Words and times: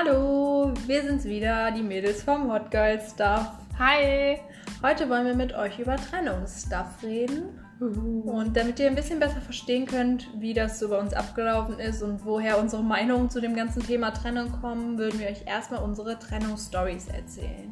Hallo, 0.00 0.72
wir 0.86 1.02
sind's 1.02 1.24
wieder, 1.24 1.72
die 1.72 1.82
Mädels 1.82 2.22
vom 2.22 2.52
Hot 2.52 2.70
Girl 2.70 3.00
Stuff. 3.00 3.50
Hi! 3.80 4.38
Heute 4.80 5.08
wollen 5.10 5.26
wir 5.26 5.34
mit 5.34 5.54
euch 5.54 5.80
über 5.80 5.96
Trennungsstuff 5.96 7.02
reden. 7.02 7.58
Und 7.80 8.56
damit 8.56 8.78
ihr 8.78 8.86
ein 8.86 8.94
bisschen 8.94 9.18
besser 9.18 9.40
verstehen 9.40 9.86
könnt, 9.86 10.28
wie 10.38 10.54
das 10.54 10.78
so 10.78 10.90
bei 10.90 10.98
uns 10.98 11.14
abgelaufen 11.14 11.80
ist 11.80 12.02
und 12.04 12.24
woher 12.24 12.60
unsere 12.60 12.84
Meinungen 12.84 13.28
zu 13.28 13.40
dem 13.40 13.56
ganzen 13.56 13.82
Thema 13.82 14.12
Trennung 14.12 14.52
kommen, 14.60 14.98
würden 14.98 15.18
wir 15.18 15.26
euch 15.26 15.44
erstmal 15.46 15.82
unsere 15.82 16.16
Trennungsstories 16.16 17.08
erzählen. 17.08 17.68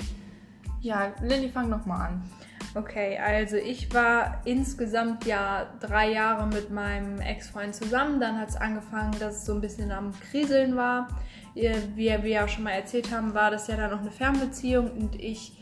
Ja, 0.81 1.13
Lilly, 1.23 1.49
fang 1.49 1.69
noch 1.69 1.87
mal 1.87 2.09
an. 2.09 2.23
Okay, 2.75 3.19
also 3.19 3.57
ich 3.57 3.95
war 3.95 4.43
insgesamt 4.45 5.25
ja 5.27 5.67
drei 5.81 6.11
Jahre 6.11 6.47
mit 6.49 6.71
meinem 6.71 7.21
Ex-Freund 7.21 7.75
zusammen. 7.75 8.21
Dann 8.21 8.39
hat 8.39 8.49
es 8.49 8.57
angefangen, 8.57 9.17
dass 9.21 9.37
es 9.37 9.45
so 9.47 9.55
ein 9.55 9.61
bisschen 9.61 9.93
am 9.93 10.13
Kriseln 10.31 10.75
war. 10.77 11.09
Wie 11.57 11.73
wir 11.97 12.29
ja 12.29 12.47
schon 12.47 12.65
mal 12.65 12.73
erzählt 12.73 13.11
haben, 13.11 13.33
war 13.33 13.51
das 13.51 13.67
ja 13.69 13.77
dann 13.77 13.91
noch 13.91 14.01
eine 14.01 14.11
Fernbeziehung 14.11 14.91
und 14.91 15.19
ich 15.19 15.53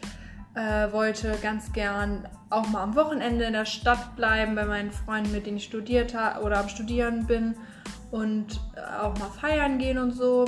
äh, 0.54 0.90
wollte 0.92 1.36
ganz 1.40 1.72
gern 1.72 2.28
auch 2.50 2.68
mal 2.68 2.82
am 2.82 2.96
Wochenende 2.96 3.44
in 3.44 3.52
der 3.52 3.64
Stadt 3.64 4.16
bleiben 4.16 4.56
bei 4.56 4.64
meinen 4.64 4.90
Freunden, 4.90 5.30
mit 5.30 5.46
denen 5.46 5.58
ich 5.58 5.64
studiert 5.64 6.14
habe 6.14 6.44
oder 6.44 6.58
am 6.58 6.68
Studieren 6.68 7.26
bin 7.26 7.54
und 8.10 8.60
äh, 8.74 9.02
auch 9.02 9.16
mal 9.18 9.30
feiern 9.40 9.78
gehen 9.78 9.98
und 9.98 10.10
so. 10.10 10.46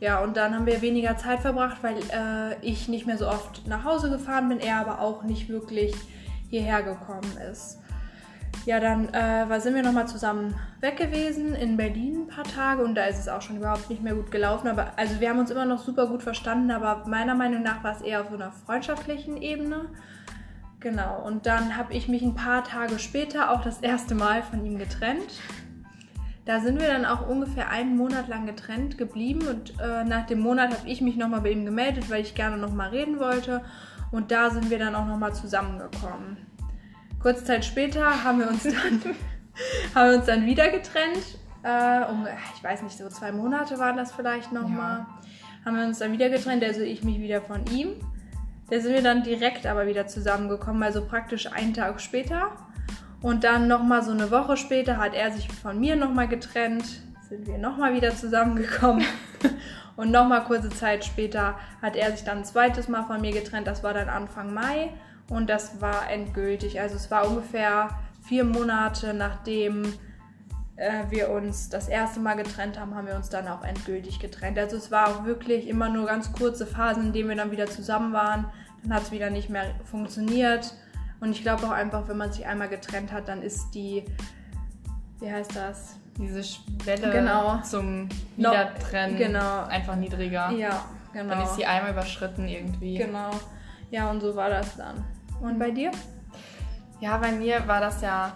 Ja, 0.00 0.20
und 0.20 0.38
dann 0.38 0.54
haben 0.54 0.64
wir 0.64 0.80
weniger 0.80 1.18
Zeit 1.18 1.40
verbracht, 1.40 1.78
weil 1.82 1.98
äh, 1.98 2.56
ich 2.62 2.88
nicht 2.88 3.06
mehr 3.06 3.18
so 3.18 3.28
oft 3.28 3.66
nach 3.66 3.84
Hause 3.84 4.08
gefahren 4.08 4.48
bin, 4.48 4.58
er 4.58 4.78
aber 4.78 5.00
auch 5.00 5.22
nicht 5.22 5.50
wirklich 5.50 5.94
hierher 6.48 6.82
gekommen 6.82 7.36
ist. 7.50 7.78
Ja, 8.66 8.80
dann 8.80 9.08
äh, 9.14 9.60
sind 9.60 9.74
wir 9.74 9.82
nochmal 9.82 10.08
zusammen 10.08 10.54
weg 10.80 10.98
gewesen 10.98 11.54
in 11.54 11.76
Berlin 11.76 12.22
ein 12.22 12.26
paar 12.28 12.44
Tage 12.44 12.84
und 12.84 12.94
da 12.94 13.04
ist 13.04 13.18
es 13.18 13.28
auch 13.28 13.40
schon 13.40 13.56
überhaupt 13.56 13.88
nicht 13.88 14.02
mehr 14.02 14.14
gut 14.14 14.30
gelaufen. 14.30 14.68
Aber 14.68 14.92
also 14.96 15.20
wir 15.20 15.30
haben 15.30 15.38
uns 15.38 15.50
immer 15.50 15.64
noch 15.64 15.82
super 15.82 16.06
gut 16.06 16.22
verstanden, 16.22 16.70
aber 16.70 17.06
meiner 17.06 17.34
Meinung 17.34 17.62
nach 17.62 17.82
war 17.82 17.96
es 17.96 18.02
eher 18.02 18.20
auf 18.20 18.28
so 18.28 18.34
einer 18.34 18.52
freundschaftlichen 18.52 19.38
Ebene. 19.38 19.86
Genau, 20.80 21.22
und 21.24 21.46
dann 21.46 21.76
habe 21.76 21.92
ich 21.94 22.08
mich 22.08 22.22
ein 22.22 22.34
paar 22.34 22.62
Tage 22.62 22.98
später 22.98 23.50
auch 23.50 23.62
das 23.62 23.80
erste 23.80 24.14
Mal 24.14 24.42
von 24.42 24.64
ihm 24.64 24.78
getrennt. 24.78 25.40
Da 26.44 26.60
sind 26.60 26.80
wir 26.80 26.88
dann 26.88 27.04
auch 27.04 27.28
ungefähr 27.28 27.68
einen 27.68 27.96
Monat 27.96 28.28
lang 28.28 28.46
getrennt 28.46 28.96
geblieben 28.96 29.46
und 29.48 29.80
äh, 29.80 30.04
nach 30.04 30.26
dem 30.26 30.40
Monat 30.40 30.72
habe 30.78 30.88
ich 30.88 31.00
mich 31.00 31.16
nochmal 31.16 31.40
bei 31.40 31.50
ihm 31.50 31.64
gemeldet, 31.64 32.10
weil 32.10 32.22
ich 32.22 32.34
gerne 32.34 32.56
nochmal 32.56 32.90
reden 32.90 33.18
wollte 33.18 33.62
und 34.12 34.30
da 34.30 34.50
sind 34.50 34.70
wir 34.70 34.78
dann 34.78 34.94
auch 34.94 35.06
nochmal 35.06 35.34
zusammengekommen. 35.34 36.47
Kurze 37.20 37.44
Zeit 37.44 37.64
später 37.64 38.24
haben 38.24 38.38
wir 38.40 38.48
uns 38.48 38.62
dann, 38.62 38.74
haben 39.94 40.10
wir 40.10 40.18
uns 40.18 40.26
dann 40.26 40.46
wieder 40.46 40.68
getrennt. 40.70 41.38
Äh, 41.62 42.04
um, 42.10 42.26
ich 42.54 42.62
weiß 42.62 42.82
nicht, 42.82 42.96
so 42.96 43.08
zwei 43.08 43.32
Monate 43.32 43.78
waren 43.78 43.96
das 43.96 44.12
vielleicht 44.12 44.52
nochmal. 44.52 44.98
Ja. 44.98 45.18
Haben 45.64 45.76
wir 45.76 45.84
uns 45.84 45.98
dann 45.98 46.12
wieder 46.12 46.30
getrennt, 46.30 46.62
also 46.62 46.80
ich 46.80 47.02
mich 47.02 47.18
wieder 47.18 47.42
von 47.42 47.66
ihm. 47.66 47.94
Da 48.70 48.80
sind 48.80 48.92
wir 48.92 49.02
dann 49.02 49.22
direkt 49.22 49.66
aber 49.66 49.86
wieder 49.86 50.06
zusammengekommen, 50.06 50.82
also 50.82 51.04
praktisch 51.04 51.50
einen 51.52 51.74
Tag 51.74 52.00
später. 52.00 52.52
Und 53.20 53.42
dann 53.42 53.66
nochmal 53.66 54.02
so 54.02 54.12
eine 54.12 54.30
Woche 54.30 54.56
später 54.56 54.98
hat 54.98 55.14
er 55.14 55.32
sich 55.32 55.48
von 55.48 55.80
mir 55.80 55.96
nochmal 55.96 56.28
getrennt, 56.28 56.84
sind 57.28 57.46
wir 57.46 57.58
nochmal 57.58 57.94
wieder 57.94 58.14
zusammengekommen. 58.14 59.04
Und 59.96 60.12
nochmal 60.12 60.44
kurze 60.44 60.68
Zeit 60.68 61.04
später 61.04 61.58
hat 61.82 61.96
er 61.96 62.12
sich 62.12 62.22
dann 62.22 62.38
ein 62.38 62.44
zweites 62.44 62.86
Mal 62.86 63.02
von 63.02 63.20
mir 63.20 63.32
getrennt. 63.32 63.66
Das 63.66 63.82
war 63.82 63.92
dann 63.92 64.08
Anfang 64.08 64.54
Mai 64.54 64.90
und 65.30 65.48
das 65.48 65.80
war 65.80 66.10
endgültig. 66.10 66.80
Also 66.80 66.96
es 66.96 67.10
war 67.10 67.28
ungefähr 67.28 67.90
vier 68.22 68.44
Monate 68.44 69.14
nachdem 69.14 69.92
äh, 70.76 71.04
wir 71.10 71.30
uns 71.30 71.68
das 71.68 71.88
erste 71.88 72.20
Mal 72.20 72.34
getrennt 72.34 72.78
haben, 72.78 72.94
haben 72.94 73.06
wir 73.06 73.16
uns 73.16 73.28
dann 73.28 73.48
auch 73.48 73.64
endgültig 73.64 74.20
getrennt. 74.20 74.58
Also 74.58 74.76
es 74.76 74.90
war 74.90 75.08
auch 75.08 75.24
wirklich 75.24 75.66
immer 75.66 75.88
nur 75.88 76.06
ganz 76.06 76.32
kurze 76.32 76.66
Phasen, 76.66 77.06
in 77.06 77.12
denen 77.12 77.28
wir 77.28 77.36
dann 77.36 77.50
wieder 77.50 77.66
zusammen 77.66 78.12
waren. 78.12 78.46
Dann 78.82 78.94
hat 78.94 79.02
es 79.02 79.10
wieder 79.10 79.30
nicht 79.30 79.50
mehr 79.50 79.74
funktioniert. 79.84 80.74
Und 81.20 81.32
ich 81.32 81.42
glaube 81.42 81.66
auch 81.66 81.72
einfach, 81.72 82.06
wenn 82.06 82.16
man 82.16 82.32
sich 82.32 82.46
einmal 82.46 82.68
getrennt 82.68 83.12
hat, 83.12 83.26
dann 83.26 83.42
ist 83.42 83.72
die, 83.74 84.04
wie 85.20 85.30
heißt 85.30 85.56
das? 85.56 85.96
Diese 86.16 86.44
Schwelle 86.44 87.10
genau. 87.10 87.60
zum 87.62 88.08
Wiedertrennen 88.36 89.16
genau. 89.16 89.64
einfach 89.64 89.96
niedriger. 89.96 90.50
Ja, 90.50 90.84
genau. 91.12 91.34
Dann 91.34 91.42
ist 91.42 91.56
sie 91.56 91.64
einmal 91.64 91.92
überschritten 91.92 92.46
irgendwie. 92.46 92.98
Genau. 92.98 93.30
Ja, 93.90 94.10
und 94.10 94.20
so 94.20 94.36
war 94.36 94.48
das 94.48 94.76
dann. 94.76 95.04
Und 95.40 95.58
bei 95.58 95.70
dir? 95.70 95.90
Ja, 97.00 97.16
bei 97.18 97.32
mir 97.32 97.66
war 97.68 97.80
das 97.80 98.02
ja 98.02 98.32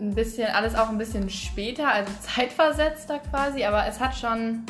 ein 0.00 0.14
bisschen, 0.14 0.48
alles 0.48 0.74
auch 0.74 0.88
ein 0.88 0.98
bisschen 0.98 1.28
später, 1.28 1.88
also 1.88 2.12
zeitversetzter 2.20 3.18
quasi, 3.18 3.64
aber 3.64 3.86
es 3.86 4.00
hat 4.00 4.16
schon, 4.16 4.64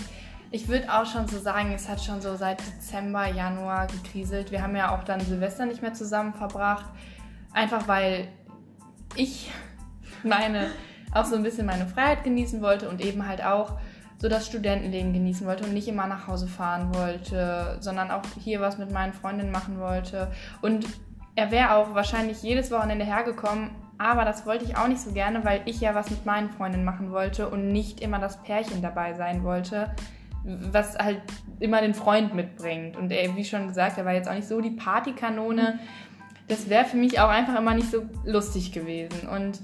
ich 0.51 0.69
würde 0.69 0.93
auch 0.93 1.07
schon 1.07 1.29
so 1.29 1.39
sagen, 1.39 1.73
es 1.73 1.89
hat 1.89 2.03
schon 2.03 2.21
so 2.21 2.35
seit 2.37 2.61
Dezember, 2.61 3.27
Januar 3.27 3.87
gekriselt. 3.87 4.51
Wir 4.51 4.63
haben 4.63 4.75
ja 4.75 4.95
auch 4.95 5.05
dann 5.05 5.21
Silvester 5.21 5.67
nicht 5.67 5.83
mehr 5.83 5.95
zusammen 5.95 6.35
verbracht. 6.35 6.87
Einfach 7.53 7.87
weil 7.87 8.29
ich 9.15 9.51
meine, 10.25 10.71
auch 11.13 11.25
so 11.25 11.37
ein 11.37 11.43
bisschen 11.43 11.67
meine 11.67 11.87
Freiheit 11.87 12.25
genießen 12.25 12.63
wollte 12.63 12.89
und 12.89 13.01
eben 13.01 13.27
halt 13.27 13.45
auch 13.45 13.79
so 14.19 14.29
das 14.29 14.47
Studentenleben 14.47 15.15
genießen 15.15 15.47
wollte 15.47 15.65
und 15.65 15.73
nicht 15.73 15.89
immer 15.89 16.07
nach 16.07 16.27
Hause 16.27 16.47
fahren 16.47 16.95
wollte, 16.95 17.79
sondern 17.81 18.11
auch 18.11 18.23
hier 18.39 18.61
was 18.61 18.77
mit 18.77 18.91
meinen 18.91 19.15
Freundinnen 19.15 19.51
machen 19.51 19.81
wollte. 19.81 20.31
Und 20.61 20.87
er 21.35 21.51
wäre 21.51 21.75
auch 21.75 21.95
wahrscheinlich 21.95 22.43
jedes 22.43 22.71
Wochenende 22.71 23.05
hergekommen, 23.05 23.71
aber 23.99 24.25
das 24.25 24.47
wollte 24.47 24.65
ich 24.65 24.77
auch 24.77 24.89
nicht 24.89 25.01
so 25.01 25.13
gerne, 25.13 25.45
weil 25.45 25.61
ich 25.67 25.81
ja 25.81 25.95
was 25.95 26.11
mit 26.11 26.25
meinen 26.25 26.51
Freundinnen 26.51 26.85
machen 26.85 27.13
wollte 27.13 27.49
und 27.49 27.71
nicht 27.71 28.01
immer 28.01 28.19
das 28.19 28.43
Pärchen 28.43 28.81
dabei 28.83 29.15
sein 29.15 29.45
wollte, 29.45 29.95
was 30.43 30.99
halt 30.99 31.21
immer 31.59 31.83
den 31.83 31.95
Freund 31.95 32.35
mitbringt. 32.35 32.97
Und 32.97 33.13
er, 33.13 33.37
wie 33.37 33.45
schon 33.45 33.69
gesagt, 33.69 33.99
er 33.99 34.07
war 34.07 34.15
jetzt 34.15 34.29
auch 34.29 34.35
nicht 34.35 34.49
so 34.49 34.61
die 34.61 34.71
Partykanone. 34.71 35.79
Das 36.49 36.71
wäre 36.71 36.87
für 36.87 36.97
mich 36.97 37.21
auch 37.21 37.29
einfach 37.29 37.59
immer 37.59 37.75
nicht 37.75 37.91
so 37.91 38.03
lustig 38.25 38.73
gewesen. 38.73 39.29
Und 39.29 39.61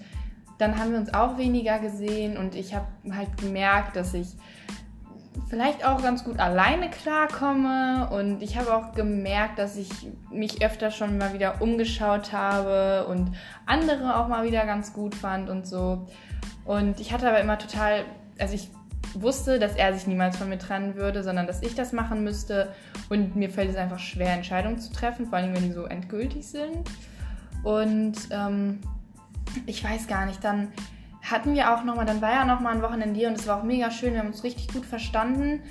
dann 0.59 0.78
haben 0.78 0.93
wir 0.93 0.98
uns 0.98 1.15
auch 1.15 1.38
weniger 1.38 1.78
gesehen 1.78 2.37
und 2.37 2.54
ich 2.54 2.75
habe 2.75 2.87
halt 3.10 3.37
gemerkt, 3.38 3.97
dass 3.97 4.15
ich 4.15 4.28
vielleicht 5.49 5.84
auch 5.84 6.03
ganz 6.03 6.25
gut 6.25 6.39
alleine 6.39 6.91
klarkomme 6.91 8.09
und 8.11 8.43
ich 8.43 8.59
habe 8.59 8.75
auch 8.75 8.93
gemerkt, 8.93 9.59
dass 9.59 9.77
ich 9.77 9.91
mich 10.31 10.62
öfter 10.62 10.91
schon 10.91 11.19
mal 11.19 11.33
wieder 11.34 11.62
umgeschaut 11.62 12.33
habe 12.33 13.07
und 13.07 13.33
andere 13.65 14.17
auch 14.17 14.29
mal 14.29 14.45
wieder 14.45 14.67
ganz 14.67 14.93
gut 14.93 15.15
fand 15.15 15.49
und 15.49 15.67
so. 15.67 16.07
Und 16.65 17.01
ich 17.01 17.12
hatte 17.12 17.29
aber 17.29 17.41
immer 17.41 17.59
total, 17.59 18.05
also 18.39 18.55
ich 18.55 18.71
wusste, 19.15 19.59
dass 19.59 19.77
er 19.77 19.95
sich 19.95 20.07
niemals 20.07 20.37
von 20.37 20.49
mir 20.49 20.59
trennen 20.59 20.97
würde, 20.97 21.23
sondern 21.23 21.47
dass 21.47 21.63
ich 21.63 21.75
das 21.75 21.93
machen 21.93 22.25
müsste. 22.25 22.73
Und 23.09 23.37
mir 23.37 23.49
fällt 23.49 23.71
es 23.71 23.77
einfach 23.77 24.01
schwer, 24.01 24.33
Entscheidungen 24.33 24.78
zu 24.78 24.93
treffen, 24.93 25.27
vor 25.27 25.39
allem 25.39 25.55
wenn 25.55 25.63
die 25.63 25.73
so 25.73 25.84
endgültig 25.84 26.47
sind. 26.49 26.91
Und 27.63 28.17
ähm, 28.31 28.81
ich 29.67 29.83
weiß 29.83 30.07
gar 30.09 30.27
nicht, 30.27 30.43
dann 30.43 30.73
hatten 31.31 31.55
wir 31.55 31.75
auch 31.75 31.85
nochmal, 31.85 32.07
dann 32.07 32.23
war 32.23 32.31
ja 32.31 32.45
nochmal 32.45 32.75
ein 32.75 32.83
Wochenende 32.83 33.19
hier 33.19 33.29
und 33.29 33.39
es 33.39 33.47
war 33.47 33.59
auch 33.59 33.65
mega 33.65 33.91
schön, 33.91 34.13
wir 34.13 34.21
haben 34.21 34.29
uns 34.29 34.45
richtig 34.45 34.69
gut 34.73 34.87
verstanden. 34.87 35.63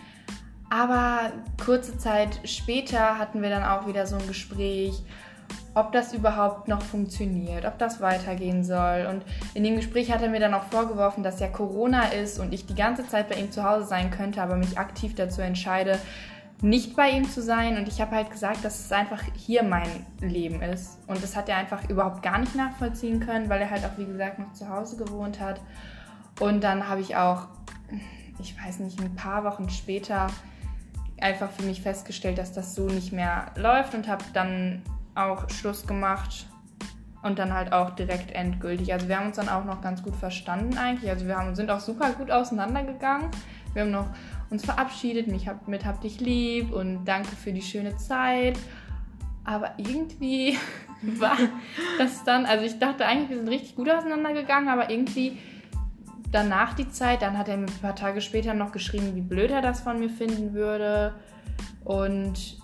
Aber 0.70 1.32
kurze 1.64 1.98
Zeit 1.98 2.40
später 2.44 3.20
hatten 3.20 3.42
wir 3.42 3.50
dann 3.50 3.64
auch 3.64 3.88
wieder 3.88 4.08
so 4.08 4.18
ein 4.18 4.28
Gespräch 4.28 5.04
ob 5.76 5.92
das 5.92 6.14
überhaupt 6.14 6.70
noch 6.70 6.82
funktioniert, 6.82 7.66
ob 7.66 7.78
das 7.78 8.00
weitergehen 8.00 8.64
soll. 8.64 9.08
Und 9.10 9.24
in 9.54 9.64
dem 9.64 9.76
Gespräch 9.76 10.10
hat 10.12 10.22
er 10.22 10.30
mir 10.30 10.40
dann 10.40 10.54
auch 10.54 10.64
vorgeworfen, 10.64 11.22
dass 11.22 11.42
ja 11.42 11.48
Corona 11.48 12.08
ist 12.08 12.40
und 12.40 12.54
ich 12.54 12.66
die 12.66 12.76
ganze 12.76 13.06
Zeit 13.08 13.28
bei 13.28 13.36
ihm 13.36 13.52
zu 13.52 13.64
Hause 13.64 13.86
sein 13.86 14.10
könnte, 14.10 14.42
aber 14.42 14.56
mich 14.56 14.78
aktiv 14.78 15.16
dazu 15.16 15.42
entscheide, 15.42 16.00
nicht 16.62 16.96
bei 16.96 17.10
ihm 17.12 17.30
zu 17.30 17.42
sein. 17.42 17.78
Und 17.78 17.88
ich 17.88 18.02
habe 18.02 18.16
halt 18.16 18.32
gesagt, 18.32 18.64
dass 18.64 18.80
es 18.80 18.92
einfach 18.92 19.22
hier 19.36 19.64
mein 19.64 20.06
Leben 20.20 20.62
ist. 20.62 21.00
Und 21.08 21.22
das 21.24 21.36
hat 21.36 21.50
er 21.50 21.58
einfach 21.58 21.90
überhaupt 21.90 22.24
gar 22.24 22.38
nicht 22.38 22.56
nachvollziehen 22.56 23.20
können, 23.20 23.50
weil 23.50 23.62
er 23.62 23.70
halt 23.70 23.86
auch, 23.86 23.98
wie 23.98 24.06
gesagt, 24.06 24.40
noch 24.40 24.54
zu 24.54 24.70
Hause 24.70 24.98
gewohnt 24.98 25.40
hat. 25.40 25.62
Und 26.40 26.64
dann 26.64 26.88
habe 26.88 27.02
ich 27.02 27.16
auch, 27.16 27.48
ich 28.40 28.56
weiß 28.60 28.80
nicht, 28.80 29.00
ein 29.02 29.16
paar 29.16 29.44
Wochen 29.44 29.70
später 29.70 30.28
einfach 31.22 31.50
für 31.52 31.64
mich 31.64 31.82
festgestellt, 31.82 32.38
dass 32.38 32.52
das 32.52 32.76
so 32.76 32.88
nicht 32.88 33.14
mehr 33.14 33.52
läuft 33.56 33.94
und 33.94 34.08
habe 34.08 34.24
dann 34.34 34.82
auch 35.16 35.50
Schluss 35.50 35.88
gemacht 35.88 36.48
und 37.24 37.40
dann 37.40 37.54
halt 37.54 37.74
auch 37.74 37.92
direkt 37.92 38.32
endgültig. 38.32 38.94
Also 38.94 39.08
wir 39.08 39.18
haben 39.18 39.28
uns 39.28 39.38
dann 39.38 39.50
auch 39.50 39.66
noch 39.66 39.82
ganz 39.82 40.04
gut 40.04 40.16
verstanden 40.16 40.78
eigentlich. 40.78 41.10
Also 41.10 41.26
wir 41.26 41.38
haben, 41.38 41.56
sind 41.56 41.72
auch 41.72 41.80
super 41.80 42.12
gut 42.12 42.30
auseinandergegangen. 42.30 43.32
Wir 43.74 43.84
haben 43.84 43.92
noch 43.92 44.08
uns 44.50 44.66
verabschiedet, 44.66 45.28
mich 45.28 45.48
hab, 45.48 45.68
mit 45.68 45.86
hab 45.86 46.02
dich 46.02 46.20
lieb 46.20 46.72
und 46.72 47.06
danke 47.06 47.36
für 47.36 47.52
die 47.52 47.62
schöne 47.62 47.98
Zeit. 47.98 48.58
Aber 49.44 49.74
irgendwie 49.78 50.58
war 51.02 51.38
das 51.98 52.24
dann, 52.24 52.46
also 52.46 52.66
ich 52.66 52.80
dachte 52.80 53.06
eigentlich, 53.06 53.30
wir 53.30 53.38
sind 53.38 53.50
richtig 53.50 53.76
gut 53.76 53.90
auseinandergegangen, 53.90 54.70
aber 54.70 54.90
irgendwie 54.90 55.38
danach 56.32 56.74
die 56.74 56.90
Zeit, 56.90 57.22
dann 57.22 57.38
hat 57.38 57.48
er 57.48 57.58
mir 57.58 57.68
ein 57.68 57.82
paar 57.82 57.96
Tage 57.96 58.22
später 58.22 58.54
noch 58.54 58.72
geschrieben, 58.72 59.16
wie 59.16 59.22
blöd 59.22 59.52
er 59.52 59.62
das 59.62 59.82
von 59.82 60.00
mir 60.00 60.10
finden 60.10 60.54
würde. 60.54 61.14
Und 61.84 62.58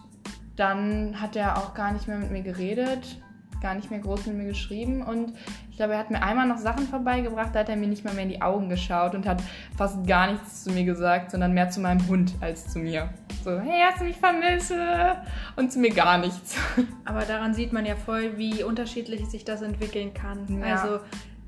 dann 0.55 1.19
hat 1.21 1.35
er 1.35 1.57
auch 1.57 1.73
gar 1.73 1.91
nicht 1.91 2.07
mehr 2.07 2.17
mit 2.17 2.31
mir 2.31 2.41
geredet, 2.41 3.17
gar 3.61 3.75
nicht 3.75 3.91
mehr 3.91 3.99
groß 3.99 4.25
mit 4.27 4.37
mir 4.37 4.45
geschrieben 4.45 5.01
und 5.03 5.33
ich 5.69 5.77
glaube, 5.77 5.93
er 5.93 5.99
hat 5.99 6.11
mir 6.11 6.21
einmal 6.21 6.47
noch 6.47 6.57
Sachen 6.57 6.87
vorbeigebracht, 6.87 7.53
da 7.53 7.59
hat 7.59 7.69
er 7.69 7.75
mir 7.75 7.87
nicht 7.87 8.03
mal 8.03 8.13
mehr 8.13 8.23
in 8.23 8.29
die 8.29 8.41
Augen 8.41 8.69
geschaut 8.69 9.15
und 9.15 9.25
hat 9.25 9.41
fast 9.77 10.05
gar 10.05 10.31
nichts 10.31 10.63
zu 10.63 10.71
mir 10.71 10.83
gesagt, 10.83 11.31
sondern 11.31 11.53
mehr 11.53 11.69
zu 11.69 11.79
meinem 11.79 12.05
Hund 12.07 12.33
als 12.41 12.67
zu 12.67 12.79
mir. 12.79 13.09
So, 13.43 13.59
hey, 13.59 13.81
hast 13.87 14.01
du 14.01 14.05
mich 14.05 14.17
vermisst? 14.17 14.73
Und 15.55 15.71
zu 15.71 15.79
mir 15.79 15.91
gar 15.91 16.17
nichts. 16.17 16.55
Aber 17.05 17.21
daran 17.21 17.53
sieht 17.53 17.73
man 17.73 17.85
ja 17.85 17.95
voll, 17.95 18.37
wie 18.37 18.63
unterschiedlich 18.63 19.25
sich 19.27 19.45
das 19.45 19.61
entwickeln 19.61 20.13
kann. 20.13 20.61
Ja. 20.61 20.75
Also 20.75 20.99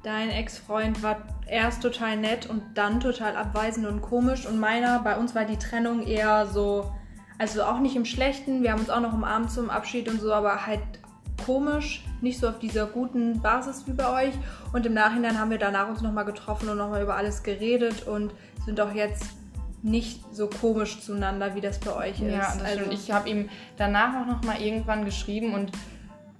dein 0.03 0.29
Ex-Freund 0.29 1.03
war 1.03 1.17
erst 1.47 1.81
total 1.81 2.17
nett 2.17 2.49
und 2.49 2.61
dann 2.75 2.99
total 2.99 3.35
abweisend 3.35 3.87
und 3.87 4.01
komisch. 4.01 4.45
Und 4.45 4.59
meiner, 4.59 4.99
bei 4.99 5.17
uns 5.17 5.35
war 5.35 5.45
die 5.45 5.57
Trennung 5.57 6.05
eher 6.05 6.47
so, 6.47 6.91
also 7.37 7.63
auch 7.63 7.79
nicht 7.79 7.95
im 7.95 8.05
Schlechten. 8.05 8.63
Wir 8.63 8.71
haben 8.71 8.79
uns 8.79 8.89
auch 8.89 9.01
noch 9.01 9.13
umarmt 9.13 9.51
zum 9.51 9.69
Abschied 9.69 10.09
und 10.09 10.19
so, 10.19 10.33
aber 10.33 10.65
halt 10.65 10.81
komisch, 11.45 12.03
nicht 12.21 12.39
so 12.39 12.47
auf 12.49 12.59
dieser 12.59 12.85
guten 12.85 13.41
Basis 13.41 13.83
wie 13.87 13.93
bei 13.93 14.27
euch. 14.27 14.33
Und 14.71 14.85
im 14.85 14.93
Nachhinein 14.93 15.39
haben 15.39 15.51
wir 15.51 15.57
danach 15.57 15.89
uns 15.89 16.01
nochmal 16.01 16.25
getroffen 16.25 16.69
und 16.69 16.77
nochmal 16.77 17.03
über 17.03 17.15
alles 17.15 17.43
geredet 17.43 18.07
und 18.07 18.33
sind 18.65 18.79
auch 18.79 18.93
jetzt 18.93 19.23
nicht 19.81 20.21
so 20.33 20.47
komisch 20.47 21.01
zueinander, 21.01 21.55
wie 21.55 21.61
das 21.61 21.79
bei 21.79 21.93
euch 21.93 22.21
ist. 22.21 22.31
Ja, 22.31 22.39
das 22.39 22.61
also, 22.61 22.79
stimmt. 22.79 22.93
Ich 22.93 23.11
habe 23.11 23.29
ihm 23.29 23.49
danach 23.77 24.21
auch 24.21 24.25
noch 24.25 24.43
mal 24.43 24.61
irgendwann 24.61 25.03
geschrieben 25.03 25.53
und 25.53 25.71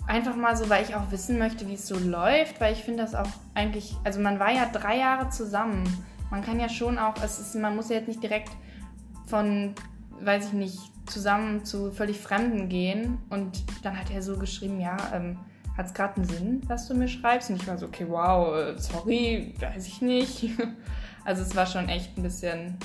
einfach 0.08 0.36
mal 0.36 0.56
so, 0.56 0.70
weil 0.70 0.84
ich 0.84 0.96
auch 0.96 1.12
wissen 1.12 1.38
möchte, 1.38 1.68
wie 1.68 1.74
es 1.74 1.88
so 1.88 1.98
läuft, 1.98 2.60
weil 2.62 2.74
ich 2.74 2.84
finde 2.84 3.04
das 3.04 3.16
auch 3.16 3.28
eigentlich, 3.54 3.96
also 4.04 4.20
man 4.20 4.40
war 4.40 4.52
ja 4.52 4.70
drei 4.72 4.98
Jahre 4.98 5.30
zusammen. 5.30 5.84
Man 6.32 6.42
kann 6.42 6.60
ja 6.60 6.70
schon 6.70 6.98
auch, 6.98 7.16
es 7.24 7.40
ist, 7.40 7.56
man 7.56 7.76
muss 7.76 7.90
ja 7.90 7.98
jetzt 7.98 8.08
nicht 8.08 8.24
direkt 8.24 8.50
von, 9.28 9.76
weiß 10.22 10.48
ich 10.48 10.54
nicht, 10.54 10.80
zusammen 11.06 11.66
zu 11.66 11.92
völlig 11.92 12.20
Fremden 12.20 12.70
gehen. 12.70 13.20
Und 13.30 13.64
dann 13.84 13.98
hat 13.98 14.12
er 14.12 14.22
so 14.22 14.38
geschrieben, 14.38 14.80
ja, 14.80 14.98
ähm, 15.14 15.38
hat 15.78 15.88
es 15.88 15.94
gerade 15.94 16.18
einen 16.18 16.26
Sinn, 16.26 16.62
was 16.68 16.88
du 16.88 16.94
mir 16.94 17.08
schreibst? 17.08 17.50
Und 17.50 17.58
ich 17.58 17.68
war 17.68 17.78
so, 17.78 17.88
okay, 17.88 18.06
wow, 18.08 18.56
äh, 18.56 18.78
sorry, 18.78 19.56
weiß 19.60 19.88
ich 19.88 20.02
nicht. 20.02 20.50
Also 21.26 21.44
es 21.44 21.56
war 21.56 21.66
schon 21.66 21.88
echt 21.88 22.18
ein 22.18 22.24
bisschen 22.24 22.78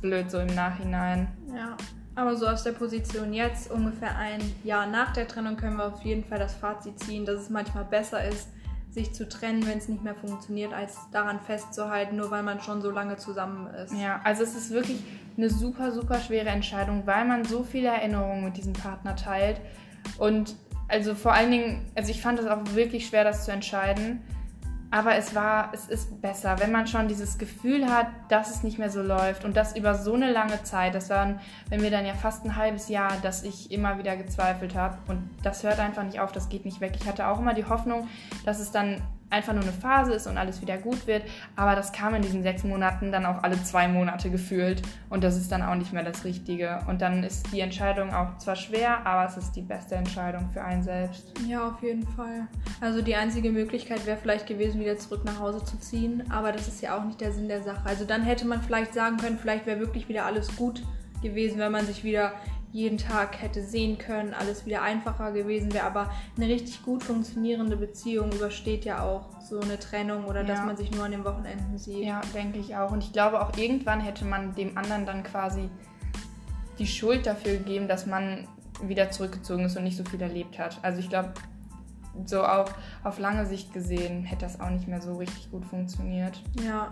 blöd 0.00 0.30
so 0.30 0.38
im 0.38 0.54
Nachhinein. 0.54 1.28
Ja, 1.54 1.76
aber 2.14 2.34
so 2.34 2.46
aus 2.46 2.62
der 2.62 2.72
Position 2.72 3.34
jetzt, 3.34 3.70
ungefähr 3.70 4.16
ein 4.16 4.40
Jahr 4.64 4.86
nach 4.86 5.12
der 5.12 5.28
Trennung, 5.28 5.56
können 5.56 5.76
wir 5.76 5.84
auf 5.84 6.02
jeden 6.02 6.24
Fall 6.24 6.38
das 6.38 6.54
Fazit 6.54 6.98
ziehen, 7.00 7.26
dass 7.26 7.42
es 7.42 7.50
manchmal 7.50 7.84
besser 7.84 8.24
ist, 8.24 8.48
sich 8.90 9.12
zu 9.12 9.28
trennen, 9.28 9.66
wenn 9.66 9.78
es 9.78 9.88
nicht 9.88 10.02
mehr 10.02 10.14
funktioniert, 10.14 10.72
als 10.72 10.98
daran 11.12 11.40
festzuhalten, 11.40 12.16
nur 12.16 12.30
weil 12.30 12.42
man 12.42 12.60
schon 12.60 12.82
so 12.82 12.90
lange 12.90 13.16
zusammen 13.16 13.68
ist. 13.74 13.94
Ja, 13.94 14.20
also 14.24 14.42
es 14.42 14.54
ist 14.56 14.70
wirklich 14.70 14.98
eine 15.36 15.48
super, 15.48 15.92
super 15.92 16.18
schwere 16.18 16.48
Entscheidung, 16.48 17.06
weil 17.06 17.24
man 17.24 17.44
so 17.44 17.62
viele 17.62 17.88
Erinnerungen 17.88 18.44
mit 18.44 18.56
diesem 18.56 18.72
Partner 18.72 19.14
teilt. 19.14 19.60
Und 20.18 20.56
also 20.88 21.14
vor 21.14 21.32
allen 21.32 21.52
Dingen, 21.52 21.86
also 21.94 22.10
ich 22.10 22.20
fand 22.20 22.40
es 22.40 22.46
auch 22.46 22.74
wirklich 22.74 23.06
schwer, 23.06 23.22
das 23.22 23.44
zu 23.44 23.52
entscheiden. 23.52 24.22
Aber 24.92 25.14
es 25.14 25.34
war, 25.34 25.70
es 25.72 25.88
ist 25.88 26.20
besser, 26.20 26.58
wenn 26.58 26.72
man 26.72 26.86
schon 26.86 27.06
dieses 27.06 27.38
Gefühl 27.38 27.88
hat, 27.88 28.08
dass 28.28 28.50
es 28.50 28.64
nicht 28.64 28.78
mehr 28.78 28.90
so 28.90 29.02
läuft 29.02 29.44
und 29.44 29.56
das 29.56 29.76
über 29.76 29.94
so 29.94 30.14
eine 30.14 30.32
lange 30.32 30.62
Zeit. 30.64 30.94
Das 30.94 31.10
waren, 31.10 31.38
wenn 31.68 31.80
wir 31.82 31.90
dann 31.90 32.04
ja 32.04 32.14
fast 32.14 32.44
ein 32.44 32.56
halbes 32.56 32.88
Jahr, 32.88 33.12
dass 33.22 33.44
ich 33.44 33.70
immer 33.70 33.98
wieder 33.98 34.16
gezweifelt 34.16 34.74
habe 34.74 34.98
und 35.06 35.30
das 35.44 35.62
hört 35.62 35.78
einfach 35.78 36.02
nicht 36.02 36.18
auf, 36.18 36.32
das 36.32 36.48
geht 36.48 36.64
nicht 36.64 36.80
weg. 36.80 36.94
Ich 37.00 37.06
hatte 37.06 37.28
auch 37.28 37.38
immer 37.38 37.54
die 37.54 37.64
Hoffnung, 37.64 38.08
dass 38.44 38.58
es 38.58 38.72
dann 38.72 39.00
einfach 39.30 39.52
nur 39.52 39.62
eine 39.62 39.72
Phase 39.72 40.12
ist 40.12 40.26
und 40.26 40.36
alles 40.36 40.60
wieder 40.60 40.76
gut 40.76 41.06
wird. 41.06 41.22
Aber 41.56 41.74
das 41.74 41.92
kam 41.92 42.14
in 42.14 42.22
diesen 42.22 42.42
sechs 42.42 42.64
Monaten 42.64 43.12
dann 43.12 43.24
auch 43.24 43.42
alle 43.42 43.62
zwei 43.62 43.88
Monate 43.88 44.30
gefühlt. 44.30 44.82
Und 45.08 45.24
das 45.24 45.36
ist 45.36 45.50
dann 45.50 45.62
auch 45.62 45.74
nicht 45.76 45.92
mehr 45.92 46.02
das 46.02 46.24
Richtige. 46.24 46.80
Und 46.88 47.00
dann 47.00 47.22
ist 47.22 47.52
die 47.52 47.60
Entscheidung 47.60 48.12
auch 48.12 48.36
zwar 48.38 48.56
schwer, 48.56 49.06
aber 49.06 49.28
es 49.28 49.36
ist 49.36 49.52
die 49.52 49.62
beste 49.62 49.94
Entscheidung 49.94 50.50
für 50.52 50.62
einen 50.62 50.82
selbst. 50.82 51.32
Ja, 51.46 51.68
auf 51.68 51.82
jeden 51.82 52.06
Fall. 52.06 52.48
Also 52.80 53.02
die 53.02 53.14
einzige 53.14 53.50
Möglichkeit 53.50 54.04
wäre 54.06 54.18
vielleicht 54.18 54.46
gewesen, 54.46 54.80
wieder 54.80 54.98
zurück 54.98 55.24
nach 55.24 55.38
Hause 55.38 55.64
zu 55.64 55.78
ziehen. 55.78 56.24
Aber 56.30 56.52
das 56.52 56.68
ist 56.68 56.82
ja 56.82 56.98
auch 56.98 57.04
nicht 57.04 57.20
der 57.20 57.32
Sinn 57.32 57.48
der 57.48 57.62
Sache. 57.62 57.80
Also 57.84 58.04
dann 58.04 58.22
hätte 58.22 58.46
man 58.46 58.60
vielleicht 58.62 58.94
sagen 58.94 59.16
können, 59.16 59.38
vielleicht 59.38 59.66
wäre 59.66 59.78
wirklich 59.78 60.08
wieder 60.08 60.26
alles 60.26 60.54
gut 60.56 60.82
gewesen, 61.22 61.58
wenn 61.58 61.72
man 61.72 61.86
sich 61.86 62.02
wieder 62.02 62.32
jeden 62.72 62.98
Tag 62.98 63.40
hätte 63.42 63.62
sehen 63.64 63.98
können, 63.98 64.32
alles 64.32 64.64
wieder 64.66 64.82
einfacher 64.82 65.32
gewesen 65.32 65.72
wäre. 65.72 65.84
Aber 65.86 66.10
eine 66.36 66.46
richtig 66.46 66.82
gut 66.84 67.02
funktionierende 67.02 67.76
Beziehung 67.76 68.30
übersteht 68.32 68.84
ja 68.84 69.02
auch 69.02 69.40
so 69.40 69.60
eine 69.60 69.78
Trennung 69.78 70.24
oder 70.26 70.44
dass 70.44 70.60
Ja. 70.60 70.66
man 70.66 70.76
sich 70.76 70.90
nur 70.92 71.04
an 71.04 71.10
den 71.10 71.24
Wochenenden 71.24 71.78
sieht. 71.78 72.04
Ja, 72.04 72.20
denke 72.34 72.58
ich 72.58 72.76
auch. 72.76 72.92
Und 72.92 73.02
ich 73.02 73.12
glaube 73.12 73.40
auch 73.40 73.56
irgendwann 73.56 74.00
hätte 74.00 74.24
man 74.24 74.54
dem 74.54 74.78
anderen 74.78 75.04
dann 75.06 75.22
quasi 75.24 75.68
die 76.78 76.86
Schuld 76.86 77.26
dafür 77.26 77.58
gegeben, 77.58 77.88
dass 77.88 78.06
man 78.06 78.46
wieder 78.82 79.10
zurückgezogen 79.10 79.64
ist 79.64 79.76
und 79.76 79.84
nicht 79.84 79.96
so 79.96 80.04
viel 80.04 80.22
erlebt 80.22 80.58
hat. 80.58 80.78
Also 80.82 81.00
ich 81.00 81.08
glaube, 81.08 81.34
so 82.24 82.42
auf, 82.44 82.74
auf 83.04 83.18
lange 83.18 83.46
Sicht 83.46 83.72
gesehen 83.72 84.24
hätte 84.24 84.42
das 84.46 84.60
auch 84.60 84.70
nicht 84.70 84.88
mehr 84.88 85.00
so 85.02 85.16
richtig 85.16 85.50
gut 85.50 85.64
funktioniert. 85.64 86.40
Ja. 86.64 86.88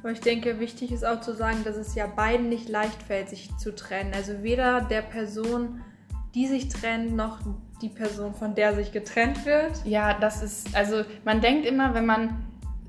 Aber 0.00 0.12
ich 0.12 0.20
denke, 0.20 0.60
wichtig 0.60 0.92
ist 0.92 1.04
auch 1.04 1.20
zu 1.20 1.34
sagen, 1.34 1.64
dass 1.64 1.76
es 1.76 1.94
ja 1.94 2.06
beiden 2.06 2.48
nicht 2.48 2.68
leicht 2.68 3.02
fällt, 3.02 3.28
sich 3.30 3.56
zu 3.56 3.74
trennen. 3.74 4.12
Also 4.14 4.42
weder 4.42 4.82
der 4.82 5.02
Person, 5.02 5.80
die 6.34 6.46
sich 6.46 6.68
trennt, 6.68 7.14
noch 7.16 7.38
die 7.80 7.88
Person, 7.88 8.34
von 8.34 8.54
der 8.54 8.74
sich 8.74 8.92
getrennt 8.92 9.44
wird. 9.46 9.84
Ja, 9.84 10.14
das 10.18 10.42
ist, 10.42 10.74
also 10.74 11.04
man 11.24 11.40
denkt 11.40 11.66
immer, 11.66 11.94
wenn 11.94 12.06
man, 12.06 12.44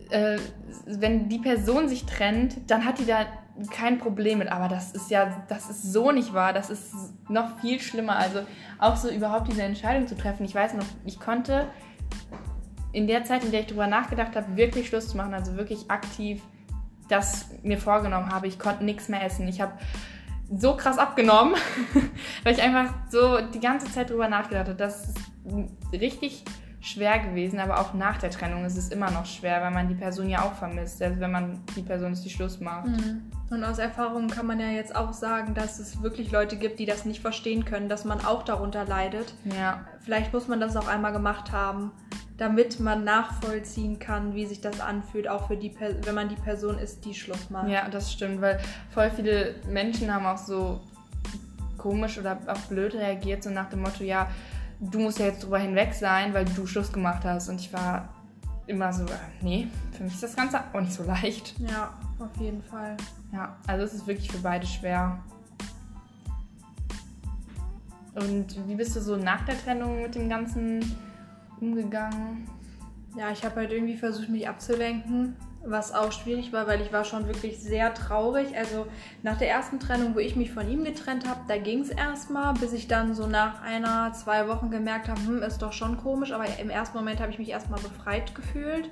äh, 0.09 0.37
wenn 0.85 1.29
die 1.29 1.39
Person 1.39 1.87
sich 1.87 2.05
trennt, 2.05 2.69
dann 2.69 2.85
hat 2.85 2.99
die 2.99 3.05
da 3.05 3.25
kein 3.71 3.99
Problem 3.99 4.39
mit. 4.39 4.51
Aber 4.51 4.67
das 4.67 4.91
ist 4.91 5.09
ja, 5.09 5.45
das 5.47 5.69
ist 5.69 5.93
so 5.93 6.11
nicht 6.11 6.33
wahr. 6.33 6.53
Das 6.53 6.69
ist 6.69 6.93
noch 7.29 7.59
viel 7.59 7.79
schlimmer. 7.79 8.17
Also 8.17 8.41
auch 8.79 8.95
so 8.95 9.09
überhaupt 9.09 9.47
diese 9.47 9.63
Entscheidung 9.63 10.07
zu 10.07 10.15
treffen. 10.15 10.45
Ich 10.45 10.55
weiß 10.55 10.73
noch, 10.73 10.85
ich 11.05 11.19
konnte 11.19 11.67
in 12.91 13.07
der 13.07 13.23
Zeit, 13.23 13.43
in 13.43 13.51
der 13.51 13.61
ich 13.61 13.67
darüber 13.67 13.87
nachgedacht 13.87 14.35
habe, 14.35 14.55
wirklich 14.55 14.87
Schluss 14.87 15.09
zu 15.09 15.17
machen, 15.17 15.33
also 15.33 15.55
wirklich 15.57 15.89
aktiv 15.89 16.41
das 17.07 17.47
mir 17.63 17.77
vorgenommen 17.77 18.31
habe. 18.31 18.47
Ich 18.47 18.59
konnte 18.59 18.83
nichts 18.83 19.09
mehr 19.09 19.23
essen. 19.23 19.47
Ich 19.47 19.61
habe 19.61 19.73
so 20.55 20.75
krass 20.75 20.97
abgenommen, 20.97 21.55
weil 22.43 22.53
ich 22.53 22.61
einfach 22.61 22.93
so 23.09 23.39
die 23.41 23.59
ganze 23.59 23.91
Zeit 23.91 24.09
drüber 24.09 24.27
nachgedacht 24.27 24.67
habe. 24.67 24.75
Das 24.75 25.09
ist 25.09 25.15
richtig 25.93 26.43
schwer 26.85 27.17
gewesen, 27.17 27.59
aber 27.59 27.79
auch 27.79 27.95
nach 27.95 28.17
der 28.17 28.29
Trennung 28.29 28.63
ist 28.63 28.77
es 28.77 28.89
immer 28.89 29.09
noch 29.09 29.25
schwer, 29.25 29.59
weil 29.61 29.71
man 29.71 29.87
die 29.87 29.95
Person 29.95 30.29
ja 30.29 30.43
auch 30.43 30.53
vermisst, 30.53 30.99
selbst 30.99 31.19
wenn 31.19 31.31
man 31.31 31.59
die 31.75 31.81
Person 31.81 32.13
ist, 32.13 32.23
die 32.23 32.29
Schluss 32.29 32.59
macht. 32.59 32.87
Und 33.49 33.63
aus 33.63 33.79
Erfahrung 33.79 34.27
kann 34.27 34.45
man 34.45 34.59
ja 34.59 34.67
jetzt 34.67 34.95
auch 34.95 35.11
sagen, 35.11 35.55
dass 35.55 35.79
es 35.79 36.03
wirklich 36.03 36.31
Leute 36.31 36.57
gibt, 36.57 36.77
die 36.77 36.85
das 36.85 37.05
nicht 37.05 37.21
verstehen 37.21 37.65
können, 37.65 37.89
dass 37.89 38.05
man 38.05 38.23
auch 38.23 38.43
darunter 38.43 38.85
leidet. 38.85 39.33
Ja, 39.57 39.85
Vielleicht 40.01 40.31
muss 40.33 40.47
man 40.47 40.59
das 40.59 40.77
auch 40.77 40.87
einmal 40.87 41.11
gemacht 41.11 41.51
haben, 41.51 41.91
damit 42.37 42.79
man 42.79 43.03
nachvollziehen 43.03 43.97
kann, 43.99 44.33
wie 44.35 44.45
sich 44.45 44.59
das 44.61 44.81
anfühlt, 44.81 45.27
auch 45.27 45.47
für 45.47 45.55
die, 45.57 45.69
Per- 45.69 46.05
wenn 46.05 46.15
man 46.15 46.27
die 46.29 46.35
Person 46.35 46.77
ist, 46.77 47.05
die 47.05 47.13
Schluss 47.13 47.49
macht. 47.49 47.69
ja, 47.69 47.87
das 47.89 48.11
stimmt, 48.11 48.41
weil 48.41 48.59
voll 48.89 49.09
viele 49.11 49.55
Menschen 49.69 50.13
haben 50.13 50.25
auch 50.25 50.37
so 50.37 50.81
komisch 51.77 52.17
oder 52.17 52.37
auch 52.47 52.59
blöd 52.67 52.93
reagiert, 52.95 53.43
so 53.43 53.49
nach 53.51 53.69
dem 53.69 53.81
Motto, 53.81 54.03
ja, 54.03 54.27
du 54.79 54.99
musst 54.99 55.19
ja 55.19 55.25
jetzt 55.27 55.43
drüber 55.43 55.59
hinweg 55.59 55.93
sein, 55.93 56.33
weil 56.33 56.43
du 56.45 56.65
Schluss 56.67 56.91
gemacht 56.91 57.23
hast. 57.23 57.47
Und 57.47 57.61
ich 57.61 57.71
war 57.71 58.09
immer 58.67 58.91
so, 58.91 59.03
äh, 59.05 59.09
nee, 59.41 59.67
für 59.93 60.03
mich 60.03 60.13
ist 60.15 60.23
das 60.23 60.35
Ganze 60.35 60.59
auch 60.73 60.81
nicht 60.81 60.91
so 60.93 61.03
leicht. 61.03 61.53
Ja, 61.59 61.93
auf 62.19 62.35
jeden 62.41 62.63
Fall. 62.63 62.97
Ja, 63.31 63.55
also 63.67 63.85
es 63.85 63.93
ist 63.93 64.07
wirklich 64.07 64.29
für 64.31 64.39
beide 64.39 64.65
schwer. 64.65 65.19
Und 68.15 68.67
wie 68.67 68.75
bist 68.75 68.95
du 68.95 69.01
so 69.01 69.17
nach 69.17 69.45
der 69.45 69.57
Trennung 69.61 70.01
mit 70.01 70.15
dem 70.15 70.29
Ganzen 70.29 70.79
umgegangen? 71.61 72.47
Ja, 73.17 73.31
ich 73.31 73.45
habe 73.45 73.55
halt 73.55 73.71
irgendwie 73.71 73.95
versucht, 73.95 74.29
mich 74.29 74.47
abzulenken, 74.47 75.35
was 75.63 75.93
auch 75.93 76.11
schwierig 76.11 76.51
war, 76.51 76.67
weil 76.67 76.81
ich 76.81 76.91
war 76.91 77.05
schon 77.05 77.27
wirklich 77.27 77.59
sehr 77.59 77.93
traurig. 77.93 78.57
Also 78.57 78.87
nach 79.23 79.37
der 79.37 79.49
ersten 79.49 79.79
Trennung, 79.79 80.15
wo 80.15 80.19
ich 80.19 80.35
mich 80.35 80.51
von 80.51 80.69
ihm 80.69 80.83
getrennt 80.83 81.27
habe, 81.27 81.39
da 81.47 81.57
ging 81.57 81.79
es 81.79 81.89
erstmal, 81.89 82.53
bis 82.53 82.73
ich 82.73 82.87
dann 82.87 83.15
so 83.15 83.25
nach 83.25 83.61
einer, 83.61 84.11
zwei 84.13 84.47
Wochen 84.47 84.69
gemerkt 84.69 85.07
habe, 85.07 85.19
hm, 85.21 85.43
ist 85.43 85.61
doch 85.61 85.73
schon 85.73 85.97
komisch, 85.97 86.33
aber 86.33 86.45
im 86.59 86.69
ersten 86.69 86.97
Moment 86.97 87.21
habe 87.21 87.31
ich 87.31 87.39
mich 87.39 87.49
erstmal 87.49 87.79
befreit 87.79 88.35
gefühlt. 88.35 88.89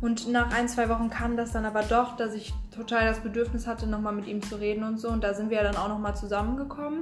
Und 0.00 0.28
nach 0.28 0.52
ein, 0.54 0.68
zwei 0.68 0.88
Wochen 0.88 1.10
kam 1.10 1.36
das 1.36 1.52
dann 1.52 1.64
aber 1.64 1.82
doch, 1.82 2.16
dass 2.16 2.32
ich 2.32 2.54
total 2.74 3.06
das 3.06 3.20
Bedürfnis 3.20 3.66
hatte, 3.66 3.86
nochmal 3.86 4.14
mit 4.14 4.26
ihm 4.26 4.42
zu 4.42 4.56
reden 4.56 4.84
und 4.84 4.98
so. 4.98 5.08
Und 5.08 5.24
da 5.24 5.34
sind 5.34 5.50
wir 5.50 5.62
dann 5.62 5.76
auch 5.76 5.88
nochmal 5.88 6.16
zusammengekommen. 6.16 7.00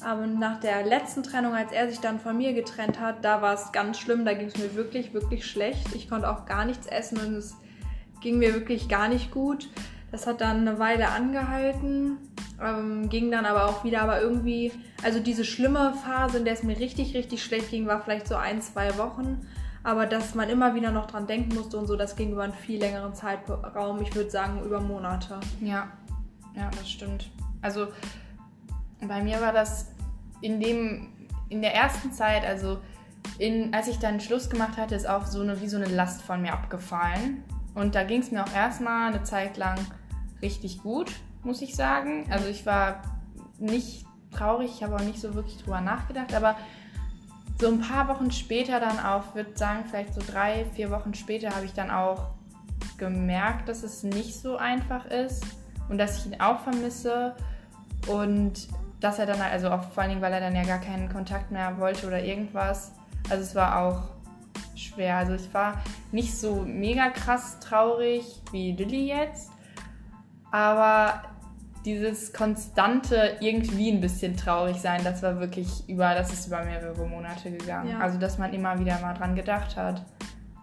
Aber 0.00 0.26
nach 0.26 0.60
der 0.60 0.84
letzten 0.84 1.22
Trennung, 1.22 1.54
als 1.54 1.72
er 1.72 1.88
sich 1.90 1.98
dann 1.98 2.20
von 2.20 2.36
mir 2.36 2.52
getrennt 2.52 3.00
hat, 3.00 3.24
da 3.24 3.42
war 3.42 3.54
es 3.54 3.72
ganz 3.72 3.98
schlimm. 3.98 4.24
Da 4.24 4.34
ging 4.34 4.48
es 4.48 4.56
mir 4.56 4.74
wirklich, 4.74 5.12
wirklich 5.12 5.46
schlecht. 5.46 5.94
Ich 5.94 6.08
konnte 6.08 6.30
auch 6.30 6.46
gar 6.46 6.64
nichts 6.64 6.86
essen 6.86 7.18
und 7.18 7.34
es 7.34 7.56
ging 8.20 8.38
mir 8.38 8.54
wirklich 8.54 8.88
gar 8.88 9.08
nicht 9.08 9.30
gut. 9.30 9.68
Das 10.10 10.26
hat 10.26 10.40
dann 10.40 10.66
eine 10.66 10.78
Weile 10.78 11.08
angehalten, 11.08 12.16
ähm, 12.62 13.08
ging 13.10 13.30
dann 13.30 13.44
aber 13.44 13.66
auch 13.66 13.84
wieder. 13.84 14.02
Aber 14.02 14.20
irgendwie, 14.20 14.72
also 15.02 15.20
diese 15.20 15.44
schlimme 15.44 15.94
Phase, 16.04 16.38
in 16.38 16.44
der 16.44 16.54
es 16.54 16.62
mir 16.62 16.78
richtig, 16.78 17.14
richtig 17.14 17.42
schlecht 17.42 17.70
ging, 17.70 17.86
war 17.86 18.00
vielleicht 18.00 18.28
so 18.28 18.36
ein, 18.36 18.62
zwei 18.62 18.96
Wochen. 18.98 19.46
Aber 19.82 20.06
dass 20.06 20.34
man 20.34 20.48
immer 20.48 20.74
wieder 20.74 20.90
noch 20.90 21.06
dran 21.06 21.26
denken 21.26 21.54
musste 21.54 21.76
und 21.76 21.86
so, 21.86 21.96
das 21.96 22.16
ging 22.16 22.32
über 22.32 22.42
einen 22.42 22.52
viel 22.52 22.78
längeren 22.78 23.14
Zeitraum. 23.14 24.00
Ich 24.02 24.14
würde 24.14 24.30
sagen, 24.30 24.62
über 24.64 24.80
Monate. 24.80 25.40
Ja, 25.60 25.88
ja, 26.54 26.70
das 26.76 26.88
stimmt. 26.90 27.30
Also 27.62 27.88
bei 29.06 29.22
mir 29.22 29.40
war 29.40 29.52
das 29.52 29.86
in 30.40 30.60
dem, 30.60 31.08
in 31.48 31.62
der 31.62 31.74
ersten 31.74 32.12
Zeit, 32.12 32.44
also 32.44 32.78
in, 33.38 33.72
als 33.74 33.88
ich 33.88 33.98
dann 33.98 34.20
Schluss 34.20 34.50
gemacht 34.50 34.76
hatte, 34.76 34.94
ist 34.94 35.08
auch 35.08 35.26
so 35.26 35.40
eine, 35.40 35.60
wie 35.60 35.68
so 35.68 35.76
eine 35.76 35.86
Last 35.86 36.22
von 36.22 36.42
mir 36.42 36.52
abgefallen. 36.52 37.44
Und 37.74 37.94
da 37.94 38.02
ging 38.02 38.20
es 38.20 38.30
mir 38.30 38.42
auch 38.42 38.52
erstmal 38.52 39.12
eine 39.12 39.22
Zeit 39.22 39.56
lang 39.56 39.78
richtig 40.42 40.82
gut, 40.82 41.12
muss 41.42 41.62
ich 41.62 41.76
sagen. 41.76 42.26
Also 42.30 42.48
ich 42.48 42.66
war 42.66 43.02
nicht 43.58 44.04
traurig, 44.32 44.70
ich 44.74 44.82
habe 44.82 44.96
auch 44.96 45.04
nicht 45.04 45.20
so 45.20 45.34
wirklich 45.34 45.58
drüber 45.58 45.80
nachgedacht, 45.80 46.34
aber 46.34 46.56
so 47.60 47.68
ein 47.68 47.80
paar 47.80 48.08
Wochen 48.08 48.30
später 48.30 48.78
dann 48.80 48.98
auch, 48.98 49.34
würde 49.34 49.56
sagen, 49.56 49.84
vielleicht 49.88 50.14
so 50.14 50.20
drei, 50.24 50.64
vier 50.74 50.90
Wochen 50.90 51.14
später 51.14 51.50
habe 51.50 51.64
ich 51.64 51.72
dann 51.72 51.90
auch 51.90 52.30
gemerkt, 52.98 53.68
dass 53.68 53.82
es 53.82 54.02
nicht 54.02 54.34
so 54.34 54.56
einfach 54.56 55.06
ist 55.06 55.44
und 55.88 55.98
dass 55.98 56.18
ich 56.18 56.32
ihn 56.32 56.40
auch 56.40 56.60
vermisse 56.60 57.34
und 58.06 58.68
dass 59.00 59.18
er 59.18 59.26
dann, 59.26 59.40
also 59.40 59.70
auch 59.70 59.82
vor 59.90 60.02
allen 60.02 60.10
Dingen, 60.10 60.22
weil 60.22 60.32
er 60.32 60.40
dann 60.40 60.54
ja 60.54 60.64
gar 60.64 60.80
keinen 60.80 61.08
Kontakt 61.08 61.50
mehr 61.50 61.78
wollte 61.78 62.06
oder 62.06 62.22
irgendwas. 62.22 62.92
Also 63.30 63.42
es 63.42 63.54
war 63.54 63.80
auch 63.80 64.02
schwer. 64.74 65.16
Also 65.16 65.34
ich 65.34 65.52
war 65.52 65.74
nicht 66.12 66.36
so 66.36 66.62
mega 66.66 67.10
krass 67.10 67.60
traurig 67.60 68.24
wie 68.50 68.72
Lilly 68.72 69.08
jetzt, 69.08 69.50
aber 70.50 71.22
dieses 71.84 72.32
konstante 72.32 73.36
irgendwie 73.40 73.90
ein 73.90 74.00
bisschen 74.00 74.36
traurig 74.36 74.76
sein, 74.76 75.02
das 75.04 75.22
war 75.22 75.38
wirklich 75.40 75.88
über, 75.88 76.14
das 76.14 76.32
ist 76.32 76.48
über 76.48 76.64
mehrere 76.64 77.06
Monate 77.06 77.50
gegangen. 77.50 77.90
Ja. 77.90 78.00
Also 78.00 78.18
dass 78.18 78.38
man 78.38 78.52
immer 78.52 78.78
wieder 78.78 78.98
mal 79.00 79.14
dran 79.14 79.34
gedacht 79.34 79.76
hat 79.76 80.04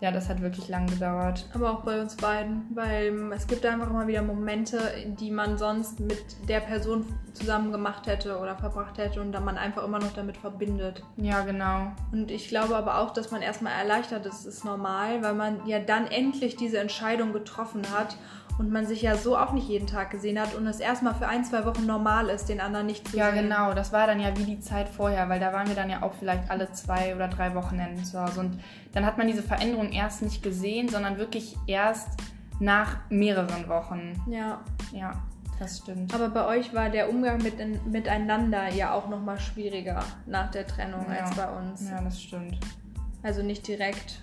ja, 0.02 0.12
das 0.12 0.30
hat 0.30 0.42
wirklich 0.42 0.68
lang 0.68 0.88
gedauert. 0.88 1.48
Aber 1.54 1.72
auch 1.72 1.84
bei 1.84 2.02
uns 2.02 2.16
beiden, 2.16 2.66
weil 2.74 3.32
es 3.34 3.48
gibt 3.48 3.66
einfach 3.66 3.90
immer 3.90 4.08
wieder 4.08 4.22
Momente, 4.22 4.80
die 5.20 5.32
man 5.32 5.58
sonst 5.58 6.00
mit 6.00 6.48
der 6.50 6.60
Person 6.60 7.06
zusammen 7.34 7.72
gemacht 7.72 8.08
hätte 8.08 8.38
oder 8.40 8.56
verbracht 8.56 8.98
hätte 8.98 9.22
und 9.22 9.32
dann 9.32 9.46
man 9.46 9.58
einfach 9.58 9.84
immer 9.84 10.00
noch 10.00 10.14
damit 10.14 10.38
verbindet. 10.38 11.04
Ja, 11.18 11.42
genau. 11.42 11.92
Und 12.12 12.32
ich 12.32 12.50
glaube 12.50 12.76
aber 12.76 13.00
auch, 13.00 13.12
dass 13.12 13.32
man 13.32 13.42
erstmal 13.42 13.74
erleichtert 13.74 14.26
ist, 14.26 14.46
ist 14.46 14.66
normal, 14.66 15.24
weil 15.24 15.34
man 15.34 15.66
ja 15.66 15.80
dann 15.80 16.08
endlich 16.08 16.56
diese 16.56 16.80
Entscheidung 16.80 17.34
getroffen 17.34 17.84
hat 17.94 18.18
und 18.58 18.72
man 18.72 18.86
sich 18.86 19.02
ja 19.02 19.18
so 19.18 19.38
auch 19.38 19.52
nicht 19.52 19.68
jeden 19.68 19.88
Tag 19.88 20.12
gesehen 20.12 20.40
hat 20.40 20.56
und 20.56 20.66
es 20.68 20.80
erstmal 20.80 21.14
für 21.14 21.28
ein, 21.28 21.44
zwei 21.44 21.66
Wochen 21.66 21.86
normal 21.86 22.30
ist, 22.30 22.48
den 22.48 22.62
anderen 22.62 22.86
nicht 22.86 23.08
zu 23.08 23.18
ja, 23.18 23.32
sehen. 23.32 23.36
Ja, 23.36 23.42
genau. 23.42 23.74
Das 23.74 23.92
war 23.92 24.08
dann 24.08 24.20
ja 24.20 24.36
wie 24.38 24.44
die 24.44 24.60
Zeit 24.60 24.88
vorher, 24.88 25.28
weil 25.28 25.40
da 25.40 25.52
waren 25.52 25.68
wir 25.68 25.76
dann 25.76 25.90
ja 25.90 26.04
auch 26.04 26.14
vielleicht 26.14 26.50
alle 26.50 26.72
zwei 26.72 27.16
oder 27.16 27.28
drei 27.28 27.54
Wochenenden 27.54 28.04
zu 28.04 28.22
Hause. 28.22 28.40
Und 28.40 28.60
dann 28.94 29.06
hat 29.06 29.18
man 29.18 29.28
diese 29.28 29.44
Veränderung 29.44 29.85
erst 29.92 30.22
nicht 30.22 30.44
gesehen, 30.44 30.90
sondern 30.90 31.18
wirklich 31.18 31.56
erst 31.68 32.10
nach 32.60 32.98
mehreren 33.10 33.68
Wochen. 33.68 34.22
Ja. 34.30 34.62
Ja. 34.94 35.24
Das 35.60 35.78
stimmt. 35.78 36.14
Aber 36.14 36.30
bei 36.30 36.46
euch 36.46 36.74
war 36.74 36.90
der 36.90 37.10
Umgang 37.10 37.42
mit, 37.42 37.56
miteinander 37.86 38.70
ja 38.74 38.94
auch 38.94 39.08
nochmal 39.08 39.40
schwieriger 39.40 40.04
nach 40.26 40.52
der 40.52 40.68
Trennung 40.68 41.06
ja. 41.10 41.24
als 41.24 41.36
bei 41.36 41.50
uns. 41.50 41.90
Ja, 41.90 42.02
das 42.02 42.22
stimmt. 42.22 42.60
Also 43.24 43.42
nicht 43.42 43.66
direkt 43.68 44.20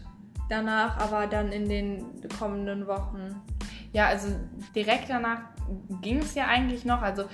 danach, 0.51 0.99
aber 0.99 1.27
dann 1.27 1.51
in 1.51 1.69
den 1.69 2.05
kommenden 2.39 2.87
Wochen. 2.87 3.41
Ja, 3.93 4.07
also 4.07 4.29
direkt 4.75 5.09
danach 5.09 5.41
ging 6.03 6.19
es 6.19 6.35
ja 6.35 6.47
eigentlich 6.47 6.85
noch. 6.85 7.01
Also 7.01 7.25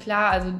klar, 0.00 0.30
also 0.30 0.54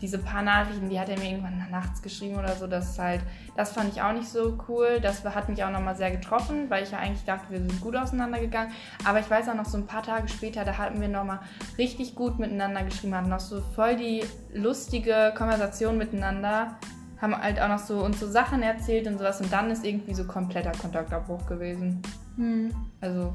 diese 0.00 0.18
paar 0.18 0.42
Nachrichten, 0.42 0.88
die 0.88 1.00
hat 1.00 1.08
er 1.08 1.18
mir 1.18 1.30
irgendwann 1.30 1.70
nachts 1.70 2.02
geschrieben 2.02 2.36
oder 2.36 2.54
so, 2.54 2.66
das 2.66 2.90
ist 2.90 2.98
halt, 2.98 3.20
das 3.56 3.72
fand 3.72 3.92
ich 3.92 4.02
auch 4.02 4.12
nicht 4.12 4.28
so 4.28 4.58
cool. 4.68 5.00
Das 5.00 5.24
hat 5.24 5.48
mich 5.48 5.62
auch 5.64 5.70
nochmal 5.70 5.96
sehr 5.96 6.10
getroffen, 6.10 6.68
weil 6.68 6.82
ich 6.82 6.90
ja 6.90 6.98
eigentlich 6.98 7.24
dachte, 7.24 7.50
wir 7.50 7.58
sind 7.58 7.80
gut 7.80 7.96
auseinandergegangen. 7.96 8.72
Aber 9.04 9.20
ich 9.20 9.30
weiß 9.30 9.48
auch 9.48 9.54
noch 9.54 9.64
so 9.64 9.78
ein 9.78 9.86
paar 9.86 10.02
Tage 10.02 10.28
später, 10.28 10.64
da 10.64 10.76
hatten 10.78 11.00
wir 11.00 11.08
nochmal 11.08 11.40
richtig 11.78 12.14
gut 12.14 12.38
miteinander 12.38 12.82
geschrieben, 12.82 13.14
hatten 13.14 13.28
noch 13.28 13.40
so 13.40 13.60
voll 13.60 13.96
die 13.96 14.24
lustige 14.54 15.32
Konversation 15.36 15.98
miteinander, 15.98 16.76
haben 17.20 17.36
halt 17.36 17.60
auch 17.60 17.68
noch 17.68 17.78
so 17.78 18.04
uns 18.04 18.20
so 18.20 18.28
Sachen 18.28 18.62
erzählt 18.62 19.06
und 19.06 19.18
sowas 19.18 19.40
und 19.40 19.52
dann 19.52 19.70
ist 19.70 19.84
irgendwie 19.84 20.14
so 20.14 20.24
kompletter 20.24 20.72
Kontaktabbruch 20.72 21.46
gewesen. 21.46 22.02
Hm. 22.36 22.74
Also 23.00 23.32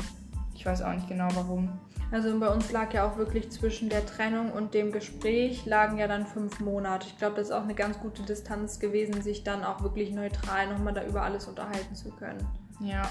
ich 0.53 0.65
weiß 0.65 0.81
auch 0.81 0.93
nicht 0.93 1.07
genau 1.07 1.27
warum. 1.33 1.69
Also 2.11 2.37
bei 2.39 2.49
uns 2.49 2.71
lag 2.73 2.93
ja 2.93 3.09
auch 3.09 3.17
wirklich 3.17 3.49
zwischen 3.51 3.87
der 3.87 4.05
Trennung 4.05 4.51
und 4.51 4.73
dem 4.73 4.91
Gespräch 4.91 5.65
lagen 5.65 5.97
ja 5.97 6.07
dann 6.07 6.25
fünf 6.25 6.59
Monate. 6.59 7.07
Ich 7.07 7.17
glaube, 7.17 7.35
das 7.37 7.47
ist 7.47 7.53
auch 7.53 7.63
eine 7.63 7.73
ganz 7.73 7.99
gute 7.99 8.23
Distanz 8.23 8.79
gewesen, 8.79 9.21
sich 9.21 9.45
dann 9.45 9.63
auch 9.63 9.81
wirklich 9.81 10.11
neutral 10.11 10.67
nochmal 10.67 10.93
da 10.93 11.05
über 11.05 11.21
alles 11.23 11.47
unterhalten 11.47 11.95
zu 11.95 12.09
können. 12.11 12.45
Ja, 12.81 13.03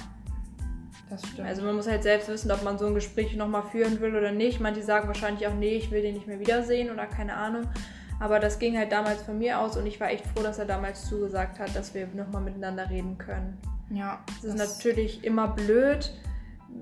das 1.09 1.27
stimmt. 1.27 1.49
Also 1.49 1.63
man 1.63 1.77
muss 1.77 1.89
halt 1.89 2.03
selbst 2.03 2.29
wissen, 2.29 2.51
ob 2.51 2.63
man 2.63 2.79
so 2.79 2.87
ein 2.87 2.95
Gespräch 2.95 3.35
nochmal 3.37 3.63
führen 3.63 4.01
will 4.01 4.15
oder 4.15 4.33
nicht. 4.33 4.61
Manche 4.61 4.83
sagen 4.83 5.09
wahrscheinlich 5.09 5.47
auch, 5.47 5.55
nee, 5.55 5.77
ich 5.77 5.91
will 5.91 6.03
den 6.03 6.15
nicht 6.15 6.27
mehr 6.27 6.39
wiedersehen 6.39 6.91
oder 6.91 7.07
keine 7.07 7.35
Ahnung. 7.35 7.69
Aber 8.21 8.39
das 8.39 8.59
ging 8.59 8.77
halt 8.77 8.93
damals 8.93 9.23
von 9.23 9.39
mir 9.39 9.61
aus 9.61 9.79
und 9.79 9.87
ich 9.87 9.99
war 9.99 10.11
echt 10.11 10.27
froh, 10.27 10.43
dass 10.43 10.59
er 10.59 10.67
damals 10.67 11.07
zugesagt 11.07 11.59
hat, 11.59 11.75
dass 11.75 11.95
wir 11.95 12.07
nochmal 12.09 12.43
miteinander 12.43 12.91
reden 12.91 13.17
können. 13.17 13.57
Ja. 13.91 14.21
Das 14.43 14.45
ist 14.45 14.59
natürlich 14.59 15.25
immer 15.25 15.49
blöd, 15.49 16.13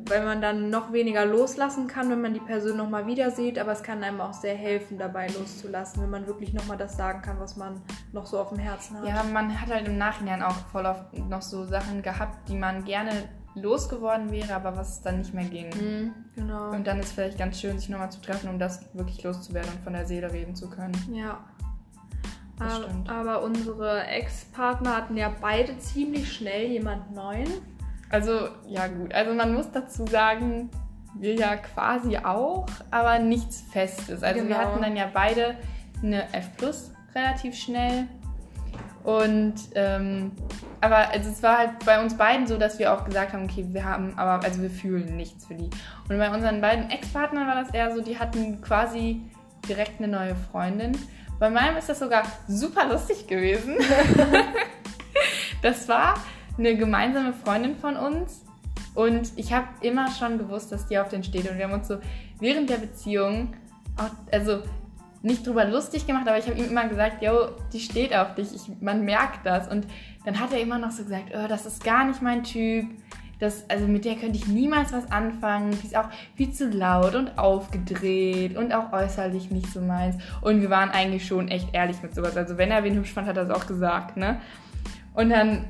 weil 0.08 0.24
man 0.24 0.40
dann 0.40 0.70
noch 0.70 0.92
weniger 0.92 1.24
loslassen 1.24 1.86
kann, 1.86 2.10
wenn 2.10 2.20
man 2.20 2.34
die 2.34 2.40
Person 2.40 2.76
nochmal 2.76 3.06
wieder 3.06 3.30
sieht, 3.30 3.58
aber 3.58 3.72
es 3.72 3.82
kann 3.82 4.02
einem 4.02 4.20
auch 4.20 4.32
sehr 4.32 4.54
helfen, 4.54 4.98
dabei 4.98 5.26
loszulassen, 5.28 6.02
wenn 6.02 6.10
man 6.10 6.26
wirklich 6.26 6.52
nochmal 6.52 6.76
das 6.76 6.96
sagen 6.96 7.22
kann, 7.22 7.38
was 7.38 7.56
man 7.56 7.80
noch 8.12 8.26
so 8.26 8.38
auf 8.38 8.50
dem 8.50 8.58
Herzen 8.58 8.98
hat. 8.98 9.06
Ja, 9.06 9.22
man 9.22 9.60
hat 9.60 9.70
halt 9.70 9.86
im 9.86 9.98
Nachhinein 9.98 10.42
auch 10.42 10.56
voll 10.72 10.86
oft 10.86 11.12
noch 11.28 11.42
so 11.42 11.64
Sachen 11.64 12.02
gehabt, 12.02 12.48
die 12.48 12.56
man 12.56 12.84
gerne 12.84 13.12
losgeworden 13.54 14.30
wäre, 14.30 14.54
aber 14.54 14.76
was 14.76 15.02
dann 15.02 15.18
nicht 15.18 15.34
mehr 15.34 15.44
ging. 15.44 15.68
Mhm, 15.70 16.14
genau. 16.34 16.70
Und 16.70 16.86
dann 16.86 17.00
ist 17.00 17.12
vielleicht 17.12 17.38
ganz 17.38 17.60
schön, 17.60 17.78
sich 17.78 17.88
nochmal 17.88 18.10
zu 18.10 18.20
treffen, 18.20 18.48
um 18.48 18.58
das 18.58 18.82
wirklich 18.94 19.22
loszuwerden 19.22 19.70
und 19.72 19.80
von 19.82 19.92
der 19.92 20.06
Seele 20.06 20.32
reden 20.32 20.54
zu 20.54 20.70
können. 20.70 20.96
Ja. 21.12 21.44
Aber, 22.60 22.88
aber 23.08 23.42
unsere 23.42 24.04
Ex-Partner 24.06 24.96
hatten 24.96 25.16
ja 25.16 25.32
beide 25.40 25.78
ziemlich 25.78 26.32
schnell 26.32 26.66
jemand 26.66 27.14
Neuen. 27.14 27.48
Also, 28.10 28.48
ja 28.66 28.86
gut. 28.86 29.12
Also 29.12 29.34
man 29.34 29.54
muss 29.54 29.70
dazu 29.70 30.06
sagen, 30.06 30.70
wir 31.14 31.34
ja 31.34 31.56
quasi 31.56 32.16
auch, 32.18 32.66
aber 32.90 33.18
nichts 33.18 33.62
Festes. 33.72 34.22
Also 34.22 34.40
genau. 34.40 34.50
wir 34.50 34.58
hatten 34.58 34.82
dann 34.82 34.96
ja 34.96 35.10
beide 35.12 35.56
eine 36.02 36.32
F 36.32 36.56
Plus 36.56 36.92
relativ 37.14 37.54
schnell. 37.54 38.06
Und 39.04 39.54
ähm, 39.74 40.32
aber 40.80 41.10
also 41.10 41.30
es 41.30 41.42
war 41.42 41.58
halt 41.58 41.84
bei 41.84 42.00
uns 42.00 42.16
beiden 42.16 42.46
so, 42.46 42.56
dass 42.56 42.78
wir 42.78 42.92
auch 42.92 43.04
gesagt 43.04 43.32
haben, 43.32 43.44
okay, 43.44 43.64
wir 43.68 43.84
haben, 43.84 44.12
aber 44.16 44.44
also 44.44 44.62
wir 44.62 44.70
fühlen 44.70 45.16
nichts 45.16 45.46
für 45.46 45.54
die. 45.54 45.70
Und 46.08 46.18
bei 46.18 46.30
unseren 46.30 46.60
beiden 46.60 46.90
Ex-Partnern 46.90 47.46
war 47.46 47.54
das 47.54 47.72
eher 47.72 47.94
so, 47.94 48.02
die 48.02 48.18
hatten 48.18 48.60
quasi 48.60 49.22
direkt 49.68 50.00
eine 50.00 50.08
neue 50.08 50.36
Freundin. 50.36 50.92
Bei 51.38 51.50
meinem 51.50 51.76
ist 51.76 51.88
das 51.88 52.00
sogar 52.00 52.22
super 52.46 52.86
lustig 52.88 53.26
gewesen. 53.26 53.76
das 55.62 55.88
war, 55.88 56.14
eine 56.58 56.76
gemeinsame 56.76 57.32
Freundin 57.32 57.76
von 57.76 57.96
uns 57.96 58.44
und 58.94 59.32
ich 59.36 59.52
habe 59.52 59.66
immer 59.80 60.10
schon 60.10 60.38
gewusst, 60.38 60.72
dass 60.72 60.86
die 60.86 60.98
auf 60.98 61.08
den 61.08 61.22
steht 61.22 61.50
und 61.50 61.56
wir 61.56 61.64
haben 61.64 61.74
uns 61.74 61.88
so 61.88 61.98
während 62.40 62.68
der 62.70 62.78
Beziehung 62.78 63.54
auch, 63.96 64.10
also 64.32 64.62
nicht 65.22 65.46
drüber 65.46 65.64
lustig 65.64 66.06
gemacht, 66.06 66.28
aber 66.28 66.38
ich 66.38 66.46
habe 66.46 66.58
ihm 66.58 66.66
immer 66.66 66.86
gesagt, 66.88 67.22
yo, 67.22 67.48
die 67.72 67.80
steht 67.80 68.14
auf 68.14 68.34
dich, 68.34 68.54
ich, 68.54 68.80
man 68.80 69.04
merkt 69.04 69.44
das 69.44 69.68
und 69.68 69.86
dann 70.24 70.38
hat 70.38 70.52
er 70.52 70.60
immer 70.60 70.78
noch 70.78 70.90
so 70.90 71.02
gesagt, 71.02 71.32
oh, 71.34 71.48
das 71.48 71.66
ist 71.66 71.82
gar 71.82 72.04
nicht 72.04 72.22
mein 72.22 72.44
Typ, 72.44 72.86
das, 73.38 73.68
also 73.70 73.86
mit 73.86 74.04
der 74.04 74.16
könnte 74.16 74.36
ich 74.36 74.48
niemals 74.48 74.92
was 74.92 75.10
anfangen. 75.12 75.70
Die 75.70 75.86
ist 75.86 75.96
auch 75.96 76.08
viel 76.34 76.50
zu 76.50 76.68
laut 76.70 77.14
und 77.14 77.38
aufgedreht 77.38 78.56
und 78.56 78.72
auch 78.74 78.92
äußerlich 78.92 79.50
nicht 79.50 79.72
so 79.72 79.80
meins. 79.80 80.16
Und 80.40 80.60
wir 80.60 80.70
waren 80.70 80.90
eigentlich 80.90 81.26
schon 81.26 81.48
echt 81.48 81.68
ehrlich 81.72 82.02
mit 82.02 82.14
sowas. 82.14 82.36
Also 82.36 82.58
wenn 82.58 82.70
er 82.70 82.82
wen 82.82 82.96
hübsch 82.96 83.12
fand, 83.12 83.28
hat 83.28 83.36
er 83.36 83.44
es 83.44 83.50
auch 83.50 83.66
gesagt, 83.66 84.16
ne? 84.16 84.40
Und 85.18 85.30
dann 85.30 85.64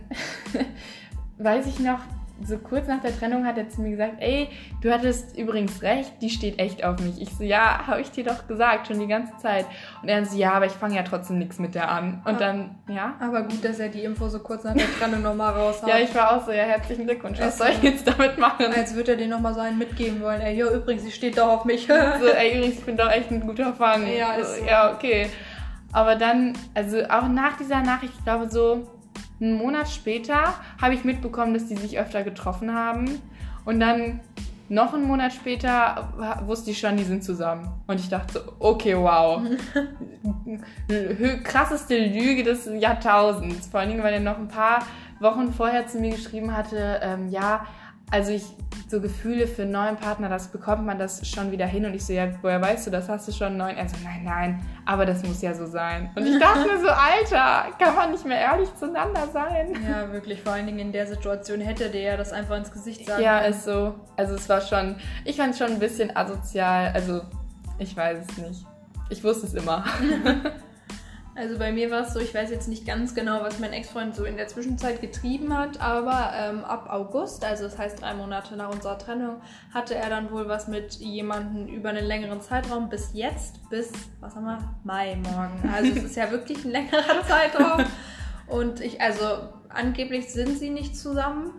weiß 1.39 1.67
ich 1.69 1.81
noch, 1.81 2.01
so 2.45 2.59
kurz 2.59 2.87
nach 2.87 3.01
der 3.01 3.19
Trennung 3.19 3.47
hat 3.47 3.57
er 3.57 3.71
zu 3.71 3.81
mir 3.81 3.93
gesagt, 3.93 4.17
ey, 4.19 4.51
du 4.83 4.93
hattest 4.93 5.39
übrigens 5.39 5.81
recht, 5.81 6.13
die 6.21 6.29
steht 6.29 6.59
echt 6.59 6.85
auf 6.85 7.01
mich. 7.01 7.19
Ich 7.19 7.31
so, 7.31 7.43
ja, 7.43 7.87
habe 7.87 8.03
ich 8.03 8.11
dir 8.11 8.25
doch 8.25 8.47
gesagt, 8.47 8.89
schon 8.89 9.01
die 9.01 9.07
ganze 9.07 9.35
Zeit. 9.39 9.65
Und 10.03 10.11
er 10.11 10.23
so, 10.27 10.37
ja, 10.37 10.53
aber 10.53 10.67
ich 10.67 10.73
fange 10.73 10.97
ja 10.97 11.03
trotzdem 11.03 11.39
nichts 11.39 11.59
mit 11.59 11.75
der 11.75 11.91
an. 11.91 12.23
Und 12.27 12.43
dann, 12.43 12.77
ja. 12.89 13.15
Aber 13.21 13.41
gut, 13.41 13.65
dass 13.65 13.79
er 13.79 13.89
die 13.89 14.05
Info 14.05 14.29
so 14.29 14.41
kurz 14.41 14.65
nach 14.65 14.75
der 14.75 14.87
Trennung 14.99 15.23
nochmal 15.23 15.55
raus 15.55 15.83
hat. 15.83 15.89
ja, 15.89 15.99
ich 15.99 16.15
war 16.15 16.37
auch 16.37 16.45
so, 16.45 16.53
ja, 16.53 16.65
herzlichen 16.65 17.07
Glückwunsch. 17.07 17.41
Was 17.41 17.57
soll 17.57 17.71
ich 17.71 17.83
jetzt 17.83 18.07
damit 18.07 18.37
machen? 18.37 18.67
Als 18.77 18.95
würde 18.95 19.13
er 19.13 19.17
dir 19.17 19.29
nochmal 19.29 19.55
so 19.55 19.61
einen 19.61 19.79
mitgeben 19.79 20.21
wollen. 20.21 20.43
Ey, 20.43 20.59
jo, 20.59 20.69
übrigens, 20.69 21.05
sie 21.05 21.11
steht 21.11 21.39
doch 21.39 21.49
auf 21.49 21.65
mich. 21.65 21.87
so, 21.87 21.93
ey, 22.37 22.59
übrigens, 22.59 22.81
ich 22.81 22.85
bin 22.85 22.99
doch 22.99 23.11
echt 23.11 23.31
ein 23.31 23.41
guter 23.41 23.73
Fang. 23.73 24.07
Ja, 24.07 24.35
ist 24.35 24.59
so. 24.59 24.67
Ja, 24.67 24.93
okay. 24.93 25.31
Aber 25.91 26.17
dann, 26.17 26.53
also 26.75 26.99
auch 27.09 27.29
nach 27.29 27.57
dieser 27.57 27.81
Nachricht, 27.81 28.13
ich 28.19 28.23
glaube 28.23 28.51
so, 28.51 28.87
einen 29.41 29.55
Monat 29.55 29.89
später 29.89 30.55
habe 30.81 30.95
ich 30.95 31.05
mitbekommen, 31.05 31.55
dass 31.55 31.67
die 31.67 31.77
sich 31.77 31.99
öfter 31.99 32.23
getroffen 32.23 32.75
haben. 32.75 33.21
Und 33.65 33.81
dann 33.81 34.21
noch 34.69 34.93
einen 34.93 35.05
Monat 35.05 35.33
später 35.33 36.13
wusste 36.47 36.71
ich 36.71 36.79
schon, 36.79 36.97
die 36.97 37.05
sind 37.05 37.25
zusammen. 37.25 37.69
Und 37.87 38.01
ich 38.01 38.09
dachte 38.09 38.35
so, 38.35 38.41
okay, 38.59 38.97
wow. 38.97 39.43
Krasseste 41.45 41.99
Lüge 41.99 42.43
des 42.43 42.69
Jahrtausends. 42.79 43.69
Vor 43.69 43.81
allen 43.81 43.91
Dingen, 43.91 44.03
weil 44.03 44.15
er 44.15 44.21
noch 44.21 44.39
ein 44.39 44.49
paar 44.49 44.81
Wochen 45.21 45.53
vorher 45.53 45.87
zu 45.87 45.99
mir 45.99 46.11
geschrieben 46.11 46.57
hatte, 46.57 47.01
ähm, 47.03 47.29
ja, 47.29 47.67
also 48.11 48.33
ich, 48.33 48.45
so 48.89 49.01
Gefühle 49.01 49.47
für 49.47 49.63
einen 49.63 49.73
neuen 49.73 49.97
Partner, 49.97 50.29
das 50.29 50.49
bekommt 50.49 50.87
man 50.87 50.99
das 50.99 51.27
schon 51.29 51.51
wieder 51.51 51.67
hin. 51.67 51.85
Und 51.85 51.95
ich 51.95 52.05
so, 52.05 52.13
ja, 52.13 52.29
woher 52.41 52.61
weißt 52.61 52.87
du, 52.87 52.91
das 52.91 53.09
hast 53.09 53.29
du 53.29 53.33
schon 53.33 53.49
einen 53.49 53.57
neuen? 53.59 53.77
Er 53.77 53.89
so, 53.89 53.97
nein, 54.03 54.23
nein, 54.25 54.67
aber 54.87 55.05
das 55.05 55.23
muss 55.23 55.43
ja 55.43 55.55
so 55.55 55.67
sein. 55.67 56.11
Und 56.17 56.27
ich 56.27 56.39
dachte 56.39 56.61
mir 56.61 56.81
so, 56.81 56.89
Alter, 56.89 57.67
kann 57.79 57.95
man 57.95 58.11
nicht 58.13 58.25
mehr 58.25 58.39
ehrlich 58.39 58.75
zueinander 58.77 59.29
sein? 59.33 59.77
Ja, 59.89 60.11
wirklich, 60.13 60.43
vor 60.43 60.53
allen 60.53 60.67
Dingen 60.67 60.79
in 60.79 60.93
der 60.93 61.07
Situation 61.07 61.61
hätte 61.61 61.91
der 61.91 62.01
ja 62.01 62.17
das 62.17 62.33
einfach 62.33 62.57
ins 62.57 62.73
Gesicht 62.73 63.07
sagen 63.07 63.23
Ja, 63.23 63.41
ist 63.41 63.65
so. 63.65 63.95
Also 64.17 64.35
es 64.35 64.49
war 64.49 64.61
schon, 64.61 64.97
ich 65.25 65.37
fand 65.37 65.53
es 65.53 65.59
schon 65.59 65.73
ein 65.73 65.79
bisschen 65.79 66.17
asozial. 66.17 66.93
Also, 66.95 67.21
ich 67.79 67.95
weiß 67.95 68.25
es 68.27 68.39
nicht. 68.39 68.67
Ich 69.11 69.23
wusste 69.23 69.47
es 69.47 69.55
immer. 69.55 69.85
Also 71.39 71.57
bei 71.57 71.71
mir 71.71 71.89
war 71.93 72.01
es 72.01 72.13
so, 72.13 72.19
ich 72.19 72.35
weiß 72.35 72.51
jetzt 72.51 72.67
nicht 72.67 72.85
ganz 72.85 73.15
genau, 73.15 73.43
was 73.43 73.61
mein 73.61 73.73
Ex-Freund 73.73 74.13
so 74.13 74.25
in 74.25 74.37
der 74.37 74.49
Zwischenzeit 74.49 75.01
getrieben 75.01 75.57
hat, 75.57 75.81
aber 75.81 76.33
ähm, 76.35 76.65
ab 76.65 76.89
August, 76.91 77.45
also 77.45 77.63
das 77.63 77.79
heißt 77.79 78.03
drei 78.03 78.13
Monate 78.15 78.57
nach 78.57 78.71
unserer 78.71 78.99
Trennung, 78.99 79.37
hatte 79.73 79.95
er 79.95 80.11
dann 80.11 80.33
wohl 80.33 80.49
was 80.49 80.67
mit 80.67 80.95
jemandem 80.95 81.69
über 81.69 81.91
einen 81.91 82.05
längeren 82.05 82.41
Zeitraum 82.41 82.89
bis 82.89 83.11
jetzt, 83.13 83.71
bis, 83.71 83.93
was 84.19 84.35
haben 84.35 84.47
wir, 84.47 84.59
Mai 84.83 85.15
morgen. 85.15 85.71
Also 85.73 85.93
es 85.93 86.05
ist 86.07 86.17
ja 86.17 86.29
wirklich 86.33 86.65
ein 86.65 86.73
längerer 86.73 87.23
Zeitraum. 87.29 87.85
Und 88.49 88.81
ich, 88.81 89.01
also 89.01 89.25
angeblich 89.69 90.33
sind 90.33 90.59
sie 90.59 90.71
nicht 90.71 90.97
zusammen. 90.97 91.53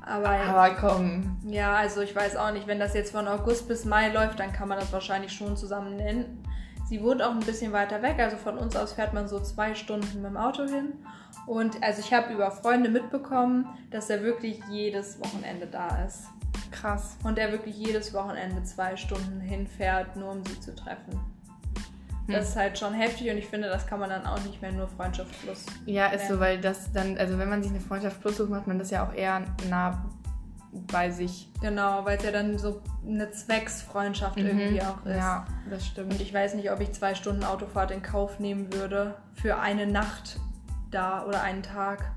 Aber, 0.00 0.30
Aber 0.30 0.74
komm. 0.76 1.36
ja, 1.46 1.74
also 1.74 2.00
ich 2.00 2.16
weiß 2.16 2.36
auch 2.36 2.52
nicht, 2.52 2.66
wenn 2.66 2.80
das 2.80 2.94
jetzt 2.94 3.12
von 3.12 3.28
August 3.28 3.68
bis 3.68 3.84
Mai 3.84 4.08
läuft, 4.08 4.40
dann 4.40 4.50
kann 4.50 4.68
man 4.68 4.78
das 4.78 4.90
wahrscheinlich 4.94 5.32
schon 5.32 5.58
zusammen 5.58 5.96
nennen. 5.96 6.42
Sie 6.90 7.00
wohnt 7.04 7.22
auch 7.22 7.30
ein 7.30 7.38
bisschen 7.38 7.70
weiter 7.70 8.02
weg, 8.02 8.18
also 8.18 8.36
von 8.36 8.58
uns 8.58 8.74
aus 8.74 8.94
fährt 8.94 9.14
man 9.14 9.28
so 9.28 9.38
zwei 9.38 9.76
Stunden 9.76 10.22
mit 10.22 10.32
dem 10.32 10.36
Auto 10.36 10.64
hin. 10.64 10.94
Und 11.46 11.80
also 11.84 12.00
ich 12.00 12.12
habe 12.12 12.32
über 12.32 12.50
Freunde 12.50 12.90
mitbekommen, 12.90 13.64
dass 13.92 14.10
er 14.10 14.24
wirklich 14.24 14.58
jedes 14.68 15.20
Wochenende 15.20 15.68
da 15.68 16.04
ist. 16.04 16.24
Krass. 16.72 17.16
Und 17.22 17.38
er 17.38 17.52
wirklich 17.52 17.76
jedes 17.76 18.12
Wochenende 18.12 18.64
zwei 18.64 18.96
Stunden 18.96 19.38
hinfährt, 19.38 20.16
nur 20.16 20.32
um 20.32 20.44
sie 20.44 20.58
zu 20.58 20.74
treffen. 20.74 21.12
Hm. 22.26 22.34
Das 22.34 22.48
ist 22.48 22.56
halt 22.56 22.76
schon 22.76 22.92
heftig 22.92 23.30
und 23.30 23.38
ich 23.38 23.46
finde, 23.46 23.68
das 23.68 23.86
kann 23.86 24.00
man 24.00 24.10
dann 24.10 24.26
auch 24.26 24.42
nicht 24.42 24.60
mehr 24.60 24.72
nur 24.72 24.88
Freundschaft 24.88 25.30
plus. 25.44 25.66
Ja, 25.86 26.08
ist 26.08 26.22
so, 26.22 26.30
nennen. 26.30 26.40
weil 26.40 26.60
das 26.60 26.90
dann, 26.90 27.16
also 27.18 27.38
wenn 27.38 27.48
man 27.48 27.62
sich 27.62 27.70
eine 27.70 27.80
Freundschaft 27.80 28.20
plus 28.20 28.36
sucht, 28.36 28.50
macht 28.50 28.66
man 28.66 28.80
das 28.80 28.90
ja 28.90 29.06
auch 29.06 29.14
eher 29.14 29.44
nah 29.68 30.04
bei 30.72 31.10
sich. 31.10 31.48
Genau, 31.60 32.04
weil 32.04 32.18
es 32.18 32.24
ja 32.24 32.30
dann 32.30 32.58
so 32.58 32.80
eine 33.06 33.30
Zwecksfreundschaft 33.30 34.38
irgendwie 34.38 34.80
auch 34.82 34.98
ist. 35.04 35.12
Mhm. 35.12 35.18
Ja, 35.18 35.46
das 35.68 35.82
Und 35.82 35.86
stimmt. 35.88 36.20
ich 36.20 36.32
weiß 36.32 36.54
nicht, 36.54 36.70
ob 36.70 36.80
ich 36.80 36.92
zwei 36.92 37.14
Stunden 37.14 37.44
Autofahrt 37.44 37.90
in 37.90 38.02
Kauf 38.02 38.38
nehmen 38.38 38.72
würde 38.72 39.16
für 39.34 39.58
eine 39.58 39.86
Nacht 39.86 40.38
da 40.90 41.24
oder 41.24 41.42
einen 41.42 41.62
Tag. 41.62 42.12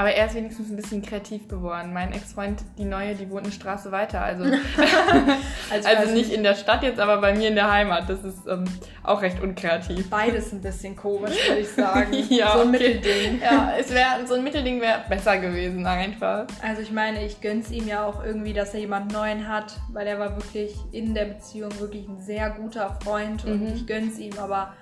Aber 0.00 0.12
er 0.14 0.24
ist 0.28 0.34
wenigstens 0.34 0.70
ein 0.70 0.76
bisschen 0.76 1.02
kreativ 1.02 1.46
geworden. 1.46 1.92
Mein 1.92 2.10
Ex-Freund, 2.12 2.62
die 2.78 2.86
neue, 2.86 3.14
die 3.14 3.28
wohnt 3.28 3.44
eine 3.44 3.52
Straße 3.52 3.92
weiter. 3.92 4.22
Also, 4.22 4.44
Also, 5.70 5.88
also 5.88 6.14
nicht 6.14 6.32
in 6.32 6.42
der 6.42 6.54
Stadt 6.54 6.82
jetzt, 6.82 6.98
aber 6.98 7.18
bei 7.20 7.34
mir 7.34 7.48
in 7.48 7.54
der 7.54 7.70
Heimat. 7.70 8.08
Das 8.08 8.24
ist 8.24 8.46
ähm, 8.48 8.64
auch 9.02 9.20
recht 9.20 9.42
unkreativ. 9.42 10.08
beides 10.08 10.52
ein 10.52 10.62
bisschen 10.62 10.96
komisch, 10.96 11.36
würde 11.46 11.60
ich 11.60 11.68
sagen. 11.68 12.14
Ja, 12.30 12.52
so 12.54 12.60
ein 12.60 12.74
okay. 12.74 12.94
Mittelding. 12.94 13.40
Ja, 13.42 13.74
es 13.78 13.92
wäre 13.92 14.26
so 14.26 14.34
ein 14.36 14.42
Mittelding 14.42 14.80
wäre 14.80 15.00
besser 15.06 15.36
gewesen 15.36 15.84
einfach. 15.86 16.46
Also 16.62 16.80
ich 16.80 16.92
meine, 16.92 17.22
ich 17.26 17.42
gönn's 17.42 17.70
ihm 17.70 17.86
ja 17.86 18.06
auch 18.06 18.24
irgendwie, 18.24 18.54
dass 18.54 18.72
er 18.72 18.80
jemand 18.80 19.12
Neuen 19.12 19.48
hat, 19.48 19.74
weil 19.92 20.06
er 20.06 20.18
war 20.18 20.34
wirklich 20.36 20.74
in 20.92 21.12
der 21.12 21.26
Beziehung 21.26 21.78
wirklich 21.78 22.08
ein 22.08 22.18
sehr 22.20 22.48
guter 22.48 22.96
Freund 23.04 23.44
und 23.44 23.60
Mhm. 23.60 23.74
ich 23.74 23.86
gönn's 23.86 24.18
ihm, 24.18 24.32
aber 24.38 24.72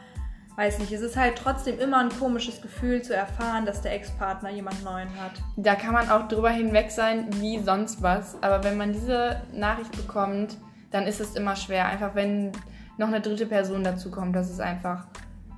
weiß 0.59 0.81
nicht, 0.81 0.91
es 0.91 1.03
ist 1.03 1.17
halt 1.17 1.37
trotzdem 1.37 1.79
immer 1.79 1.99
ein 1.99 2.09
komisches 2.09 2.61
Gefühl 2.61 3.00
zu 3.00 3.15
erfahren, 3.15 3.65
dass 3.65 3.81
der 3.81 3.93
Ex-Partner 3.95 4.50
jemand 4.50 4.83
Neuen 4.83 5.09
hat. 5.11 5.31
Da 5.57 5.77
kann 5.77 5.95
man 5.95 6.11
auch 6.11 6.27
drüber 6.27 6.50
hinweg 6.50 6.91
sein, 6.91 7.29
wie 7.35 7.61
sonst 7.61 8.03
was. 8.03 8.37
Aber 8.43 8.65
wenn 8.65 8.77
man 8.77 8.93
diese 8.93 9.41
Nachricht 9.53 9.93
bekommt, 9.93 10.57
dann 10.91 11.07
ist 11.07 11.21
es 11.21 11.37
immer 11.37 11.55
schwer. 11.55 11.87
Einfach 11.87 12.17
wenn 12.17 12.50
noch 12.97 13.07
eine 13.07 13.21
dritte 13.21 13.47
Person 13.47 13.85
dazu 13.85 14.11
kommt, 14.11 14.35
das 14.35 14.50
ist 14.50 14.61
einfach 14.61 15.07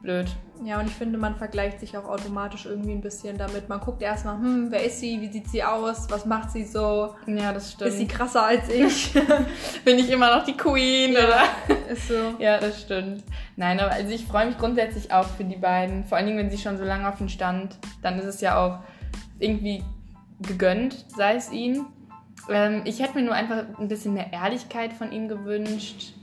blöd. 0.03 0.27
Ja, 0.65 0.79
und 0.79 0.87
ich 0.87 0.93
finde, 0.95 1.17
man 1.19 1.37
vergleicht 1.37 1.81
sich 1.81 1.97
auch 1.97 2.05
automatisch 2.05 2.67
irgendwie 2.67 2.93
ein 2.93 3.01
bisschen 3.01 3.39
damit. 3.39 3.69
Man 3.69 3.81
guckt 3.81 4.03
erstmal, 4.03 4.37
hm, 4.37 4.67
wer 4.71 4.85
ist 4.85 5.01
sie, 5.01 5.19
wie 5.21 5.29
sieht 5.33 5.49
sie 5.49 5.65
aus, 5.65 6.07
was 6.11 6.27
macht 6.27 6.51
sie 6.51 6.65
so, 6.65 7.15
Ja, 7.27 7.53
das 7.53 7.73
stimmt. 7.73 7.91
ist 7.91 7.99
sie 7.99 8.07
krasser 8.07 8.45
als 8.45 8.69
ich? 8.69 9.13
Bin 9.85 9.99
ich 9.99 10.11
immer 10.11 10.37
noch 10.37 10.45
die 10.45 10.57
Queen, 10.57 11.13
oder? 11.13 11.45
ist 11.91 12.09
so. 12.09 12.35
Ja, 12.39 12.59
das 12.59 12.83
stimmt. 12.83 13.25
Nein, 13.57 13.81
aber 13.81 13.93
also 13.93 14.11
ich 14.13 14.27
freue 14.27 14.47
mich 14.47 14.59
grundsätzlich 14.59 15.11
auch 15.13 15.27
für 15.27 15.45
die 15.45 15.57
beiden. 15.57 16.05
Vor 16.05 16.19
allen 16.19 16.27
Dingen, 16.27 16.39
wenn 16.39 16.51
sie 16.51 16.59
schon 16.59 16.77
so 16.77 16.85
lange 16.85 17.09
auf 17.09 17.17
den 17.17 17.31
Stand, 17.31 17.79
dann 18.03 18.19
ist 18.19 18.27
es 18.27 18.41
ja 18.43 18.59
auch 18.59 18.81
irgendwie 19.39 19.83
gegönnt, 20.43 21.07
sei 21.17 21.37
es 21.37 21.51
ihnen. 21.51 21.87
Ähm, 22.51 22.83
ich 22.85 23.01
hätte 23.01 23.15
mir 23.15 23.25
nur 23.25 23.35
einfach 23.35 23.65
ein 23.79 23.89
bisschen 23.89 24.13
mehr 24.13 24.33
Ehrlichkeit 24.33 24.93
von 24.93 25.11
ihm 25.13 25.29
gewünscht. 25.29 26.15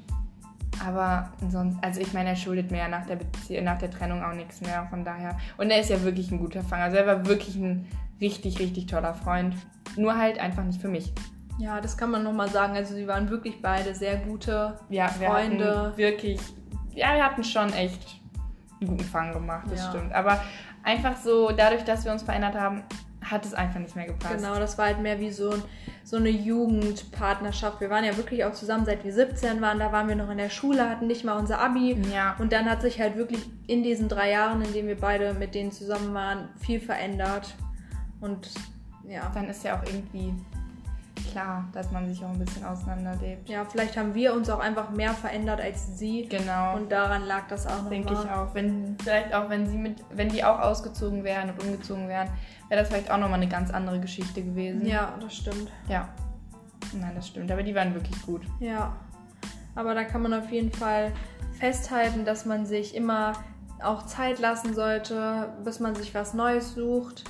Aber 0.85 1.31
sonst, 1.49 1.77
also 1.83 1.99
ich 2.01 2.13
meine, 2.13 2.29
er 2.29 2.35
schuldet 2.35 2.71
mir 2.71 2.77
ja 2.79 2.87
nach 2.87 3.05
der, 3.05 3.15
Bezie 3.17 3.61
nach 3.61 3.77
der 3.77 3.89
Trennung 3.91 4.23
auch 4.23 4.33
nichts 4.33 4.61
mehr, 4.61 4.85
von 4.89 5.03
daher. 5.03 5.37
Und 5.57 5.69
er 5.71 5.79
ist 5.79 5.89
ja 5.89 6.01
wirklich 6.03 6.31
ein 6.31 6.39
guter 6.39 6.61
Fang. 6.63 6.81
Also 6.81 6.97
er 6.97 7.07
war 7.07 7.25
wirklich 7.25 7.55
ein 7.55 7.87
richtig, 8.21 8.59
richtig 8.59 8.87
toller 8.87 9.13
Freund. 9.13 9.55
Nur 9.95 10.17
halt 10.17 10.39
einfach 10.39 10.63
nicht 10.63 10.81
für 10.81 10.87
mich. 10.89 11.13
Ja, 11.59 11.81
das 11.81 11.97
kann 11.97 12.11
man 12.11 12.23
nochmal 12.23 12.49
sagen. 12.49 12.75
Also 12.75 12.93
sie 12.95 13.07
waren 13.07 13.29
wirklich 13.29 13.61
beide 13.61 13.95
sehr 13.95 14.17
gute 14.17 14.77
Ja, 14.89 15.09
wir 15.19 15.27
Freunde. 15.27 15.93
wirklich, 15.95 16.39
ja, 16.93 17.15
wir 17.15 17.25
hatten 17.25 17.43
schon 17.43 17.73
echt 17.73 18.21
einen 18.79 18.91
guten 18.91 19.03
Fang 19.03 19.33
gemacht, 19.33 19.65
das 19.71 19.79
Ja. 19.79 19.89
stimmt. 19.89 20.13
Aber 20.13 20.39
einfach 20.83 21.17
so, 21.17 21.51
dadurch, 21.51 21.83
dass 21.83 22.05
wir 22.05 22.11
uns 22.11 22.21
verändert 22.21 22.55
haben, 22.55 22.83
hat 23.29 23.45
es 23.45 23.53
einfach 23.53 23.79
nicht 23.79 23.95
mehr 23.95 24.07
gepasst. 24.07 24.37
Genau, 24.37 24.55
das 24.59 24.77
war 24.77 24.85
halt 24.85 24.99
mehr 24.99 25.19
wie 25.19 25.31
so, 25.31 25.51
ein, 25.51 25.63
so 26.03 26.17
eine 26.17 26.29
Jugendpartnerschaft. 26.29 27.81
Wir 27.81 27.89
waren 27.89 28.03
ja 28.03 28.15
wirklich 28.17 28.45
auch 28.45 28.53
zusammen, 28.53 28.85
seit 28.85 29.03
wir 29.03 29.13
17 29.13 29.61
waren. 29.61 29.79
Da 29.79 29.91
waren 29.91 30.07
wir 30.07 30.15
noch 30.15 30.29
in 30.29 30.37
der 30.37 30.49
Schule, 30.49 30.89
hatten 30.89 31.07
nicht 31.07 31.23
mal 31.23 31.37
unser 31.37 31.59
Abi. 31.59 31.97
Ja, 32.13 32.35
Und 32.39 32.51
dann 32.51 32.69
hat 32.69 32.81
sich 32.81 32.99
halt 32.99 33.15
wirklich 33.15 33.41
in 33.67 33.83
diesen 33.83 34.09
drei 34.09 34.31
Jahren, 34.31 34.61
in 34.61 34.73
denen 34.73 34.87
wir 34.87 34.99
beide 34.99 35.33
mit 35.33 35.55
denen 35.55 35.71
zusammen 35.71 36.13
waren, 36.13 36.49
viel 36.59 36.79
verändert. 36.79 37.55
Und 38.21 38.49
ja, 39.07 39.31
dann 39.33 39.49
ist 39.49 39.63
ja 39.63 39.77
auch 39.77 39.83
irgendwie 39.85 40.33
klar, 41.31 41.65
dass 41.73 41.91
man 41.91 42.07
sich 42.07 42.23
auch 42.23 42.29
ein 42.29 42.39
bisschen 42.39 42.63
auseinanderlebt. 42.65 43.49
ja, 43.49 43.65
vielleicht 43.65 43.97
haben 43.97 44.13
wir 44.13 44.33
uns 44.33 44.49
auch 44.49 44.59
einfach 44.59 44.89
mehr 44.91 45.13
verändert 45.13 45.59
als 45.61 45.97
sie. 45.97 46.27
Genau. 46.27 46.75
Und 46.75 46.91
daran 46.91 47.25
lag 47.25 47.47
das 47.47 47.67
auch 47.67 47.83
noch 47.83 47.89
denke 47.89 48.13
ich 48.13 48.19
auch. 48.29 48.53
Wenn, 48.53 48.97
vielleicht 49.01 49.33
auch, 49.33 49.49
wenn 49.49 49.67
sie 49.67 49.77
mit, 49.77 50.03
wenn 50.11 50.29
die 50.29 50.43
auch 50.43 50.59
ausgezogen 50.59 51.23
wären 51.23 51.49
und 51.49 51.63
umgezogen 51.63 52.07
wären, 52.07 52.29
wäre 52.69 52.81
das 52.81 52.89
vielleicht 52.89 53.09
auch 53.11 53.17
nochmal 53.17 53.39
eine 53.39 53.49
ganz 53.49 53.71
andere 53.71 53.99
Geschichte 53.99 54.43
gewesen. 54.43 54.85
Ja, 54.85 55.13
das 55.19 55.35
stimmt. 55.35 55.71
Ja. 55.89 56.09
Nein, 56.93 57.11
das 57.15 57.27
stimmt. 57.27 57.51
Aber 57.51 57.63
die 57.63 57.75
waren 57.75 57.93
wirklich 57.93 58.21
gut. 58.23 58.41
Ja, 58.59 58.95
aber 59.75 59.93
da 59.93 60.03
kann 60.03 60.21
man 60.21 60.33
auf 60.33 60.49
jeden 60.51 60.71
Fall 60.71 61.11
festhalten, 61.59 62.23
dass 62.25 62.45
man 62.45 62.65
sich 62.65 62.95
immer 62.95 63.33
auch 63.83 64.05
Zeit 64.05 64.39
lassen 64.39 64.73
sollte, 64.73 65.49
bis 65.63 65.79
man 65.79 65.93
sich 65.95 66.15
was 66.15 66.33
Neues 66.33 66.73
sucht. 66.73 67.23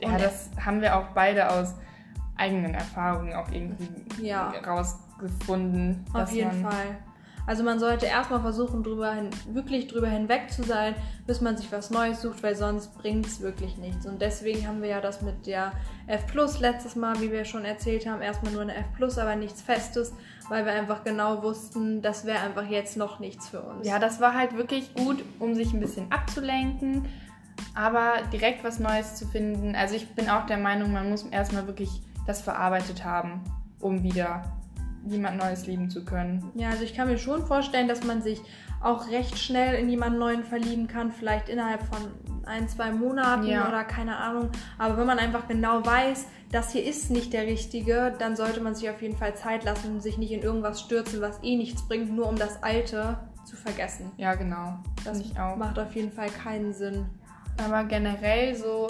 Ja, 0.00 0.08
Und- 0.08 0.20
das 0.22 0.50
haben 0.64 0.80
wir 0.80 0.96
auch 0.96 1.08
beide 1.14 1.50
aus 1.50 1.74
eigenen 2.40 2.74
Erfahrungen 2.74 3.34
auch 3.34 3.50
irgendwie 3.52 3.88
Ja. 4.26 4.50
rausgefunden. 4.66 6.04
Auf 6.12 6.32
jeden 6.32 6.62
Fall. 6.62 6.98
Also 7.46 7.64
man 7.64 7.80
sollte 7.80 8.06
erstmal 8.06 8.40
versuchen, 8.40 8.82
drüber 8.82 9.12
hin, 9.12 9.30
wirklich 9.52 9.88
drüber 9.88 10.08
hinweg 10.08 10.50
zu 10.52 10.62
sein, 10.62 10.94
bis 11.26 11.40
man 11.40 11.56
sich 11.56 11.72
was 11.72 11.90
Neues 11.90 12.20
sucht, 12.20 12.42
weil 12.42 12.54
sonst 12.54 12.96
bringt 12.98 13.26
es 13.26 13.40
wirklich 13.40 13.76
nichts. 13.76 14.06
Und 14.06 14.20
deswegen 14.22 14.68
haben 14.68 14.82
wir 14.82 14.90
ja 14.90 15.00
das 15.00 15.20
mit 15.22 15.46
der 15.46 15.72
F 16.06 16.26
Plus 16.28 16.60
letztes 16.60 16.96
Mal, 16.96 17.20
wie 17.20 17.32
wir 17.32 17.44
schon 17.44 17.64
erzählt 17.64 18.06
haben, 18.06 18.22
erstmal 18.22 18.52
nur 18.52 18.62
eine 18.62 18.76
F 18.76 18.84
Plus, 18.94 19.18
aber 19.18 19.34
nichts 19.36 19.62
Festes, 19.62 20.12
weil 20.48 20.64
wir 20.64 20.72
einfach 20.72 21.02
genau 21.02 21.42
wussten, 21.42 22.02
das 22.02 22.24
wäre 22.24 22.40
einfach 22.40 22.68
jetzt 22.68 22.96
noch 22.96 23.18
nichts 23.18 23.48
für 23.48 23.62
uns. 23.62 23.86
Ja, 23.86 23.98
das 23.98 24.20
war 24.20 24.34
halt 24.34 24.56
wirklich 24.56 24.94
gut, 24.94 25.24
um 25.40 25.54
sich 25.54 25.72
ein 25.72 25.80
bisschen 25.80 26.12
abzulenken, 26.12 27.06
aber 27.74 28.12
direkt 28.32 28.62
was 28.62 28.78
Neues 28.78 29.16
zu 29.16 29.26
finden. 29.26 29.74
Also 29.74 29.96
ich 29.96 30.08
bin 30.14 30.28
auch 30.28 30.46
der 30.46 30.58
Meinung, 30.58 30.92
man 30.92 31.10
muss 31.10 31.24
erstmal 31.24 31.66
wirklich 31.66 32.02
das 32.26 32.40
verarbeitet 32.40 33.04
haben, 33.04 33.42
um 33.80 34.02
wieder 34.02 34.42
jemand 35.06 35.38
Neues 35.38 35.66
lieben 35.66 35.88
zu 35.88 36.04
können. 36.04 36.50
Ja, 36.54 36.70
also 36.70 36.82
ich 36.84 36.94
kann 36.94 37.08
mir 37.08 37.18
schon 37.18 37.46
vorstellen, 37.46 37.88
dass 37.88 38.04
man 38.04 38.20
sich 38.22 38.40
auch 38.82 39.08
recht 39.10 39.38
schnell 39.38 39.74
in 39.74 39.88
jemanden 39.88 40.18
neuen 40.18 40.44
verlieben 40.44 40.88
kann, 40.88 41.12
vielleicht 41.12 41.48
innerhalb 41.48 41.82
von 41.82 41.98
ein, 42.44 42.68
zwei 42.68 42.90
Monaten 42.90 43.46
Ja. 43.46 43.68
oder 43.68 43.84
keine 43.84 44.16
Ahnung. 44.16 44.50
Aber 44.78 44.96
wenn 44.96 45.06
man 45.06 45.18
einfach 45.18 45.48
genau 45.48 45.84
weiß, 45.84 46.26
das 46.50 46.72
hier 46.72 46.84
ist 46.84 47.10
nicht 47.10 47.32
der 47.32 47.42
richtige, 47.42 48.14
dann 48.18 48.36
sollte 48.36 48.60
man 48.60 48.74
sich 48.74 48.90
auf 48.90 49.00
jeden 49.02 49.16
Fall 49.16 49.34
Zeit 49.36 49.64
lassen 49.64 49.94
und 49.94 50.02
sich 50.02 50.18
nicht 50.18 50.32
in 50.32 50.40
irgendwas 50.40 50.80
stürzen, 50.80 51.20
was 51.20 51.42
eh 51.42 51.56
nichts 51.56 51.86
bringt, 51.86 52.14
nur 52.14 52.28
um 52.28 52.36
das 52.36 52.62
Alte 52.62 53.18
zu 53.44 53.56
vergessen. 53.56 54.10
Ja, 54.16 54.34
genau. 54.34 54.78
Das 55.04 55.22
macht 55.56 55.78
auf 55.78 55.94
jeden 55.94 56.12
Fall 56.12 56.28
keinen 56.28 56.72
Sinn. 56.72 57.06
Aber 57.64 57.84
generell 57.84 58.54
so 58.54 58.88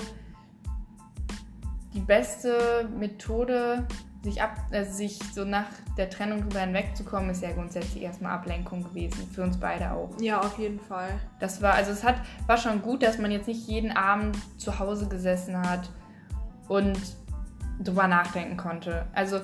die 1.94 2.00
beste 2.00 2.88
Methode, 2.98 3.87
sich, 4.22 4.42
ab, 4.42 4.57
äh, 4.70 4.85
sich 4.85 5.18
so 5.33 5.44
nach 5.44 5.66
der 5.96 6.11
Trennung 6.11 6.42
drüber 6.42 6.61
hinwegzukommen, 6.61 7.31
ist 7.31 7.42
ja 7.42 7.53
grundsätzlich 7.53 8.03
erstmal 8.03 8.33
Ablenkung 8.33 8.85
gewesen. 8.85 9.29
Für 9.33 9.42
uns 9.42 9.59
beide 9.59 9.92
auch. 9.92 10.11
Ja, 10.20 10.40
auf 10.40 10.59
jeden 10.59 10.79
Fall. 10.79 11.09
Das 11.38 11.62
war, 11.62 11.74
also 11.74 11.90
es 11.92 12.05
hat, 12.05 12.16
war 12.46 12.57
schon 12.57 12.83
gut, 12.83 13.03
dass 13.03 13.18
man 13.18 13.31
jetzt 13.31 13.48
nicht 13.48 13.66
jeden 13.66 13.92
Abend 13.92 14.37
zu 14.59 14.79
Hause 14.79 15.09
gesessen 15.09 15.57
hat 15.59 15.90
und 16.68 16.98
drüber 17.81 18.07
nachdenken 18.07 18.57
konnte. 18.57 19.07
Also 19.14 19.40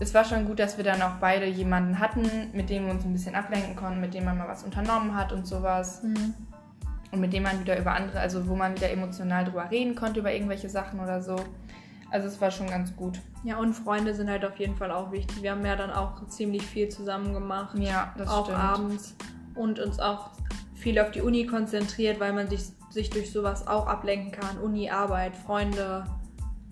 es 0.00 0.14
war 0.14 0.24
schon 0.24 0.44
gut, 0.44 0.58
dass 0.60 0.76
wir 0.76 0.84
dann 0.84 1.02
auch 1.02 1.16
beide 1.20 1.46
jemanden 1.46 1.98
hatten, 1.98 2.28
mit 2.52 2.70
dem 2.70 2.84
wir 2.84 2.92
uns 2.92 3.04
ein 3.04 3.12
bisschen 3.12 3.34
ablenken 3.34 3.74
konnten, 3.74 4.00
mit 4.00 4.14
dem 4.14 4.24
man 4.24 4.38
mal 4.38 4.46
was 4.46 4.62
unternommen 4.62 5.16
hat 5.16 5.32
und 5.32 5.46
sowas. 5.46 6.02
Und 7.10 7.20
mit 7.20 7.32
dem 7.32 7.42
man 7.42 7.58
wieder 7.58 7.78
über 7.78 7.92
andere, 7.92 8.20
also 8.20 8.46
wo 8.46 8.54
man 8.54 8.76
wieder 8.76 8.90
emotional 8.90 9.44
drüber 9.44 9.70
reden 9.70 9.94
konnte, 9.94 10.20
über 10.20 10.32
irgendwelche 10.32 10.68
Sachen 10.68 11.00
oder 11.00 11.22
so. 11.22 11.36
Also 12.10 12.26
es 12.28 12.40
war 12.40 12.50
schon 12.50 12.68
ganz 12.68 12.94
gut. 12.96 13.20
Ja, 13.44 13.58
und 13.58 13.74
Freunde 13.74 14.14
sind 14.14 14.30
halt 14.30 14.44
auf 14.44 14.56
jeden 14.58 14.76
Fall 14.76 14.90
auch 14.90 15.12
wichtig. 15.12 15.42
Wir 15.42 15.52
haben 15.52 15.64
ja 15.64 15.76
dann 15.76 15.90
auch 15.90 16.26
ziemlich 16.28 16.62
viel 16.62 16.88
zusammen 16.88 17.34
gemacht. 17.34 17.76
Ja, 17.78 18.14
das 18.16 18.28
auch 18.28 18.44
stimmt. 18.46 18.58
abends 18.58 19.14
und 19.54 19.78
uns 19.78 19.98
auch 20.00 20.30
viel 20.74 20.98
auf 20.98 21.10
die 21.10 21.20
Uni 21.20 21.46
konzentriert, 21.46 22.18
weil 22.20 22.32
man 22.32 22.48
sich, 22.48 22.62
sich 22.90 23.10
durch 23.10 23.30
sowas 23.32 23.66
auch 23.66 23.86
ablenken 23.86 24.32
kann. 24.32 24.58
Uni, 24.58 24.90
Arbeit, 24.90 25.36
Freunde, 25.36 26.04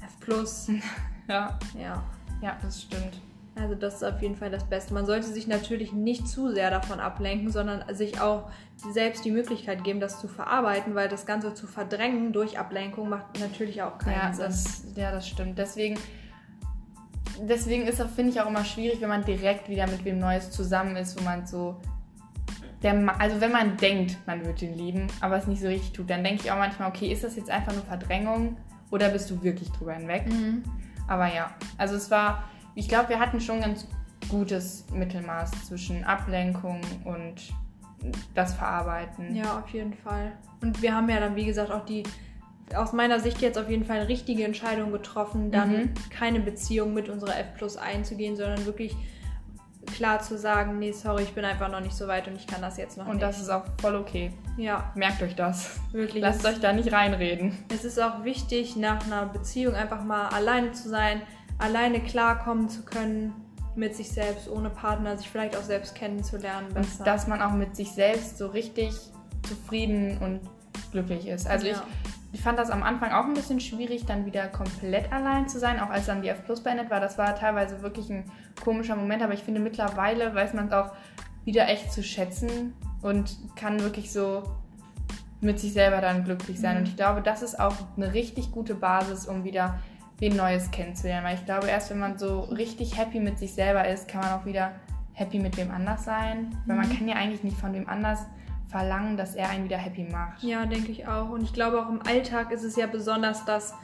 F+. 0.01 0.69
Ja, 1.29 1.59
Ja. 1.77 2.03
ja, 2.41 2.57
das 2.63 2.83
stimmt. 2.83 3.21
Also 3.59 3.75
das 3.75 3.97
ist 3.97 4.05
auf 4.05 4.21
jeden 4.21 4.37
Fall 4.37 4.51
das 4.51 4.65
Beste. 4.65 4.93
Man 4.93 5.07
sollte 5.07 5.27
sich 5.27 5.47
natürlich 5.47 5.93
nicht 5.93 6.29
zu 6.29 6.53
sehr 6.53 6.71
davon 6.71 7.01
ablenken, 7.01 7.51
sondern 7.51 7.83
sich 7.95 8.21
auch 8.21 8.51
selbst 8.77 9.25
die 9.25 9.31
Möglichkeit 9.31 9.83
geben, 9.83 9.99
das 9.99 10.21
zu 10.21 10.29
verarbeiten, 10.29 10.95
weil 10.95 11.09
das 11.09 11.25
Ganze 11.25 11.55
zu 11.55 11.67
verdrängen 11.67 12.35
durch 12.35 12.59
Ablenkung 12.59 13.09
macht 13.09 13.41
natürlich 13.41 13.83
auch 13.83 13.97
keinen 13.97 14.17
Ja 14.17 14.33
Sinn. 14.35 14.45
das, 14.47 14.85
ja, 14.95 15.11
das 15.11 15.27
stimmt. 15.27 15.59
Deswegen, 15.59 15.99
deswegen 17.41 17.87
ist 17.87 18.01
auch, 18.03 18.11
finde 18.11 18.33
ich, 18.33 18.41
auch 18.43 18.47
immer 18.47 18.65
schwierig, 18.65 19.01
wenn 19.01 19.09
man 19.09 19.25
direkt 19.25 19.71
wieder 19.71 19.87
mit 19.87 20.05
wem 20.05 20.19
Neues 20.19 20.51
zusammen 20.51 20.97
ist, 20.97 21.19
wo 21.19 21.25
man 21.25 21.47
so. 21.47 21.81
Der, 22.83 22.95
also 23.19 23.41
wenn 23.41 23.53
man 23.53 23.79
denkt, 23.79 24.19
man 24.27 24.45
wird 24.45 24.61
ihn 24.61 24.75
lieben, 24.75 25.07
aber 25.23 25.39
es 25.39 25.47
nicht 25.47 25.63
so 25.63 25.67
richtig 25.67 25.93
tut, 25.93 26.11
dann 26.11 26.23
denke 26.23 26.43
ich 26.45 26.53
auch 26.53 26.59
manchmal, 26.59 26.91
okay, 26.91 27.11
ist 27.11 27.25
das 27.25 27.35
jetzt 27.35 27.49
einfach 27.49 27.73
nur 27.73 27.83
Verdrängung 27.83 28.59
oder 28.91 29.09
bist 29.09 29.31
du 29.31 29.43
wirklich 29.43 29.71
drüber 29.73 29.95
hinweg? 29.95 30.31
Mhm. 30.31 30.63
Aber 31.09 31.33
ja, 31.33 31.51
also 31.79 31.97
es 31.97 32.11
war, 32.11 32.45
ich 32.77 32.89
glaube, 32.89 33.09
wir 33.09 33.19
hatten 33.19 33.41
schon 33.41 33.61
ganz 33.61 33.89
gutes 34.29 34.87
Mittelmaß 34.93 35.51
zwischen 35.67 36.05
Ablenkung 36.05 36.81
und 37.05 37.35
das 38.35 38.55
Verarbeiten. 38.55 39.35
Ja, 39.35 39.59
auf 39.59 39.69
jeden 39.71 39.95
Fall. 39.95 40.33
Und 40.63 40.81
wir 40.83 40.95
haben 40.95 41.09
ja 41.09 41.19
dann, 41.19 41.35
wie 41.35 41.47
gesagt, 41.47 41.71
auch 41.73 41.85
die, 41.85 42.05
aus 42.75 42.93
meiner 42.93 43.19
Sicht 43.21 43.41
jetzt 43.41 43.59
auf 43.59 43.69
jeden 43.71 43.85
Fall 43.85 43.99
eine 44.01 44.09
richtige 44.09 44.45
Entscheidung 44.45 44.93
getroffen, 44.93 45.51
dann 45.51 45.71
Mhm. 45.73 45.95
keine 46.11 46.41
Beziehung 46.41 46.95
mit 46.95 47.09
unserer 47.09 47.39
F 47.39 47.55
Plus 47.57 47.77
einzugehen, 47.77 48.37
sondern 48.37 48.65
wirklich 48.67 48.95
klar 49.95 50.21
zu 50.21 50.37
sagen, 50.37 50.79
nee, 50.81 50.91
sorry, 50.93 51.23
ich 51.23 51.33
bin 51.33 51.45
einfach 51.45 51.71
noch 51.71 51.81
nicht 51.81 51.95
so 51.95 52.09
weit 52.09 52.27
und 52.27 52.35
ich 52.35 52.47
kann 52.49 52.61
das 52.61 52.77
jetzt 52.77 52.99
noch 52.99 53.07
Und 53.07 53.13
nicht. 53.17 53.23
das 53.23 53.41
ist 53.41 53.49
auch 53.49 53.63
voll 53.81 53.95
okay. 53.95 54.33
ja, 54.57 54.91
Merkt 54.97 55.23
euch 55.23 55.37
das. 55.37 55.79
wirklich. 55.93 56.23
Lasst 56.23 56.45
euch 56.45 56.59
da 56.59 56.73
nicht 56.73 56.93
reinreden. 56.93 57.57
es 57.73 57.85
ist 57.85 58.01
auch 58.03 58.25
wichtig, 58.25 58.75
nach 58.77 59.05
einer 59.07 59.27
Beziehung 59.27 59.75
einfach 59.75 60.03
mal 60.03 60.29
alleine 60.29 60.73
zu 60.73 60.89
sein, 60.89 61.23
alleine 61.59 62.01
klarkommen 62.01 62.69
zu 62.69 62.85
können 62.85 63.33
mit 63.75 63.95
sich 63.95 64.11
selbst, 64.11 64.49
ohne 64.49 64.71
Partner, 64.71 65.17
sich 65.17 65.29
vielleicht 65.29 65.57
auch 65.57 65.63
selbst 65.63 65.95
kennenzulernen 65.95 66.73
besser. 66.73 67.01
Und 67.01 67.07
dass 67.07 67.27
man 67.27 67.43
auch 67.43 67.53
mit 67.53 67.77
sich 67.77 67.93
selbst 67.93 68.39
so 68.39 68.47
richtig 68.47 68.95
zufrieden 69.47 70.19
und 70.19 70.41
glücklich 70.93 71.29
ist. 71.29 71.47
Also 71.47 71.67
Ja. 71.67 71.73
ich, 71.73 72.39
ich 72.39 72.41
fand 72.41 72.59
das 72.59 72.71
am 72.71 72.83
Anfang 72.83 73.13
auch 73.13 73.25
ein 73.25 73.35
bisschen 73.35 73.61
schwierig, 73.61 74.07
dann 74.07 74.25
wieder 74.27 74.49
komplett 74.49 75.13
allein 75.13 75.49
zu 75.49 75.59
sein, 75.59 75.79
auch 75.81 75.91
als 75.91 76.07
dann 76.07 76.23
die 76.23 76.29
F 76.29 76.45
Plus 76.45 76.63
beendet 76.63 76.91
war. 76.91 77.01
Das 77.01 77.19
war 77.19 77.35
teilweise 77.35 77.83
wirklich 77.83 78.11
ein 78.11 78.25
komischer 78.63 78.97
Moment, 78.97 79.23
aber 79.23 79.35
ich 79.35 79.43
finde 79.43 79.61
mittlerweile 79.61 80.35
weiß 80.35 80.55
man 80.55 80.69
es 80.69 80.73
auch 80.73 80.93
wieder 81.45 81.69
echt 81.69 81.93
zu 81.93 82.03
schätzen 82.03 82.75
und 83.03 83.37
kann 83.55 83.81
wirklich 83.81 84.11
so 84.11 84.43
mit 85.41 85.61
sich 85.61 85.73
selber 85.73 86.01
dann 86.01 86.25
glücklich 86.25 86.59
sein. 86.59 86.75
Mhm. 86.75 86.81
Und 86.81 86.89
ich 86.89 86.97
glaube, 86.97 87.23
das 87.23 87.43
ist 87.43 87.61
auch 87.61 87.75
eine 87.97 88.15
richtig 88.15 88.53
gute 88.53 88.75
Basis, 88.75 89.27
um 89.27 89.45
wieder 89.45 89.79
wen 90.19 90.37
Neues 90.37 90.71
kennenzulernen. 90.71 91.27
Weil 91.27 91.35
ich 91.37 91.45
glaube, 91.45 91.67
erst 91.69 91.91
wenn 91.91 91.99
man 91.99 92.19
so 92.19 92.41
richtig 92.41 92.97
happy 92.97 93.21
mit 93.21 93.39
sich 93.39 93.53
selber 93.55 93.87
ist, 93.89 94.09
kann 94.09 94.21
man 94.23 94.33
auch 94.33 94.45
wieder 94.47 94.73
happy 95.13 95.39
mit 95.39 95.57
wem 95.57 95.71
anders 95.71 96.05
sein. 96.05 96.57
Weil 96.67 96.77
man 96.77 96.89
Mhm. 96.89 96.97
kann 96.97 97.09
ja 97.09 97.17
eigentlich 97.17 97.45
nicht 97.45 97.57
von 97.59 97.73
wem 97.75 97.89
anders 97.89 98.21
verlangen, 98.69 99.17
dass 99.17 99.35
er 99.35 99.49
einen 99.51 99.65
wieder 99.65 99.79
happy 99.79 100.05
macht. 100.11 100.43
Ja, 100.43 100.67
denke 100.67 100.91
ich 100.91 101.07
auch. 101.07 101.31
Und 101.31 101.43
ich 101.43 101.53
glaube 101.53 101.81
auch 101.81 101.89
im 101.89 102.01
Alltag 102.07 102.51
ist 102.51 102.65
es 102.65 102.77
ja 102.77 102.87
besonders 102.87 103.45
das 103.45 103.75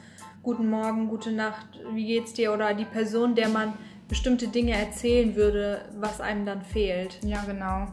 Guten 0.43 0.69
Morgen, 0.69 1.07
gute 1.07 1.31
Nacht, 1.31 1.67
wie 1.93 2.05
geht's 2.05 2.33
dir? 2.33 2.51
Oder 2.53 2.73
die 2.73 2.83
Person, 2.83 3.33
der 3.33 3.47
man 3.47 3.73
bestimmte 4.09 4.49
Dinge 4.49 4.73
erzählen 4.73 5.35
würde, 5.37 5.85
was 5.97 6.19
einem 6.19 6.45
dann 6.45 6.61
fehlt. 6.61 7.17
Ja, 7.23 7.41
genau. 7.45 7.87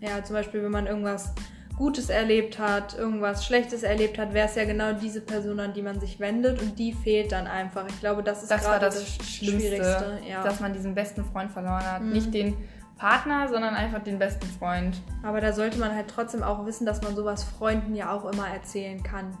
Ja, 0.00 0.24
zum 0.24 0.34
Beispiel, 0.34 0.62
wenn 0.62 0.70
man 0.70 0.86
irgendwas 0.86 1.34
Gutes 1.76 2.08
erlebt 2.08 2.58
hat, 2.58 2.96
irgendwas 2.96 3.44
Schlechtes 3.44 3.82
erlebt 3.82 4.18
hat, 4.18 4.32
wäre 4.32 4.48
es 4.48 4.54
ja 4.54 4.64
genau 4.64 4.92
diese 4.92 5.20
Person, 5.20 5.58
an 5.58 5.72
die 5.72 5.82
man 5.82 5.98
sich 5.98 6.20
wendet 6.20 6.62
und 6.62 6.78
die 6.78 6.92
fehlt 6.92 7.32
dann 7.32 7.46
einfach. 7.46 7.86
Ich 7.88 7.98
glaube, 7.98 8.22
das 8.22 8.42
ist 8.42 8.50
Das 8.50 8.64
war 8.64 8.78
gerade 8.78 8.86
das, 8.86 9.06
Schlimmste, 9.06 9.68
Schwierigste. 9.68 10.20
Ja. 10.28 10.42
dass 10.44 10.60
man 10.60 10.72
diesen 10.72 10.94
besten 10.94 11.24
Freund 11.24 11.50
verloren 11.50 11.84
hat. 11.84 12.02
Mhm. 12.02 12.12
Nicht 12.12 12.32
den 12.32 12.56
Partner, 12.96 13.48
sondern 13.48 13.74
einfach 13.74 14.02
den 14.04 14.20
besten 14.20 14.46
Freund. 14.46 15.00
Aber 15.24 15.40
da 15.40 15.52
sollte 15.52 15.78
man 15.78 15.94
halt 15.94 16.08
trotzdem 16.08 16.44
auch 16.44 16.64
wissen, 16.64 16.86
dass 16.86 17.02
man 17.02 17.16
sowas 17.16 17.42
Freunden 17.42 17.96
ja 17.96 18.12
auch 18.12 18.24
immer 18.30 18.48
erzählen 18.48 19.02
kann. 19.02 19.36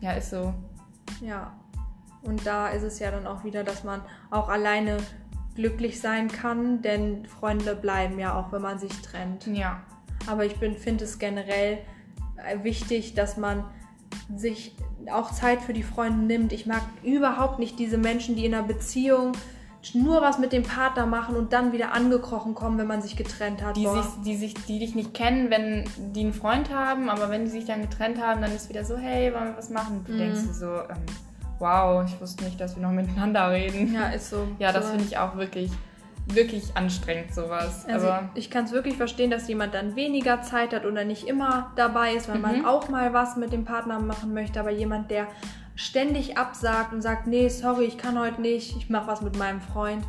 Ja, 0.00 0.12
ist 0.12 0.30
so. 0.30 0.52
Ja. 1.22 1.54
Und 2.22 2.46
da 2.46 2.68
ist 2.68 2.82
es 2.82 2.98
ja 2.98 3.10
dann 3.10 3.26
auch 3.26 3.44
wieder, 3.44 3.64
dass 3.64 3.82
man 3.82 4.02
auch 4.30 4.50
alleine 4.50 4.98
glücklich 5.54 6.00
sein 6.00 6.28
kann, 6.28 6.82
denn 6.82 7.26
Freunde 7.26 7.74
bleiben 7.74 8.18
ja 8.18 8.38
auch, 8.38 8.52
wenn 8.52 8.62
man 8.62 8.78
sich 8.78 8.92
trennt. 9.00 9.46
Ja. 9.46 9.80
Aber 10.28 10.44
ich 10.44 10.54
finde 10.54 11.04
es 11.04 11.18
generell 11.18 11.78
äh, 12.36 12.62
wichtig, 12.64 13.14
dass 13.14 13.36
man 13.36 13.64
sich 14.34 14.74
auch 15.12 15.32
Zeit 15.32 15.60
für 15.62 15.72
die 15.72 15.82
Freunde 15.82 16.24
nimmt. 16.26 16.52
Ich 16.52 16.66
mag 16.66 16.82
überhaupt 17.02 17.58
nicht 17.58 17.78
diese 17.78 17.98
Menschen, 17.98 18.36
die 18.36 18.44
in 18.44 18.54
einer 18.54 18.66
Beziehung 18.66 19.32
nur 19.94 20.20
was 20.20 20.38
mit 20.38 20.52
dem 20.52 20.64
Partner 20.64 21.06
machen 21.06 21.36
und 21.36 21.52
dann 21.52 21.72
wieder 21.72 21.92
angekrochen 21.92 22.54
kommen, 22.54 22.76
wenn 22.78 22.88
man 22.88 23.00
sich 23.00 23.16
getrennt 23.16 23.62
hat. 23.62 23.76
Die, 23.76 23.86
sich, 23.86 24.04
die, 24.24 24.36
sich, 24.36 24.54
die 24.66 24.78
dich 24.80 24.94
nicht 24.94 25.14
kennen, 25.14 25.50
wenn 25.50 25.84
die 26.12 26.20
einen 26.20 26.32
Freund 26.34 26.74
haben, 26.74 27.08
aber 27.08 27.30
wenn 27.30 27.44
die 27.44 27.50
sich 27.50 27.64
dann 27.64 27.80
getrennt 27.82 28.20
haben, 28.20 28.42
dann 28.42 28.52
ist 28.54 28.68
wieder 28.68 28.84
so, 28.84 28.96
hey, 28.98 29.32
wollen 29.32 29.46
wir 29.52 29.56
was 29.56 29.70
machen? 29.70 30.04
Du 30.04 30.12
Mhm. 30.12 30.18
denkst 30.18 30.40
dir 30.42 30.52
so, 30.54 30.66
ähm, 30.66 31.06
wow, 31.58 32.04
ich 32.06 32.20
wusste 32.20 32.44
nicht, 32.44 32.60
dass 32.60 32.74
wir 32.76 32.82
noch 32.82 32.90
miteinander 32.90 33.50
reden. 33.50 33.94
ja, 33.94 34.08
ist 34.08 34.30
so. 34.30 34.48
Ja, 34.58 34.72
das 34.72 34.86
so. 34.86 34.90
finde 34.90 35.04
ich 35.04 35.16
auch 35.16 35.36
wirklich, 35.36 35.70
wirklich 36.34 36.76
anstrengend, 36.76 37.34
sowas. 37.34 37.86
Also 37.86 38.08
aber 38.08 38.28
ich 38.34 38.50
kann 38.50 38.64
es 38.64 38.72
wirklich 38.72 38.96
verstehen, 38.96 39.30
dass 39.30 39.48
jemand 39.48 39.74
dann 39.74 39.96
weniger 39.96 40.42
Zeit 40.42 40.72
hat 40.74 40.84
oder 40.84 41.04
nicht 41.04 41.26
immer 41.26 41.72
dabei 41.76 42.14
ist, 42.14 42.28
weil 42.28 42.38
man 42.38 42.60
Mhm. 42.60 42.64
auch 42.66 42.88
mal 42.88 43.12
was 43.12 43.36
mit 43.36 43.52
dem 43.52 43.64
Partner 43.64 43.98
machen 44.00 44.34
möchte. 44.34 44.60
Aber 44.60 44.70
jemand, 44.70 45.10
der 45.10 45.26
ständig 45.74 46.36
absagt 46.36 46.92
und 46.92 47.02
sagt, 47.02 47.26
nee, 47.26 47.48
sorry, 47.48 47.84
ich 47.84 47.98
kann 47.98 48.18
heute 48.18 48.40
nicht, 48.40 48.76
ich 48.76 48.90
mache 48.90 49.06
was 49.06 49.22
mit 49.22 49.36
meinem 49.38 49.60
Freund, 49.60 50.04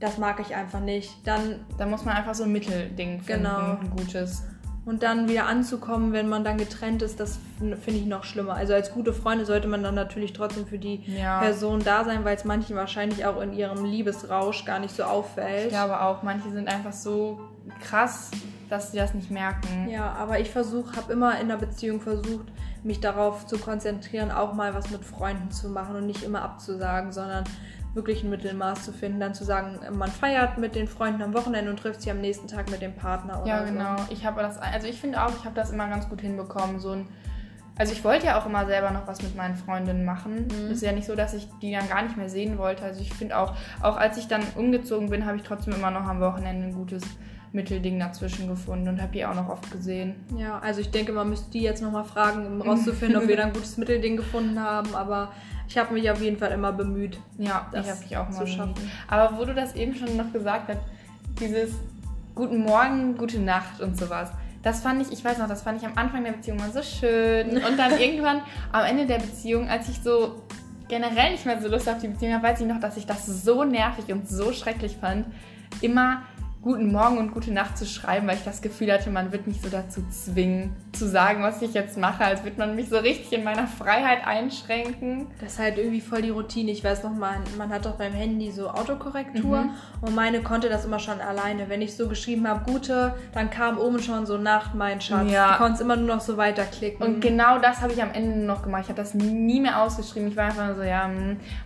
das 0.00 0.16
mag 0.18 0.40
ich 0.40 0.54
einfach 0.54 0.80
nicht. 0.80 1.10
Dann 1.26 1.60
da 1.78 1.86
muss 1.86 2.04
man 2.04 2.16
einfach 2.16 2.34
so 2.34 2.44
ein 2.44 2.52
Mittelding 2.52 3.20
finden, 3.20 3.42
Genau. 3.44 3.76
ein 3.80 3.90
gutes. 3.96 4.44
Und 4.86 5.02
dann 5.02 5.28
wieder 5.28 5.46
anzukommen, 5.46 6.12
wenn 6.12 6.28
man 6.28 6.42
dann 6.42 6.56
getrennt 6.56 7.02
ist, 7.02 7.20
das 7.20 7.38
finde 7.58 8.00
ich 8.00 8.06
noch 8.06 8.24
schlimmer. 8.24 8.54
Also 8.54 8.72
als 8.72 8.92
gute 8.92 9.12
Freunde 9.12 9.44
sollte 9.44 9.68
man 9.68 9.82
dann 9.82 9.94
natürlich 9.94 10.32
trotzdem 10.32 10.66
für 10.66 10.78
die 10.78 11.02
Ja. 11.06 11.40
Person 11.40 11.82
da 11.84 12.04
sein, 12.04 12.24
weil 12.24 12.36
es 12.36 12.44
manchen 12.44 12.76
wahrscheinlich 12.76 13.26
auch 13.26 13.40
in 13.40 13.52
ihrem 13.52 13.84
Liebesrausch 13.84 14.64
gar 14.64 14.78
nicht 14.78 14.94
so 14.96 15.04
auffällt. 15.04 15.64
Ich 15.66 15.68
glaube 15.70 16.00
auch, 16.00 16.22
manche 16.22 16.50
sind 16.50 16.68
einfach 16.68 16.92
so 16.92 17.40
krass, 17.80 18.30
dass 18.68 18.92
sie 18.92 18.98
das 18.98 19.14
nicht 19.14 19.30
merken. 19.30 19.88
Ja, 19.90 20.12
aber 20.12 20.40
ich 20.40 20.50
versuche, 20.50 20.96
habe 20.96 21.12
immer 21.12 21.38
in 21.40 21.48
der 21.48 21.56
Beziehung 21.56 22.00
versucht, 22.00 22.46
mich 22.82 23.00
darauf 23.00 23.46
zu 23.46 23.58
konzentrieren, 23.58 24.30
auch 24.30 24.54
mal 24.54 24.74
was 24.74 24.90
mit 24.90 25.04
Freunden 25.04 25.50
zu 25.50 25.68
machen 25.68 25.96
und 25.96 26.06
nicht 26.06 26.22
immer 26.22 26.42
abzusagen, 26.42 27.12
sondern 27.12 27.44
wirklich 27.94 28.22
ein 28.22 28.30
Mittelmaß 28.30 28.84
zu 28.84 28.92
finden, 28.92 29.20
dann 29.20 29.34
zu 29.34 29.44
sagen, 29.44 29.78
man 29.96 30.10
feiert 30.10 30.58
mit 30.58 30.74
den 30.74 30.86
Freunden 30.86 31.22
am 31.22 31.34
Wochenende 31.34 31.70
und 31.70 31.78
trifft 31.78 32.02
sich 32.02 32.10
am 32.10 32.20
nächsten 32.20 32.46
Tag 32.46 32.70
mit 32.70 32.82
dem 32.82 32.94
Partner 32.94 33.42
oder 33.42 33.48
Ja, 33.48 33.66
so. 33.66 33.72
genau. 33.72 33.96
Ich 34.10 34.24
habe 34.24 34.40
das, 34.42 34.58
also 34.58 34.86
ich 34.86 35.00
finde 35.00 35.24
auch, 35.24 35.30
ich 35.36 35.44
habe 35.44 35.54
das 35.54 35.70
immer 35.70 35.88
ganz 35.88 36.08
gut 36.08 36.20
hinbekommen. 36.20 36.78
So 36.78 36.92
ein, 36.92 37.08
also 37.76 37.92
ich 37.92 38.04
wollte 38.04 38.26
ja 38.26 38.38
auch 38.40 38.46
immer 38.46 38.66
selber 38.66 38.90
noch 38.92 39.06
was 39.08 39.22
mit 39.22 39.34
meinen 39.36 39.56
Freundinnen 39.56 40.04
machen. 40.04 40.46
Mhm. 40.46 40.66
Es 40.66 40.76
ist 40.76 40.82
ja 40.82 40.92
nicht 40.92 41.06
so, 41.06 41.16
dass 41.16 41.34
ich 41.34 41.48
die 41.62 41.72
dann 41.72 41.88
gar 41.88 42.02
nicht 42.02 42.16
mehr 42.16 42.28
sehen 42.28 42.58
wollte. 42.58 42.84
Also 42.84 43.00
ich 43.00 43.12
finde 43.12 43.36
auch, 43.36 43.54
auch 43.82 43.96
als 43.96 44.16
ich 44.18 44.28
dann 44.28 44.42
umgezogen 44.54 45.10
bin, 45.10 45.26
habe 45.26 45.36
ich 45.38 45.42
trotzdem 45.42 45.74
immer 45.74 45.90
noch 45.90 46.06
am 46.06 46.20
Wochenende 46.20 46.68
ein 46.68 46.72
gutes 46.74 47.02
Mittelding 47.52 47.98
dazwischen 47.98 48.48
gefunden 48.48 48.88
und 48.88 49.02
habe 49.02 49.12
die 49.12 49.24
auch 49.24 49.34
noch 49.34 49.48
oft 49.48 49.70
gesehen. 49.70 50.14
Ja, 50.36 50.58
also 50.60 50.80
ich 50.80 50.90
denke, 50.90 51.12
man 51.12 51.28
müsste 51.28 51.50
die 51.50 51.62
jetzt 51.62 51.82
nochmal 51.82 52.04
fragen, 52.04 52.46
um 52.46 52.62
rauszufinden, 52.62 53.16
ob 53.20 53.26
wir 53.26 53.36
da 53.36 53.44
ein 53.44 53.52
gutes 53.52 53.76
Mittelding 53.76 54.16
gefunden 54.16 54.60
haben, 54.60 54.94
aber 54.94 55.32
ich 55.68 55.76
habe 55.76 55.94
mich 55.94 56.10
auf 56.10 56.20
jeden 56.20 56.36
Fall 56.36 56.52
immer 56.52 56.72
bemüht. 56.72 57.18
Ja, 57.38 57.68
Das 57.72 57.86
ich 57.86 57.92
habe 57.92 58.02
mich 58.02 58.16
auch 58.16 58.28
mal 58.30 58.46
schaffen. 58.46 58.74
Aber 59.08 59.36
wo 59.38 59.44
du 59.44 59.54
das 59.54 59.74
eben 59.74 59.94
schon 59.94 60.16
noch 60.16 60.32
gesagt 60.32 60.68
hast, 60.68 60.80
dieses 61.40 61.72
Guten 62.34 62.58
Morgen, 62.58 63.16
gute 63.16 63.40
Nacht 63.40 63.80
und 63.80 63.98
sowas. 63.98 64.30
Das 64.62 64.80
fand 64.82 65.02
ich, 65.02 65.12
ich 65.12 65.24
weiß 65.24 65.38
noch, 65.38 65.48
das 65.48 65.62
fand 65.62 65.80
ich 65.80 65.86
am 65.86 65.96
Anfang 65.96 66.22
der 66.22 66.32
Beziehung 66.32 66.58
mal 66.58 66.70
so 66.70 66.82
schön. 66.82 67.48
Und 67.66 67.78
dann 67.78 67.98
irgendwann 67.98 68.42
am 68.72 68.84
Ende 68.84 69.06
der 69.06 69.18
Beziehung, 69.18 69.68
als 69.68 69.88
ich 69.88 70.00
so 70.00 70.42
generell 70.88 71.32
nicht 71.32 71.46
mehr 71.46 71.60
so 71.60 71.68
Lust 71.68 71.88
auf 71.88 71.98
die 71.98 72.08
Beziehung 72.08 72.34
habe, 72.34 72.44
weiß 72.44 72.60
ich 72.60 72.66
noch, 72.66 72.80
dass 72.80 72.96
ich 72.96 73.06
das 73.06 73.26
so 73.26 73.64
nervig 73.64 74.12
und 74.12 74.28
so 74.28 74.52
schrecklich 74.52 74.96
fand, 74.98 75.26
immer 75.80 76.22
Guten 76.62 76.92
Morgen 76.92 77.16
und 77.16 77.32
Gute 77.32 77.54
Nacht 77.54 77.78
zu 77.78 77.86
schreiben, 77.86 78.26
weil 78.28 78.36
ich 78.36 78.44
das 78.44 78.60
Gefühl 78.60 78.92
hatte, 78.92 79.08
man 79.08 79.32
wird 79.32 79.46
mich 79.46 79.62
so 79.62 79.70
dazu 79.70 80.02
zwingen, 80.10 80.76
zu 80.92 81.08
sagen, 81.08 81.42
was 81.42 81.62
ich 81.62 81.72
jetzt 81.72 81.96
mache, 81.96 82.22
als 82.22 82.44
würde 82.44 82.58
man 82.58 82.76
mich 82.76 82.90
so 82.90 82.98
richtig 82.98 83.32
in 83.32 83.44
meiner 83.44 83.66
Freiheit 83.66 84.26
einschränken. 84.26 85.28
Das 85.40 85.52
ist 85.54 85.58
halt 85.58 85.78
irgendwie 85.78 86.02
voll 86.02 86.20
die 86.20 86.28
Routine. 86.28 86.70
Ich 86.70 86.84
weiß 86.84 87.02
noch 87.02 87.14
mal, 87.14 87.36
man 87.56 87.70
hat 87.70 87.86
doch 87.86 87.94
beim 87.96 88.12
Handy 88.12 88.50
so 88.52 88.68
Autokorrektur 88.68 89.62
Mhm. 89.62 89.70
und 90.02 90.14
meine 90.14 90.42
konnte 90.42 90.68
das 90.68 90.84
immer 90.84 90.98
schon 90.98 91.22
alleine. 91.22 91.70
Wenn 91.70 91.80
ich 91.80 91.96
so 91.96 92.08
geschrieben 92.08 92.46
habe, 92.46 92.70
gute, 92.70 93.14
dann 93.32 93.48
kam 93.48 93.78
oben 93.78 93.98
schon 94.02 94.26
so 94.26 94.36
Nacht, 94.36 94.74
mein 94.74 95.00
Schatz. 95.00 95.30
Ja. 95.30 95.52
Du 95.52 95.58
konntest 95.62 95.80
immer 95.80 95.96
nur 95.96 96.14
noch 96.16 96.20
so 96.20 96.36
weiterklicken. 96.36 97.02
Und 97.06 97.20
genau 97.22 97.58
das 97.58 97.80
habe 97.80 97.94
ich 97.94 98.02
am 98.02 98.10
Ende 98.12 98.36
noch 98.44 98.60
gemacht. 98.62 98.82
Ich 98.82 98.88
habe 98.90 99.00
das 99.00 99.14
nie 99.14 99.60
mehr 99.62 99.80
ausgeschrieben. 99.80 100.28
Ich 100.28 100.36
war 100.36 100.44
einfach 100.44 100.66
nur 100.66 100.74
so, 100.74 100.82
ja, 100.82 101.08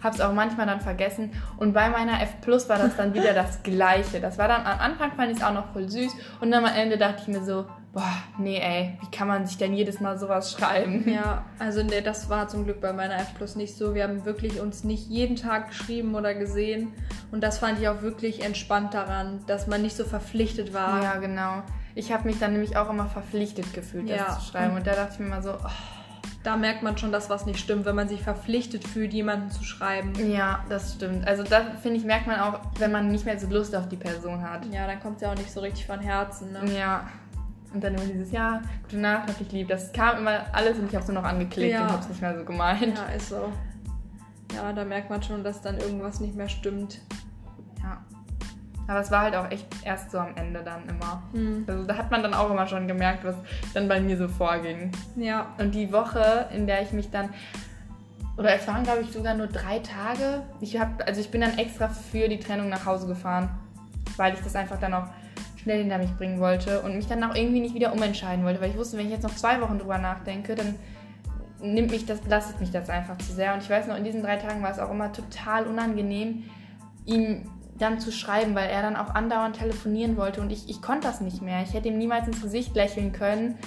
habe 0.05 0.15
es 0.15 0.21
auch 0.21 0.33
manchmal 0.33 0.67
dann 0.67 0.81
vergessen. 0.81 1.33
Und 1.57 1.73
bei 1.73 1.89
meiner 1.89 2.23
F 2.23 2.41
Plus 2.43 2.69
war 2.69 2.79
das 2.79 2.95
dann 2.97 3.13
wieder 3.13 3.33
das 3.35 3.65
Gleiche. 3.65 4.21
Das 4.21 4.39
war 4.39 4.47
dann 4.47 4.65
am 4.65 4.84
Anfang 4.85 5.13
fand 5.13 5.31
ich 5.33 5.39
es 5.39 5.43
auch 5.43 5.53
noch 5.55 5.73
voll 5.73 5.89
süß 5.89 6.13
und 6.41 6.51
dann 6.51 6.65
am 6.65 6.75
Ende 6.75 6.97
dachte 6.99 7.23
ich 7.23 7.29
mir 7.29 7.43
so, 7.45 7.67
boah, 7.93 8.13
nee, 8.39 8.59
ey, 8.59 8.99
wie 9.01 9.11
kann 9.17 9.29
man 9.29 9.47
sich 9.47 9.57
denn 9.57 9.73
jedes 9.73 10.01
Mal 10.01 10.19
sowas 10.19 10.53
schreiben? 10.53 11.09
Ja, 11.09 11.45
also 11.59 11.83
nee, 11.83 12.01
das 12.01 12.29
war 12.29 12.49
zum 12.49 12.65
Glück 12.65 12.81
bei 12.81 12.93
meiner 12.93 13.15
F 13.17 13.35
Plus 13.37 13.55
nicht 13.57 13.77
so. 13.77 13.95
Wir 13.95 14.03
haben 14.05 14.25
wirklich 14.25 14.61
uns 14.61 14.83
nicht 14.85 15.09
jeden 15.09 15.37
Tag 15.37 15.69
geschrieben 15.69 16.15
oder 16.15 16.35
gesehen. 16.35 16.93
Und 17.31 17.43
das 17.43 17.59
fand 17.59 17.79
ich 17.81 17.89
auch 17.89 18.03
wirklich 18.03 18.45
entspannt 18.45 18.95
daran, 18.95 19.45
dass 19.47 19.67
man 19.69 19.83
nicht 19.83 19.97
so 19.97 20.05
verpflichtet 20.05 20.75
war. 20.75 21.03
Ja, 21.03 21.17
genau. 21.19 21.63
Ich 21.95 22.13
habe 22.13 22.25
mich 22.25 22.41
dann 22.41 22.53
nämlich 22.53 22.77
auch 22.77 22.91
immer 22.91 23.07
verpflichtet 23.07 23.73
gefühlt, 23.73 24.11
das 24.11 24.19
Ja. 24.19 24.39
zu 24.39 24.45
schreiben. 24.51 24.75
Und 24.77 24.87
da 24.87 24.95
dachte 24.95 25.13
ich 25.15 25.19
mir 25.21 25.29
mal 25.29 25.43
so, 25.43 25.51
oh, 25.53 25.69
Da 26.45 26.57
merkt 26.57 26.83
man 26.83 26.97
schon, 26.99 27.11
dass 27.11 27.31
was 27.31 27.47
nicht 27.47 27.59
stimmt, 27.59 27.87
wenn 27.87 27.97
man 27.97 28.07
sich 28.07 28.23
verpflichtet 28.23 28.87
fühlt, 28.87 29.13
jemanden 29.15 29.51
zu 29.51 29.65
schreiben. 29.65 30.13
ja, 30.31 30.63
das 30.69 30.93
stimmt. 30.95 31.27
Also 31.27 31.43
da 31.43 31.63
finde 31.83 31.97
ich, 31.99 32.05
merkt 32.05 32.27
man 32.27 32.39
auch, 32.39 32.61
wenn 32.79 32.93
man 32.93 33.11
nicht 33.11 33.25
mehr 33.25 33.39
so 33.41 33.49
Lust 33.49 33.75
auf 33.75 33.89
die 33.89 33.97
Person 33.97 34.43
hat. 34.43 34.67
Ja, 34.71 34.87
dann 34.87 35.01
kommt 35.01 35.17
es 35.17 35.23
ja 35.23 35.33
auch 35.33 35.37
nicht 35.37 35.51
so 35.51 35.61
richtig 35.61 35.87
von 35.87 35.99
Herzen. 36.01 36.53
Ne? 36.53 36.61
Ja. 36.79 37.09
Und 37.73 37.83
dann 37.83 37.95
immer 37.95 38.05
dieses, 38.05 38.31
ja, 38.31 38.61
gute 38.83 38.99
Nacht, 38.99 39.27
hab 39.29 39.39
dich 39.39 39.51
lieb. 39.51 39.69
Das 39.69 39.93
kam 39.93 40.19
immer 40.19 40.45
alles 40.53 40.79
und 40.79 40.89
ich 40.89 40.95
habe 40.95 41.05
so 41.05 41.13
noch 41.13 41.25
angeklickt 41.25 41.73
Ja. 41.73 41.83
und 41.87 41.93
hab's 41.93 42.09
nicht 42.09 42.21
mehr 42.21 42.39
so 42.39 42.45
gemeint. 42.45 42.97
Ja, 42.97 43.07
ist 43.17 43.31
so. 43.31 43.51
Ja, 44.55 44.73
da 44.73 44.85
merkt 44.85 45.09
man 45.11 45.23
schon, 45.23 45.43
dass 45.43 45.61
dann 45.63 45.79
irgendwas 45.79 46.21
nicht 46.21 46.37
mehr 46.37 46.49
stimmt. 46.49 47.01
Aber 48.87 49.01
es 49.01 49.11
war 49.11 49.23
halt 49.23 49.35
auch 49.35 49.51
echt 49.51 49.67
erst 49.83 50.11
so 50.11 50.19
am 50.19 50.37
Ende 50.37 50.63
dann 50.63 50.87
immer. 50.89 51.23
Hm. 51.33 51.65
Also 51.67 51.85
da 51.85 51.97
hat 51.97 52.11
man 52.11 52.23
dann 52.23 52.35
auch 52.35 52.51
immer 52.51 52.67
schon 52.67 52.87
gemerkt, 52.87 53.25
was 53.25 53.35
dann 53.73 53.89
bei 53.89 54.01
mir 54.01 54.17
so 54.17 54.29
vorging. 54.29 54.93
Ja, 55.17 55.47
Und 55.59 55.75
die 55.75 55.93
Woche, 55.93 56.49
in 56.55 56.67
der 56.67 56.83
ich 56.83 56.93
mich 56.93 57.11
dann, 57.11 57.31
oder 58.37 58.55
es 58.55 58.67
waren 58.69 58.83
glaube 58.83 59.01
ich 59.03 59.13
sogar 59.13 59.35
nur 59.35 59.47
drei 59.47 59.79
Tage. 59.79 60.43
Ich 60.61 60.79
habe, 60.79 61.07
also 61.07 61.21
ich 61.21 61.31
bin 61.31 61.41
dann 61.41 61.57
extra 61.57 61.89
für 61.89 62.29
die 62.29 62.39
Trennung 62.39 62.69
nach 62.69 62.85
Hause 62.85 63.07
gefahren, 63.07 63.49
weil 64.17 64.35
ich 64.35 64.41
das 64.41 64.55
einfach 64.55 64.79
dann 64.79 64.93
auch 64.93 65.07
schnell 65.57 65.81
hinter 65.81 65.97
mich 65.99 66.15
bringen 66.17 66.39
wollte 66.41 66.83
und 66.83 66.95
mich 66.95 67.07
dann 67.07 67.25
auch 67.25 67.35
irgendwie 67.35 67.61
nicht 67.61 67.75
wieder 67.75 67.93
umentscheiden 67.93 68.45
wollte, 68.45 68.61
weil 68.61 68.71
ich 68.71 68.77
wusste, 68.77 68.99
wenn 68.99 69.07
ich 69.07 69.13
jetzt 69.13 69.23
noch 69.23 69.35
zwei 69.35 69.61
Wochen 69.63 69.79
drüber 69.79 69.97
nachdenke, 69.97 70.55
dann 70.55 70.75
nimmt 71.63 71.91
mich 71.91 72.05
das, 72.05 72.21
belastet 72.21 72.61
mich 72.61 72.71
das 72.71 72.91
einfach 72.91 73.17
zu 73.17 73.33
sehr. 73.33 73.55
Und 73.55 73.63
ich 73.63 73.71
weiß 73.71 73.87
noch, 73.87 73.97
in 73.97 74.05
diesen 74.05 74.23
drei 74.23 74.37
Tagen 74.37 74.63
war 74.63 74.71
es 74.71 74.79
auch 74.79 74.91
immer 74.91 75.11
total 75.13 75.67
unangenehm, 75.67 76.45
ihm 77.07 77.51
dann 77.79 77.99
zu 77.99 78.13
schreiben, 78.13 78.55
weil 78.55 78.69
er 78.69 78.83
dann 78.83 78.97
auch 78.97 79.15
andauernd 79.15 79.57
telefonieren 79.57 80.17
wollte 80.17 80.41
und 80.41 80.51
ich, 80.51 80.69
ich 80.69 80.81
konnte 80.81 81.07
das 81.09 81.21
nicht 81.21 81.43
mehr. 81.43 81.63
Ich 81.63 81.75
hätte 81.75 81.89
ihm 81.89 81.99
niemals 81.99 82.27
ins 82.27 82.41
Gesicht 82.41 82.75
lächeln 82.75 83.13
können, 83.13 83.59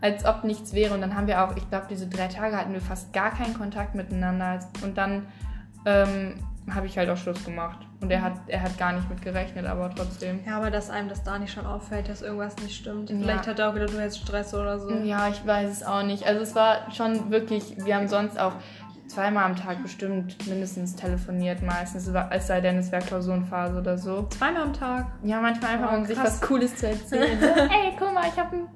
als 0.00 0.24
ob 0.24 0.44
nichts 0.44 0.74
wäre. 0.74 0.94
Und 0.94 1.00
dann 1.00 1.14
haben 1.14 1.26
wir 1.26 1.42
auch, 1.42 1.56
ich 1.56 1.68
glaube, 1.70 1.86
diese 1.88 2.06
drei 2.06 2.28
Tage 2.28 2.56
hatten 2.56 2.72
wir 2.72 2.80
fast 2.80 3.12
gar 3.12 3.30
keinen 3.30 3.54
Kontakt 3.54 3.94
miteinander. 3.94 4.60
Und 4.82 4.98
dann 4.98 5.26
ähm, 5.86 6.34
habe 6.72 6.86
ich 6.86 6.98
halt 6.98 7.08
auch 7.08 7.16
Schluss 7.16 7.42
gemacht. 7.44 7.78
Und 8.00 8.10
er 8.10 8.20
hat, 8.20 8.34
er 8.48 8.62
hat 8.62 8.76
gar 8.76 8.92
nicht 8.92 9.08
mit 9.08 9.22
gerechnet, 9.22 9.64
aber 9.64 9.90
trotzdem. 9.94 10.40
ja, 10.46 10.58
aber 10.58 10.70
dass 10.70 10.90
einem 10.90 11.08
das 11.08 11.22
da 11.22 11.38
nicht 11.38 11.52
schon 11.52 11.64
auffällt, 11.64 12.08
dass 12.08 12.20
irgendwas 12.20 12.56
nicht 12.58 12.76
stimmt. 12.76 13.08
Ja. 13.08 13.16
Vielleicht 13.16 13.46
hat 13.46 13.58
er 13.58 13.70
auch 13.70 13.74
gedacht, 13.74 13.94
du 13.94 14.00
hättest 14.00 14.20
Stress 14.20 14.52
oder 14.52 14.78
so. 14.78 14.90
Ja, 14.90 15.28
ich 15.28 15.46
weiß 15.46 15.70
es 15.70 15.82
auch 15.82 16.02
nicht. 16.02 16.26
Also 16.26 16.42
es 16.42 16.54
war 16.54 16.90
schon 16.92 17.30
wirklich, 17.30 17.76
wir 17.78 17.96
haben 17.96 18.08
sonst 18.08 18.38
auch 18.38 18.52
zweimal 19.06 19.44
am 19.44 19.56
Tag 19.56 19.82
bestimmt 19.82 20.46
mindestens 20.48 20.96
telefoniert 20.96 21.62
meistens, 21.62 22.10
es 22.30 22.46
sei 22.46 22.60
denn, 22.60 22.78
es 22.78 22.90
wäre 22.90 23.04
Klausurenphase 23.04 23.78
oder 23.78 23.98
so. 23.98 24.26
Zweimal 24.30 24.62
am 24.62 24.72
Tag. 24.72 25.06
Ja, 25.22 25.40
manchmal 25.40 25.72
einfach, 25.72 25.92
Oh, 25.92 25.96
um 25.96 26.04
sich 26.04 26.18
was 26.18 26.40
Cooles 26.40 26.76
zu 26.76 26.88
erzählen. 26.88 27.38
Ey, 27.42 27.92
guck 27.98 28.12
mal, 28.14 28.24
ich 28.28 28.38
habe 28.38 28.56
ein 28.56 28.68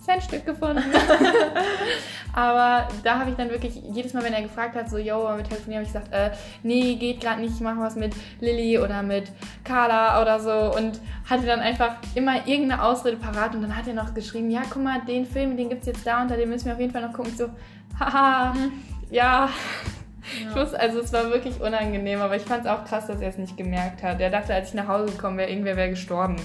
Centstück 0.00 0.46
gefunden. 0.46 0.82
Aber 2.32 2.88
da 3.02 3.18
habe 3.18 3.30
ich 3.30 3.36
dann 3.36 3.50
wirklich, 3.50 3.80
jedes 3.92 4.14
Mal, 4.14 4.22
wenn 4.22 4.32
er 4.32 4.42
gefragt 4.42 4.76
hat, 4.76 4.88
so, 4.88 4.98
yo, 4.98 5.22
wollen 5.22 5.38
wir 5.38 5.44
telefonieren, 5.44 5.84
habe 5.84 5.86
ich 5.86 5.92
gesagt, 5.92 6.12
äh, 6.12 6.30
nee, 6.62 6.94
geht 6.94 7.20
gerade 7.20 7.40
nicht, 7.40 7.54
ich 7.54 7.60
mache 7.60 7.80
was 7.80 7.96
mit 7.96 8.14
Lilly 8.40 8.78
oder 8.78 9.02
mit 9.02 9.32
Carla 9.64 10.22
oder 10.22 10.38
so. 10.38 10.76
Und 10.76 11.00
hatte 11.28 11.46
dann 11.46 11.60
einfach 11.60 11.96
immer 12.14 12.46
irgendeine 12.46 12.82
Ausrede 12.82 13.16
parat. 13.16 13.54
Und 13.54 13.62
dann 13.62 13.76
hat 13.76 13.88
er 13.88 13.94
noch 13.94 14.14
geschrieben, 14.14 14.50
ja, 14.50 14.62
guck 14.70 14.82
mal, 14.82 15.00
den 15.06 15.26
Film, 15.26 15.56
den 15.56 15.68
gibt 15.68 15.82
es 15.82 15.88
jetzt 15.88 16.06
da, 16.06 16.22
unter 16.22 16.36
dem 16.36 16.50
müssen 16.50 16.66
wir 16.66 16.74
auf 16.74 16.80
jeden 16.80 16.92
Fall 16.92 17.02
noch 17.02 17.12
gucken. 17.12 17.32
Ich 17.32 17.38
so, 17.38 17.48
haha, 17.98 18.54
ja. 19.10 19.48
Ich 20.22 20.54
wusste, 20.54 20.78
also 20.78 21.00
es 21.00 21.12
war 21.12 21.24
wirklich 21.30 21.60
unangenehm, 21.60 22.20
aber 22.20 22.36
ich 22.36 22.42
fand 22.42 22.64
es 22.64 22.70
auch 22.70 22.84
krass, 22.84 23.06
dass 23.08 23.20
er 23.20 23.30
es 23.30 23.38
nicht 23.38 23.56
gemerkt 23.56 24.02
hat. 24.02 24.20
Er 24.20 24.30
dachte, 24.30 24.54
als 24.54 24.68
ich 24.68 24.74
nach 24.74 24.86
Hause 24.86 25.12
gekommen 25.12 25.38
wäre, 25.38 25.50
irgendwer 25.50 25.76
wäre 25.76 25.90
gestorben. 25.90 26.36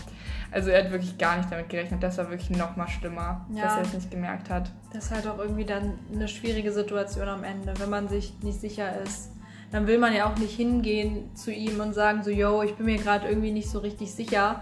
Also 0.51 0.69
er 0.71 0.83
hat 0.85 0.91
wirklich 0.91 1.17
gar 1.17 1.37
nicht 1.37 1.51
damit 1.51 1.69
gerechnet. 1.69 2.01
Das 2.01 2.17
war 2.17 2.29
wirklich 2.29 2.49
noch 2.57 2.75
mal 2.77 2.87
schlimmer, 2.87 3.45
Ja. 3.53 3.63
dass 3.65 3.75
er 3.75 3.81
es 3.83 3.93
nicht 3.93 4.09
gemerkt 4.11 4.49
hat. 4.49 4.71
Das 4.93 5.05
ist 5.05 5.11
halt 5.13 5.27
auch 5.27 5.37
irgendwie 5.37 5.65
dann 5.65 5.99
eine 6.13 6.27
schwierige 6.27 6.71
Situation 6.71 7.27
am 7.27 7.43
Ende, 7.43 7.73
wenn 7.79 7.89
man 7.89 8.07
sich 8.07 8.33
nicht 8.41 8.59
sicher 8.59 9.01
ist. 9.03 9.31
Dann 9.71 9.85
will 9.87 9.97
man 9.99 10.15
ja 10.15 10.31
auch 10.31 10.37
nicht 10.37 10.55
hingehen 10.55 11.35
zu 11.35 11.51
ihm 11.51 11.79
und 11.79 11.93
sagen 11.93 12.23
so, 12.23 12.31
yo, 12.31 12.63
ich 12.63 12.73
bin 12.75 12.85
mir 12.85 12.97
gerade 12.97 13.27
irgendwie 13.27 13.51
nicht 13.51 13.69
so 13.69 13.79
richtig 13.79 14.11
sicher. 14.13 14.61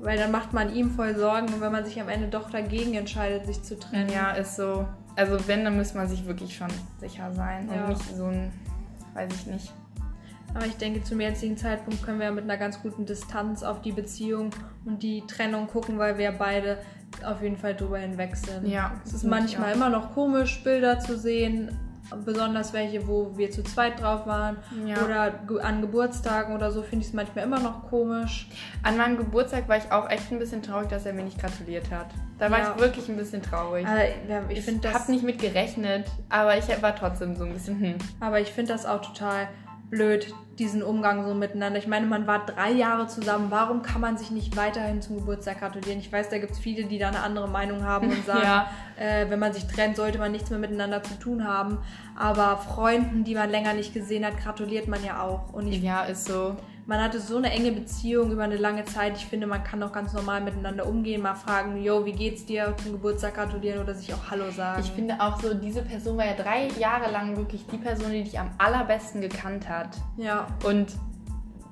Weil 0.00 0.18
dann 0.18 0.32
macht 0.32 0.52
man 0.52 0.74
ihm 0.74 0.90
voll 0.90 1.14
Sorgen 1.16 1.46
und 1.46 1.60
wenn 1.60 1.72
man 1.72 1.84
sich 1.84 1.98
am 2.00 2.08
Ende 2.08 2.26
doch 2.28 2.50
dagegen 2.50 2.94
entscheidet, 2.94 3.46
sich 3.46 3.62
zu 3.62 3.78
trennen. 3.78 4.10
Ja, 4.10 4.32
ist 4.32 4.56
so. 4.56 4.86
Also 5.16 5.46
wenn, 5.46 5.64
dann 5.64 5.76
muss 5.76 5.94
man 5.94 6.08
sich 6.08 6.26
wirklich 6.26 6.56
schon 6.56 6.70
sicher 6.98 7.32
sein 7.32 7.68
Ja. 7.68 7.84
und 7.84 7.88
nicht 7.90 8.16
so 8.16 8.26
ein, 8.26 8.52
weiß 9.14 9.32
ich 9.32 9.46
nicht. 9.46 9.72
Aber 10.54 10.66
ich 10.66 10.76
denke, 10.76 11.02
zum 11.02 11.20
jetzigen 11.20 11.56
Zeitpunkt 11.56 12.02
können 12.04 12.20
wir 12.20 12.30
mit 12.30 12.44
einer 12.44 12.56
ganz 12.56 12.80
guten 12.80 13.06
Distanz 13.06 13.62
auf 13.62 13.82
die 13.82 13.90
Beziehung 13.92 14.50
und 14.84 15.02
die 15.02 15.22
Trennung 15.26 15.66
gucken, 15.66 15.98
weil 15.98 16.16
wir 16.16 16.30
beide 16.32 16.78
auf 17.24 17.42
jeden 17.42 17.56
Fall 17.56 17.74
drüber 17.74 17.98
hinweg 17.98 18.36
sind. 18.36 18.66
Ja, 18.66 18.92
es 19.04 19.12
ist 19.14 19.24
manchmal 19.24 19.72
immer 19.74 19.88
noch 19.88 20.14
komisch, 20.14 20.62
Bilder 20.62 21.00
zu 21.00 21.18
sehen, 21.18 21.76
besonders 22.24 22.72
welche, 22.72 23.06
wo 23.06 23.36
wir 23.36 23.50
zu 23.50 23.62
zweit 23.62 24.00
drauf 24.00 24.26
waren 24.26 24.56
Ja. 24.86 24.96
oder 25.04 25.40
an 25.64 25.80
Geburtstagen 25.80 26.54
oder 26.54 26.70
so, 26.70 26.82
finde 26.82 27.02
ich 27.02 27.08
es 27.08 27.14
manchmal 27.14 27.44
immer 27.44 27.60
noch 27.60 27.88
komisch. 27.88 28.48
An 28.82 28.96
meinem 28.96 29.16
Geburtstag 29.16 29.68
war 29.68 29.76
ich 29.76 29.90
auch 29.92 30.08
echt 30.10 30.30
ein 30.32 30.38
bisschen 30.38 30.62
traurig, 30.62 30.88
dass 30.88 31.06
er 31.06 31.12
mir 31.12 31.24
nicht 31.24 31.38
gratuliert 31.40 31.90
hat. 31.90 32.06
Da 32.38 32.50
war 32.50 32.58
Ja. 32.58 32.74
ich 32.74 32.80
wirklich 32.80 33.08
ein 33.08 33.16
bisschen 33.16 33.42
traurig. 33.42 33.86
Ja, 34.28 34.44
ich 34.48 34.66
ich 34.68 34.86
habe 34.94 35.10
nicht 35.12 35.24
mit 35.24 35.38
gerechnet, 35.38 36.06
aber 36.28 36.56
ich 36.58 36.64
war 36.82 36.94
trotzdem 36.96 37.36
so 37.36 37.44
ein 37.44 37.52
bisschen, 37.52 37.80
hm. 37.80 37.94
aber 38.20 38.40
ich 38.40 38.52
finde 38.52 38.72
das 38.72 38.86
auch 38.86 39.00
total 39.00 39.48
blöd, 39.90 40.34
diesen 40.58 40.82
Umgang 40.82 41.26
so 41.26 41.34
miteinander. 41.34 41.78
Ich 41.78 41.86
meine, 41.86 42.06
man 42.06 42.26
war 42.26 42.46
drei 42.46 42.70
Jahre 42.72 43.06
zusammen. 43.06 43.46
Warum 43.50 43.82
kann 43.82 44.00
man 44.00 44.16
sich 44.16 44.30
nicht 44.30 44.56
weiterhin 44.56 45.02
zum 45.02 45.16
Geburtstag 45.16 45.60
gratulieren? 45.60 45.98
Ich 45.98 46.12
weiß, 46.12 46.28
da 46.28 46.38
gibt 46.38 46.52
es 46.52 46.58
viele, 46.58 46.84
die 46.84 46.98
da 46.98 47.08
eine 47.08 47.20
andere 47.20 47.48
Meinung 47.48 47.84
haben 47.84 48.08
und 48.10 48.24
sagen, 48.26 48.42
Ja. 48.42 48.68
äh, 48.96 49.28
wenn 49.30 49.38
man 49.38 49.52
sich 49.52 49.66
trennt, 49.66 49.96
sollte 49.96 50.18
man 50.18 50.32
nichts 50.32 50.50
mehr 50.50 50.58
miteinander 50.58 51.02
zu 51.02 51.14
tun 51.18 51.44
haben. 51.46 51.78
Aber 52.16 52.56
Freunden, 52.58 53.24
die 53.24 53.34
man 53.34 53.50
länger 53.50 53.72
nicht 53.74 53.92
gesehen 53.94 54.24
hat, 54.24 54.38
gratuliert 54.38 54.86
man 54.88 55.02
ja 55.04 55.20
auch. 55.22 55.52
Und 55.52 55.66
ich, 55.68 55.82
Ja, 55.82 56.02
ist 56.04 56.26
so. 56.26 56.56
Man 56.86 57.00
hatte 57.02 57.18
so 57.20 57.38
eine 57.38 57.50
enge 57.50 57.72
Beziehung 57.72 58.30
über 58.30 58.42
eine 58.44 58.56
lange 58.56 58.84
Zeit. 58.84 59.16
Ich 59.16 59.26
finde, 59.26 59.46
man 59.46 59.64
kann 59.64 59.82
auch 59.82 59.92
ganz 59.92 60.12
normal 60.12 60.40
miteinander 60.42 60.86
umgehen, 60.86 61.22
mal 61.22 61.34
fragen, 61.34 61.82
yo, 61.82 62.04
wie 62.04 62.12
geht's 62.12 62.44
dir, 62.44 62.74
zum 62.82 62.92
Geburtstag 62.92 63.34
gratulieren 63.34 63.80
oder 63.80 63.94
sich 63.94 64.12
auch 64.12 64.30
Hallo 64.30 64.50
sagen. 64.50 64.82
Ich 64.84 64.90
finde 64.90 65.20
auch 65.20 65.40
so, 65.40 65.54
diese 65.54 65.82
Person 65.82 66.16
war 66.18 66.26
ja 66.26 66.34
drei 66.34 66.68
Jahre 66.78 67.10
lang 67.10 67.36
wirklich 67.36 67.64
die 67.72 67.78
Person, 67.78 68.10
die 68.12 68.24
dich 68.24 68.38
am 68.38 68.50
allerbesten 68.58 69.20
gekannt 69.20 69.68
hat. 69.68 69.88
ja, 70.16 70.46
Und 70.64 70.88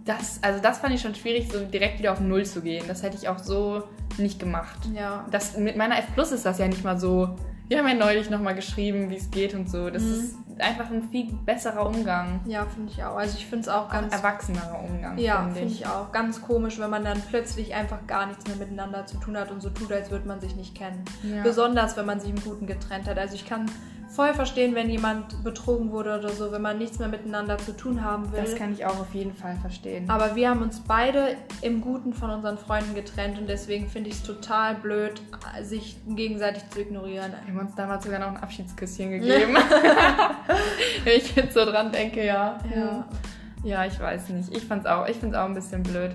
das, 0.05 0.41
also 0.43 0.61
das 0.61 0.79
fand 0.79 0.95
ich 0.95 1.01
schon 1.01 1.15
schwierig, 1.15 1.49
so 1.53 1.61
direkt 1.65 1.99
wieder 1.99 2.13
auf 2.13 2.21
Null 2.21 2.45
zu 2.45 2.61
gehen. 2.61 2.85
Das 2.89 3.03
hätte 3.03 3.17
ich 3.17 3.29
auch 3.29 3.39
so 3.39 3.85
nicht 4.19 4.39
gemacht. 4.41 4.79
ja. 4.95 5.25
Das, 5.31 5.57
mit 5.57 5.77
meiner 5.77 5.99
F 5.99 6.07
Plus 6.15 6.33
ist 6.33 6.45
das 6.45 6.59
ja 6.59 6.67
nicht 6.67 6.83
mal 6.85 6.99
so. 6.99 7.37
Wir 7.69 7.79
haben 7.79 7.87
ja 7.89 7.95
neulich 7.95 8.29
nochmal 8.29 8.55
geschrieben, 8.55 9.09
wie 9.11 9.17
es 9.17 9.31
geht 9.31 9.55
und 9.55 9.71
so. 9.71 9.89
Das 9.91 10.03
Mhm. 10.03 10.13
ist 10.13 10.37
einfach 10.59 10.91
ein 10.91 11.03
viel 11.11 11.33
besserer 11.45 11.87
Umgang. 11.87 12.41
Ja, 12.47 12.67
finde 12.67 12.93
ich 12.93 13.03
auch. 13.05 13.17
Also 13.17 13.37
ich 13.39 13.47
finde 13.47 13.63
es 13.63 13.69
auch 13.69 13.89
ganz 13.91 14.15
erwachsenerer 14.15 14.83
Umgang. 14.83 15.19
Ja, 15.19 15.43
finde 15.43 15.61
finde 15.61 15.73
ich 15.73 15.87
auch. 15.87 16.13
Ganz 16.13 16.43
komisch, 16.43 16.79
wenn 16.79 16.91
man 16.91 17.05
dann 17.05 17.21
plötzlich 17.29 17.75
einfach 17.75 18.07
gar 18.07 18.27
nichts 18.27 18.47
mehr 18.47 18.57
miteinander 18.57 19.07
zu 19.07 19.19
tun 19.19 19.37
hat 19.37 19.51
und 19.51 19.61
so 19.61 19.71
tut, 19.71 19.93
als 19.93 20.11
würde 20.11 20.27
man 20.27 20.41
sich 20.41 20.57
nicht 20.57 20.75
kennen. 20.75 21.05
Ja. 21.23 21.43
Besonders, 21.43 21.97
wenn 21.97 22.07
man 22.07 22.21
sich 22.21 22.31
im 22.31 22.41
Guten 22.43 22.67
getrennt 22.67 23.09
hat. 23.09 23.19
Also 23.19 23.35
ich 23.35 23.47
kann 23.47 23.67
voll 24.13 24.35
verstehen, 24.35 24.75
wenn 24.75 24.91
jemand 24.91 25.43
betrogen 25.43 25.91
wurde 25.91 26.19
oder 26.19 26.29
so, 26.29 26.53
wenn 26.53 26.61
man 26.61 26.79
nichts 26.79 26.99
mehr 26.99 27.09
miteinander 27.09 27.57
zu 27.59 27.73
tun 27.73 28.05
haben 28.05 28.31
will. 28.31 28.43
Das 28.43 28.55
kann 28.55 28.73
ich 28.73 28.85
auch 28.85 29.01
auf 29.01 29.15
jeden 29.15 29.35
Fall 29.35 29.57
verstehen. 29.57 30.09
Aber 30.11 30.37
wir 30.37 30.51
haben 30.51 30.63
uns 30.63 30.81
beide 30.81 31.37
im 31.63 31.81
Guten 31.81 32.13
von 32.13 32.31
unseren 32.31 32.59
Freunden 32.59 32.95
getrennt 32.95 33.39
und 33.39 33.49
deswegen 33.49 33.89
finde 33.89 34.11
ich 34.11 34.17
es 34.17 34.23
total 34.23 34.75
blöd, 34.75 35.23
sich 35.63 35.97
gegenseitig 36.07 36.69
zu 36.71 36.81
ignorieren. 36.81 37.33
Wir 37.47 37.55
haben 37.55 37.67
uns 37.67 37.75
damals 37.75 38.05
sogar 38.05 38.21
noch 38.21 38.29
ein 38.29 38.37
Abschiedsküsschen 38.37 39.11
gegeben. 39.21 39.57
Wenn 41.05 41.17
ich 41.17 41.35
jetzt 41.35 41.55
so 41.55 41.65
dran 41.65 41.93
denke, 41.93 42.25
ja. 42.25 42.59
Ja. 42.75 43.07
Ja, 43.65 43.85
ich 43.85 43.99
weiß 43.99 44.31
nicht. 44.31 44.55
Ich 44.57 44.65
fand's 44.65 44.87
auch, 44.87 45.07
ich 45.07 45.17
find's 45.17 45.37
auch 45.37 45.45
ein 45.45 45.55
bisschen 45.55 45.83
blöd. 45.83 46.13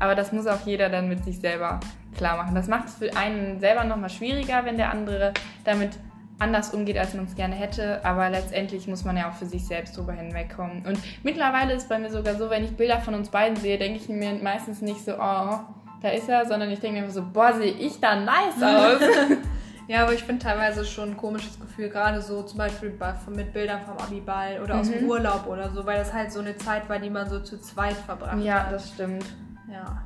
Aber 0.00 0.14
das 0.14 0.32
muss 0.32 0.46
auch 0.46 0.64
jeder 0.64 0.88
dann 0.88 1.08
mit 1.08 1.24
sich 1.24 1.40
selber 1.40 1.80
klar 2.16 2.36
machen. 2.36 2.54
Das 2.54 2.68
macht 2.68 2.88
es 2.88 2.94
für 2.96 3.16
einen 3.16 3.60
selber 3.60 3.84
nochmal 3.84 4.10
schwieriger, 4.10 4.64
wenn 4.64 4.76
der 4.76 4.90
andere 4.90 5.32
damit 5.64 5.98
anders 6.38 6.72
umgeht, 6.72 6.98
als 6.98 7.14
man 7.14 7.24
es 7.24 7.34
gerne 7.34 7.54
hätte. 7.54 8.04
Aber 8.04 8.28
letztendlich 8.30 8.86
muss 8.86 9.04
man 9.04 9.16
ja 9.16 9.28
auch 9.28 9.34
für 9.34 9.46
sich 9.46 9.66
selbst 9.66 9.96
drüber 9.96 10.12
hinwegkommen. 10.12 10.84
Und 10.86 10.98
mittlerweile 11.22 11.74
ist 11.74 11.88
bei 11.88 11.98
mir 11.98 12.10
sogar 12.10 12.36
so, 12.36 12.50
wenn 12.50 12.64
ich 12.64 12.76
Bilder 12.76 13.00
von 13.00 13.14
uns 13.14 13.28
beiden 13.28 13.56
sehe, 13.56 13.78
denke 13.78 13.98
ich 13.98 14.08
mir 14.08 14.34
meistens 14.34 14.80
nicht 14.80 15.04
so, 15.04 15.14
oh, 15.14 15.58
da 16.00 16.10
ist 16.10 16.28
er, 16.28 16.46
sondern 16.46 16.70
ich 16.70 16.80
denke 16.80 17.00
mir 17.00 17.10
so, 17.10 17.24
boah, 17.32 17.52
sehe 17.54 17.72
ich 17.72 18.00
da 18.00 18.16
nice 18.16 18.62
aus. 18.62 19.00
Ja, 19.88 20.02
aber 20.02 20.12
ich 20.12 20.22
finde 20.22 20.44
teilweise 20.44 20.84
schon 20.84 21.10
ein 21.10 21.16
komisches 21.16 21.58
Gefühl, 21.58 21.88
gerade 21.88 22.20
so 22.20 22.42
zum 22.42 22.58
Beispiel 22.58 22.90
bei, 22.90 23.14
mit 23.34 23.54
Bildern 23.54 23.80
vom 23.80 23.96
Abiball 23.96 24.60
oder 24.62 24.78
aus 24.80 24.90
dem 24.90 25.02
Mhm. 25.02 25.08
Urlaub 25.08 25.46
oder 25.46 25.70
so, 25.70 25.86
weil 25.86 25.96
das 25.96 26.12
halt 26.12 26.30
so 26.30 26.40
eine 26.40 26.56
Zeit 26.58 26.88
war, 26.90 26.98
die 26.98 27.08
man 27.08 27.28
so 27.28 27.40
zu 27.40 27.58
zweit 27.58 27.94
verbracht 27.96 28.38
ja, 28.42 28.66
hat. 28.66 28.72
das 28.72 28.90
stimmt. 28.90 29.24
Ja. 29.72 30.02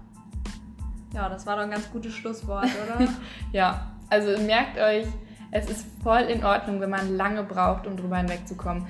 Ja, 1.12 1.28
das 1.28 1.44
war 1.46 1.56
doch 1.56 1.64
ein 1.64 1.70
ganz 1.70 1.90
gutes 1.90 2.14
Schlusswort, 2.14 2.64
oder? 2.96 3.08
ja, 3.50 3.92
also 4.08 4.40
merkt 4.42 4.78
euch, 4.78 5.06
es 5.50 5.68
ist 5.68 5.86
voll 6.02 6.22
in 6.22 6.44
Ordnung, 6.44 6.80
wenn 6.80 6.88
man 6.90 7.16
lange 7.16 7.42
braucht, 7.42 7.86
um 7.88 7.96
drüber 7.96 8.18
hinwegzukommen. 8.18 8.86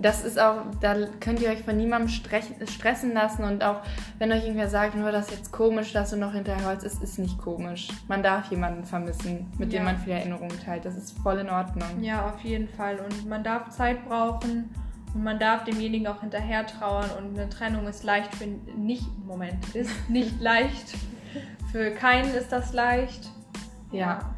Das 0.00 0.24
ist 0.24 0.38
auch, 0.38 0.62
da 0.80 0.94
könnt 1.20 1.40
ihr 1.40 1.50
euch 1.50 1.62
von 1.62 1.76
niemandem 1.76 2.08
stressen 2.08 3.12
lassen 3.12 3.44
und 3.44 3.62
auch 3.62 3.82
wenn 4.18 4.32
euch 4.32 4.44
irgendwer 4.44 4.68
sagt, 4.68 4.94
nur 4.94 5.12
das 5.12 5.28
ist 5.28 5.38
jetzt 5.38 5.52
komisch, 5.52 5.92
dass 5.92 6.10
du 6.10 6.16
noch 6.16 6.32
hinterher 6.32 6.66
holst, 6.66 6.84
es 6.84 6.94
ist 7.02 7.18
nicht 7.18 7.38
komisch. 7.38 7.88
Man 8.08 8.22
darf 8.22 8.50
jemanden 8.50 8.84
vermissen, 8.84 9.46
mit 9.58 9.72
ja. 9.72 9.80
dem 9.80 9.84
man 9.84 9.98
viele 9.98 10.16
Erinnerungen 10.16 10.58
teilt. 10.64 10.84
Das 10.84 10.96
ist 10.96 11.18
voll 11.18 11.38
in 11.38 11.50
Ordnung. 11.50 12.02
Ja, 12.02 12.30
auf 12.30 12.40
jeden 12.40 12.68
Fall. 12.68 12.98
Und 12.98 13.28
man 13.28 13.44
darf 13.44 13.68
Zeit 13.70 14.04
brauchen 14.06 14.70
und 15.12 15.22
man 15.22 15.38
darf 15.38 15.64
demjenigen 15.64 16.06
auch 16.06 16.20
hinterher 16.20 16.66
trauern 16.66 17.10
und 17.18 17.38
eine 17.38 17.48
Trennung 17.48 17.86
ist 17.86 18.04
leicht 18.04 18.34
für 18.34 18.46
nicht, 18.46 19.04
Moment, 19.26 19.74
ist 19.74 19.90
nicht 20.08 20.40
leicht. 20.40 20.94
Für 21.72 21.90
keinen 21.92 22.34
ist 22.34 22.50
das 22.50 22.72
leicht. 22.72 23.30
Ja. 23.92 23.98
ja. 23.98 24.34